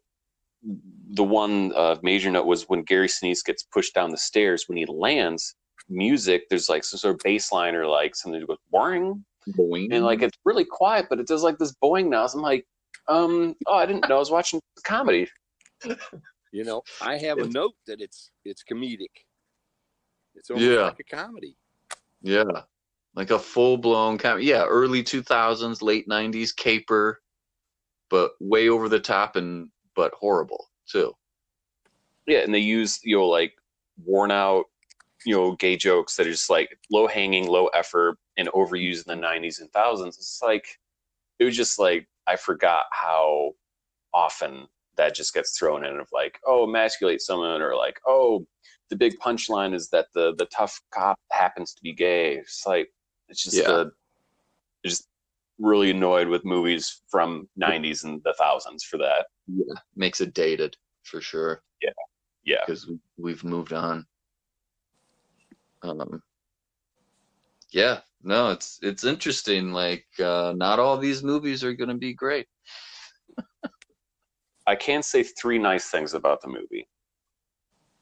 the 1.11 1.23
one 1.23 1.71
uh, 1.75 1.95
major 2.01 2.29
note 2.29 2.45
was 2.45 2.63
when 2.63 2.83
Gary 2.83 3.07
Sinise 3.07 3.43
gets 3.45 3.63
pushed 3.63 3.93
down 3.93 4.11
the 4.11 4.17
stairs 4.17 4.65
when 4.67 4.77
he 4.77 4.85
lands. 4.85 5.55
Music, 5.89 6.43
there's 6.49 6.67
like 6.67 6.83
some 6.83 6.97
sort 6.97 7.15
of 7.15 7.21
bass 7.23 7.51
line 7.51 7.73
or 7.73 7.85
like 7.87 8.13
something 8.13 8.41
that 8.41 8.47
goes 8.47 8.57
boring, 8.71 9.23
Boing. 9.51 9.87
and 9.91 10.03
like 10.03 10.21
it's 10.21 10.37
really 10.43 10.65
quiet, 10.65 11.05
but 11.09 11.19
it 11.19 11.27
does 11.27 11.43
like 11.43 11.57
this 11.57 11.73
boing 11.81 12.09
noise. 12.09 12.33
I'm 12.33 12.41
like, 12.41 12.65
um, 13.07 13.55
oh, 13.67 13.75
I 13.75 13.85
didn't 13.85 14.09
know 14.09 14.17
I 14.17 14.19
was 14.19 14.31
watching 14.31 14.59
a 14.77 14.81
comedy. 14.81 15.27
You 16.51 16.63
know, 16.63 16.81
I 17.01 17.17
have 17.17 17.37
a 17.37 17.47
note 17.47 17.73
that 17.87 18.01
it's 18.01 18.31
it's 18.45 18.63
comedic. 18.69 19.13
It's 20.37 20.49
almost 20.49 20.69
Yeah. 20.69 20.83
like 20.83 20.99
a 20.99 21.03
comedy. 21.03 21.55
Yeah. 22.21 22.43
Like 23.15 23.31
a 23.31 23.39
full 23.39 23.77
blown 23.77 24.17
com- 24.17 24.41
yeah, 24.41 24.63
early 24.65 25.03
two 25.03 25.21
thousands, 25.23 25.81
late 25.81 26.07
nineties 26.07 26.51
caper, 26.51 27.21
but 28.09 28.31
way 28.39 28.69
over 28.69 28.87
the 28.89 28.99
top 28.99 29.35
and 29.35 29.69
but 29.95 30.13
horrible 30.13 30.69
too. 30.87 31.13
Yeah, 32.27 32.39
and 32.39 32.53
they 32.53 32.59
use 32.59 32.99
you 33.03 33.17
know 33.17 33.27
like 33.27 33.53
worn 34.05 34.29
out, 34.31 34.65
you 35.25 35.35
know, 35.35 35.53
gay 35.55 35.75
jokes 35.75 36.15
that 36.15 36.27
are 36.27 36.31
just 36.31 36.49
like 36.49 36.77
low 36.91 37.07
hanging, 37.07 37.47
low 37.47 37.67
effort, 37.67 38.17
and 38.37 38.47
overused 38.49 39.07
in 39.11 39.19
the 39.19 39.27
'90s 39.27 39.61
and 39.61 39.71
thousands. 39.71 40.17
It's 40.17 40.41
like 40.43 40.79
it 41.39 41.43
was 41.45 41.55
just 41.57 41.79
like 41.79 42.07
I 42.27 42.35
forgot 42.35 42.85
how 42.91 43.53
often 44.13 44.67
that 44.97 45.15
just 45.15 45.33
gets 45.33 45.57
thrown 45.57 45.85
in 45.85 45.97
of 45.99 46.07
like, 46.11 46.39
oh, 46.45 46.63
emasculate 46.65 47.21
someone, 47.21 47.61
or 47.61 47.75
like, 47.75 47.99
oh, 48.07 48.45
the 48.89 48.95
big 48.95 49.17
punchline 49.19 49.73
is 49.73 49.89
that 49.89 50.07
the 50.13 50.33
the 50.37 50.45
tough 50.45 50.79
cop 50.91 51.19
happens 51.31 51.73
to 51.73 51.81
be 51.81 51.93
gay. 51.93 52.35
It's 52.37 52.65
like 52.65 52.89
it's 53.29 53.43
just 53.43 53.57
Yeah. 53.57 53.67
the 53.67 53.91
just 54.85 55.07
really 55.59 55.89
annoyed 55.91 56.27
with 56.27 56.45
movies 56.45 57.01
from 57.09 57.49
'90s 57.59 58.03
and 58.03 58.21
the 58.23 58.33
thousands 58.37 58.83
for 58.83 58.97
that. 58.97 59.27
Yeah. 59.47 59.73
Makes 59.95 60.21
it 60.21 60.33
dated 60.33 60.77
for 61.03 61.21
sure. 61.21 61.63
Yeah, 61.81 61.89
Yeah. 62.43 62.57
because 62.65 62.87
we, 62.87 62.99
we've 63.17 63.43
moved 63.43 63.73
on. 63.73 64.05
Um, 65.83 66.21
yeah, 67.71 67.99
no, 68.23 68.51
it's 68.51 68.79
it's 68.81 69.03
interesting. 69.03 69.71
Like, 69.71 70.05
uh, 70.19 70.53
not 70.55 70.79
all 70.79 70.97
these 70.97 71.23
movies 71.23 71.63
are 71.63 71.73
going 71.73 71.89
to 71.89 71.95
be 71.95 72.13
great. 72.13 72.47
I 74.67 74.75
can 74.75 75.01
say 75.03 75.23
three 75.23 75.57
nice 75.57 75.89
things 75.89 76.13
about 76.13 76.41
the 76.41 76.47
movie. 76.49 76.87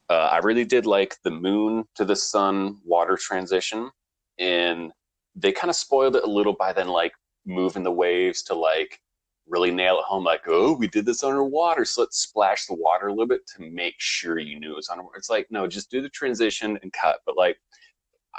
Uh, 0.08 0.28
I 0.32 0.38
really 0.38 0.64
did 0.64 0.86
like 0.86 1.16
the 1.24 1.30
moon 1.30 1.84
to 1.96 2.04
the 2.04 2.16
sun 2.16 2.78
water 2.84 3.16
transition, 3.16 3.90
and 4.38 4.92
they 5.34 5.52
kind 5.52 5.68
of 5.70 5.76
spoiled 5.76 6.16
it 6.16 6.24
a 6.24 6.30
little 6.30 6.52
by 6.54 6.72
then, 6.72 6.88
like 6.88 7.12
moving 7.44 7.82
the 7.82 7.90
waves 7.92 8.42
to 8.44 8.54
like 8.54 9.00
really 9.48 9.70
nail 9.70 9.98
it 9.98 10.04
home. 10.04 10.24
Like, 10.24 10.42
oh, 10.46 10.74
we 10.76 10.86
did 10.88 11.06
this 11.06 11.22
underwater, 11.24 11.84
so 11.84 12.02
let's 12.02 12.18
splash 12.18 12.66
the 12.66 12.74
water 12.74 13.08
a 13.08 13.10
little 13.12 13.26
bit 13.26 13.46
to 13.56 13.62
make 13.70 13.94
sure 13.98 14.38
you 14.38 14.58
knew 14.60 14.72
it 14.72 14.76
was 14.76 14.88
underwater. 14.88 15.18
It's 15.18 15.30
like, 15.30 15.46
no, 15.50 15.66
just 15.66 15.90
do 15.90 16.00
the 16.02 16.08
transition 16.08 16.78
and 16.82 16.92
cut. 16.92 17.20
But 17.26 17.36
like, 17.36 17.56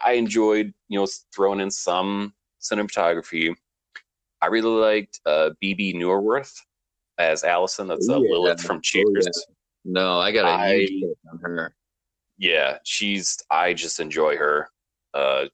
I 0.05 0.13
enjoyed, 0.13 0.73
you 0.89 0.99
know, 0.99 1.07
throwing 1.33 1.59
in 1.59 1.71
some 1.71 2.33
cinematography. 2.61 3.53
I 4.41 4.47
really 4.47 4.69
liked 4.69 5.19
uh, 5.25 5.51
Bebe 5.59 5.93
Neuwirth 5.93 6.53
as 7.17 7.43
Allison. 7.43 7.87
That's 7.87 8.07
uh, 8.09 8.19
Yeah. 8.19 8.29
Lilith 8.31 8.61
from 8.61 8.77
Oh, 8.77 8.81
Cheers. 8.81 9.25
yeah. 9.25 9.43
No, 9.89 10.19
I 10.19 10.31
got 10.31 10.45
a 10.45 10.49
I- 10.49 10.85
huge 10.85 11.17
on 11.31 11.39
her. 11.39 11.73
yeah, 12.37 12.77
she's. 12.83 13.37
I 13.49 13.73
just 13.73 13.99
enjoy 13.99 14.35
her. 14.37 14.67
Uh, 15.13 15.45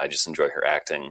I 0.00 0.06
just 0.08 0.26
enjoy 0.28 0.48
her 0.48 0.64
acting, 0.66 1.10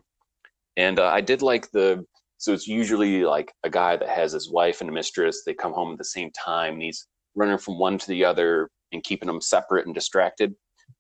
and 0.77 0.97
uh, 0.99 1.07
I 1.09 1.21
did 1.21 1.41
like 1.41 1.69
the. 1.71 2.05
So 2.37 2.51
it's 2.53 2.67
usually 2.67 3.23
like 3.23 3.53
a 3.63 3.69
guy 3.69 3.95
that 3.97 4.09
has 4.09 4.31
his 4.33 4.49
wife 4.49 4.81
and 4.81 4.89
a 4.89 4.93
mistress. 4.93 5.43
They 5.45 5.53
come 5.53 5.73
home 5.73 5.91
at 5.91 5.97
the 5.97 6.03
same 6.05 6.31
time, 6.31 6.73
and 6.73 6.81
he's 6.81 7.07
running 7.35 7.57
from 7.57 7.77
one 7.79 7.97
to 7.97 8.07
the 8.07 8.23
other 8.23 8.69
and 8.93 9.03
keeping 9.03 9.27
them 9.27 9.41
separate 9.41 9.85
and 9.85 9.93
distracted. 9.95 10.55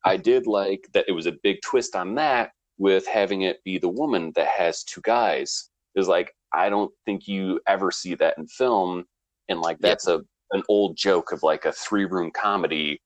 I 0.05 0.17
did 0.17 0.47
like 0.47 0.85
that 0.93 1.05
it 1.07 1.11
was 1.13 1.27
a 1.27 1.33
big 1.43 1.61
twist 1.61 1.95
on 1.95 2.15
that 2.15 2.51
with 2.77 3.05
having 3.07 3.43
it 3.43 3.63
be 3.63 3.77
the 3.77 3.89
woman 3.89 4.31
that 4.35 4.47
has 4.47 4.83
two 4.83 5.01
guys. 5.03 5.69
It 5.95 5.99
was 5.99 6.07
like 6.09 6.31
I 6.53 6.69
don't 6.69 6.91
think 7.05 7.27
you 7.27 7.59
ever 7.67 7.89
see 7.91 8.15
that 8.15 8.37
in 8.37 8.47
film, 8.47 9.05
and 9.49 9.59
like 9.61 9.77
Yeah. 9.81 9.89
that's 9.89 10.07
a 10.07 10.21
an 10.51 10.63
old 10.69 10.95
joke 10.97 11.31
of 11.31 11.43
like 11.43 11.65
a 11.65 11.71
three 11.71 12.05
room 12.05 12.31
comedy 12.31 13.01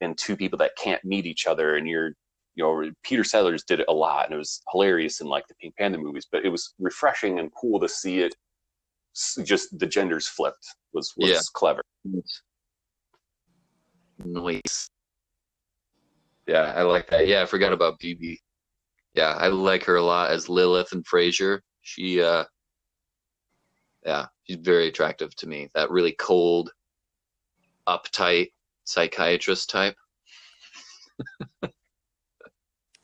and 0.00 0.16
two 0.16 0.36
people 0.36 0.58
that 0.58 0.76
can't 0.76 1.04
meet 1.04 1.26
each 1.26 1.46
other 1.46 1.76
and 1.76 1.86
you're 1.88 2.12
you 2.54 2.64
know 2.64 2.90
peter 3.02 3.24
sellers 3.24 3.64
did 3.64 3.80
it 3.80 3.86
a 3.88 3.92
lot 3.92 4.24
and 4.24 4.34
it 4.34 4.38
was 4.38 4.60
hilarious 4.72 5.20
in 5.20 5.26
like 5.26 5.46
the 5.48 5.54
pink 5.60 5.74
panther 5.76 5.98
movies 5.98 6.26
but 6.30 6.44
it 6.44 6.48
was 6.48 6.74
refreshing 6.78 7.38
and 7.38 7.50
cool 7.60 7.78
to 7.78 7.88
see 7.88 8.20
it 8.20 8.34
just 9.44 9.76
the 9.78 9.86
genders 9.86 10.28
flipped 10.28 10.66
was 10.92 11.12
was 11.16 11.30
Yeah. 11.30 11.40
clever 11.54 11.82
Noise. 14.24 14.88
Yeah, 16.46 16.72
I 16.74 16.82
like 16.82 17.08
that. 17.10 17.28
Yeah, 17.28 17.42
I 17.42 17.46
forgot 17.46 17.72
about 17.72 17.98
Bebe. 17.98 18.40
Yeah, 19.14 19.34
I 19.38 19.48
like 19.48 19.84
her 19.84 19.96
a 19.96 20.02
lot 20.02 20.30
as 20.30 20.48
Lilith 20.48 20.92
and 20.92 21.04
Frasier. 21.06 21.60
She, 21.82 22.20
uh, 22.22 22.44
yeah, 24.04 24.26
she's 24.44 24.58
very 24.60 24.88
attractive 24.88 25.34
to 25.36 25.46
me. 25.46 25.68
That 25.74 25.90
really 25.90 26.12
cold, 26.12 26.70
uptight 27.88 28.52
psychiatrist 28.84 29.70
type. 29.70 29.96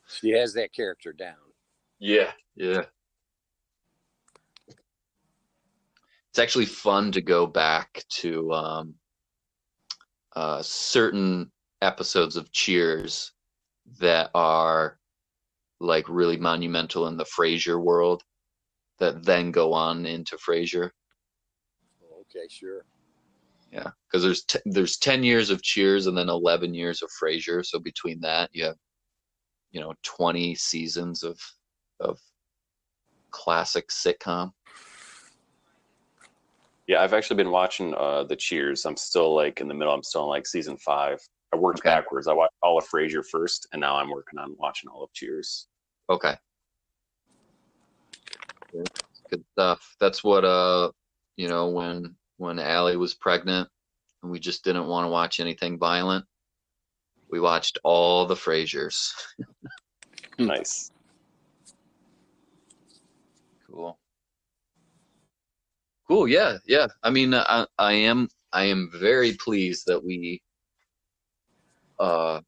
She 0.07 0.31
has 0.31 0.53
that 0.53 0.73
character 0.73 1.11
down. 1.13 1.35
Yeah, 1.99 2.31
yeah. 2.55 2.83
It's 6.29 6.39
actually 6.39 6.65
fun 6.65 7.11
to 7.13 7.21
go 7.21 7.47
back 7.47 8.03
to 8.09 8.51
um, 8.53 8.95
uh, 10.35 10.61
certain 10.61 11.51
episodes 11.81 12.35
of 12.35 12.51
Cheers 12.51 13.31
that 13.99 14.31
are 14.33 14.99
like 15.79 16.07
really 16.09 16.37
monumental 16.37 17.07
in 17.07 17.17
the 17.17 17.25
Frasier 17.25 17.81
world 17.81 18.23
that 18.99 19.23
then 19.23 19.51
go 19.51 19.73
on 19.73 20.05
into 20.05 20.37
Frasier. 20.37 20.89
Okay, 22.21 22.47
sure. 22.49 22.85
Yeah, 23.71 23.89
because 24.07 24.23
there's 24.23 24.43
t- 24.43 24.59
there's 24.65 24.97
ten 24.97 25.23
years 25.23 25.49
of 25.49 25.61
Cheers 25.61 26.07
and 26.07 26.17
then 26.17 26.29
eleven 26.29 26.73
years 26.73 27.01
of 27.01 27.09
Frasier. 27.21 27.65
So 27.65 27.79
between 27.79 28.19
that, 28.21 28.49
you 28.53 28.65
have 28.65 28.77
you 29.71 29.81
know 29.81 29.93
twenty 30.03 30.55
seasons 30.55 31.23
of 31.23 31.37
of 31.99 32.19
classic 33.31 33.89
sitcom. 33.89 34.51
yeah 36.87 37.01
i've 37.01 37.13
actually 37.13 37.35
been 37.35 37.51
watching 37.51 37.93
uh 37.95 38.23
the 38.23 38.35
cheers 38.35 38.85
i'm 38.85 38.95
still 38.95 39.35
like 39.35 39.59
in 39.59 39.67
the 39.67 39.73
middle 39.73 39.93
i'm 39.93 40.03
still 40.03 40.23
in 40.23 40.29
like 40.29 40.47
season 40.47 40.77
five 40.77 41.19
i 41.53 41.57
worked 41.57 41.79
Okay. 41.79 41.89
backwards 41.89 42.27
i 42.27 42.33
watched 42.33 42.53
all 42.63 42.77
of 42.77 42.85
frasier 42.87 43.23
first 43.29 43.67
and 43.73 43.81
now 43.81 43.97
i'm 43.97 44.09
working 44.09 44.39
on 44.39 44.55
watching 44.57 44.89
all 44.89 45.03
of 45.03 45.11
cheers 45.13 45.67
Okay. 46.09 46.35
Good 48.71 49.43
stuff. 49.53 49.95
That's 49.99 50.23
what 50.23 50.45
uh 50.45 50.91
you 51.37 51.47
know 51.47 51.69
when 51.69 52.15
when 52.37 52.59
Allie 52.59 52.97
was 52.97 53.13
pregnant 53.13 53.69
and 54.21 54.31
we 54.31 54.39
just 54.39 54.63
didn't 54.63 54.87
want 54.87 55.05
to 55.05 55.09
watch 55.09 55.39
anything 55.39 55.77
violent. 55.77 56.25
We 57.29 57.39
watched 57.39 57.79
all 57.83 58.25
the 58.25 58.35
Frasiers. 58.35 59.11
Hmm. 60.37 60.45
nice 60.47 60.91
Cool. 63.67 63.99
Cool. 66.07 66.27
Yeah. 66.27 66.57
Yeah. 66.65 66.87
I 67.03 67.09
mean, 67.09 67.33
I 67.33 67.65
I 67.77 67.93
am 67.93 68.29
I 68.53 68.65
am 68.65 68.89
very 68.93 69.33
pleased 69.33 69.85
that 69.87 70.03
we 70.03 70.41
uh 71.99 72.41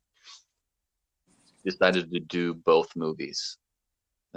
decided 1.66 2.12
to 2.12 2.20
do 2.20 2.54
both 2.54 2.96
movies 2.96 3.58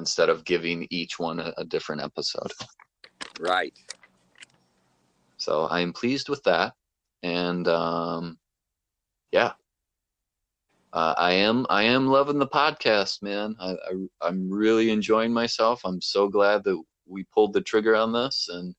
instead 0.01 0.29
of 0.31 0.45
giving 0.45 0.89
each 0.91 1.19
one 1.19 1.39
a, 1.39 1.53
a 1.59 1.65
different 1.65 2.03
episode. 2.03 2.51
Right. 3.39 3.75
So 5.37 5.65
I 5.67 5.81
am 5.81 5.93
pleased 5.93 6.29
with 6.29 6.43
that, 6.45 6.75
and 7.23 7.69
um, 7.69 8.39
yeah, 9.33 9.53
uh, 10.93 11.15
I 11.17 11.33
am. 11.33 11.67
I 11.71 11.85
am 11.85 12.09
loving 12.09 12.39
the 12.39 12.47
podcast, 12.47 13.23
man. 13.23 13.55
I, 13.61 13.71
I 13.71 14.29
I'm 14.29 14.51
really 14.51 14.91
enjoying 14.91 15.33
myself. 15.33 15.83
I'm 15.85 16.01
so 16.01 16.29
glad 16.29 16.65
that 16.65 16.83
we 17.07 17.25
pulled 17.33 17.53
the 17.53 17.61
trigger 17.61 17.95
on 17.97 18.13
this, 18.13 18.49
and 18.53 18.75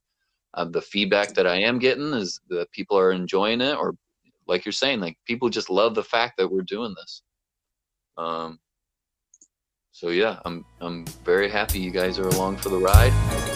uh, 0.53 0.65
the 0.65 0.81
feedback 0.81 1.33
that 1.33 1.47
I 1.47 1.57
am 1.57 1.79
getting 1.79 2.13
is 2.13 2.39
that 2.49 2.71
people 2.71 2.97
are 2.97 3.11
enjoying 3.11 3.61
it, 3.61 3.75
or 3.77 3.95
like 4.47 4.65
you're 4.65 4.71
saying, 4.73 4.99
like 4.99 5.17
people 5.25 5.49
just 5.49 5.69
love 5.69 5.95
the 5.95 6.03
fact 6.03 6.37
that 6.37 6.51
we're 6.51 6.61
doing 6.61 6.93
this. 6.95 7.23
Um. 8.17 8.59
So 9.93 10.09
yeah, 10.09 10.39
I'm 10.45 10.65
I'm 10.79 11.05
very 11.25 11.49
happy 11.49 11.79
you 11.79 11.91
guys 11.91 12.17
are 12.17 12.27
along 12.27 12.57
for 12.57 12.69
the 12.69 12.77
ride. 12.77 13.50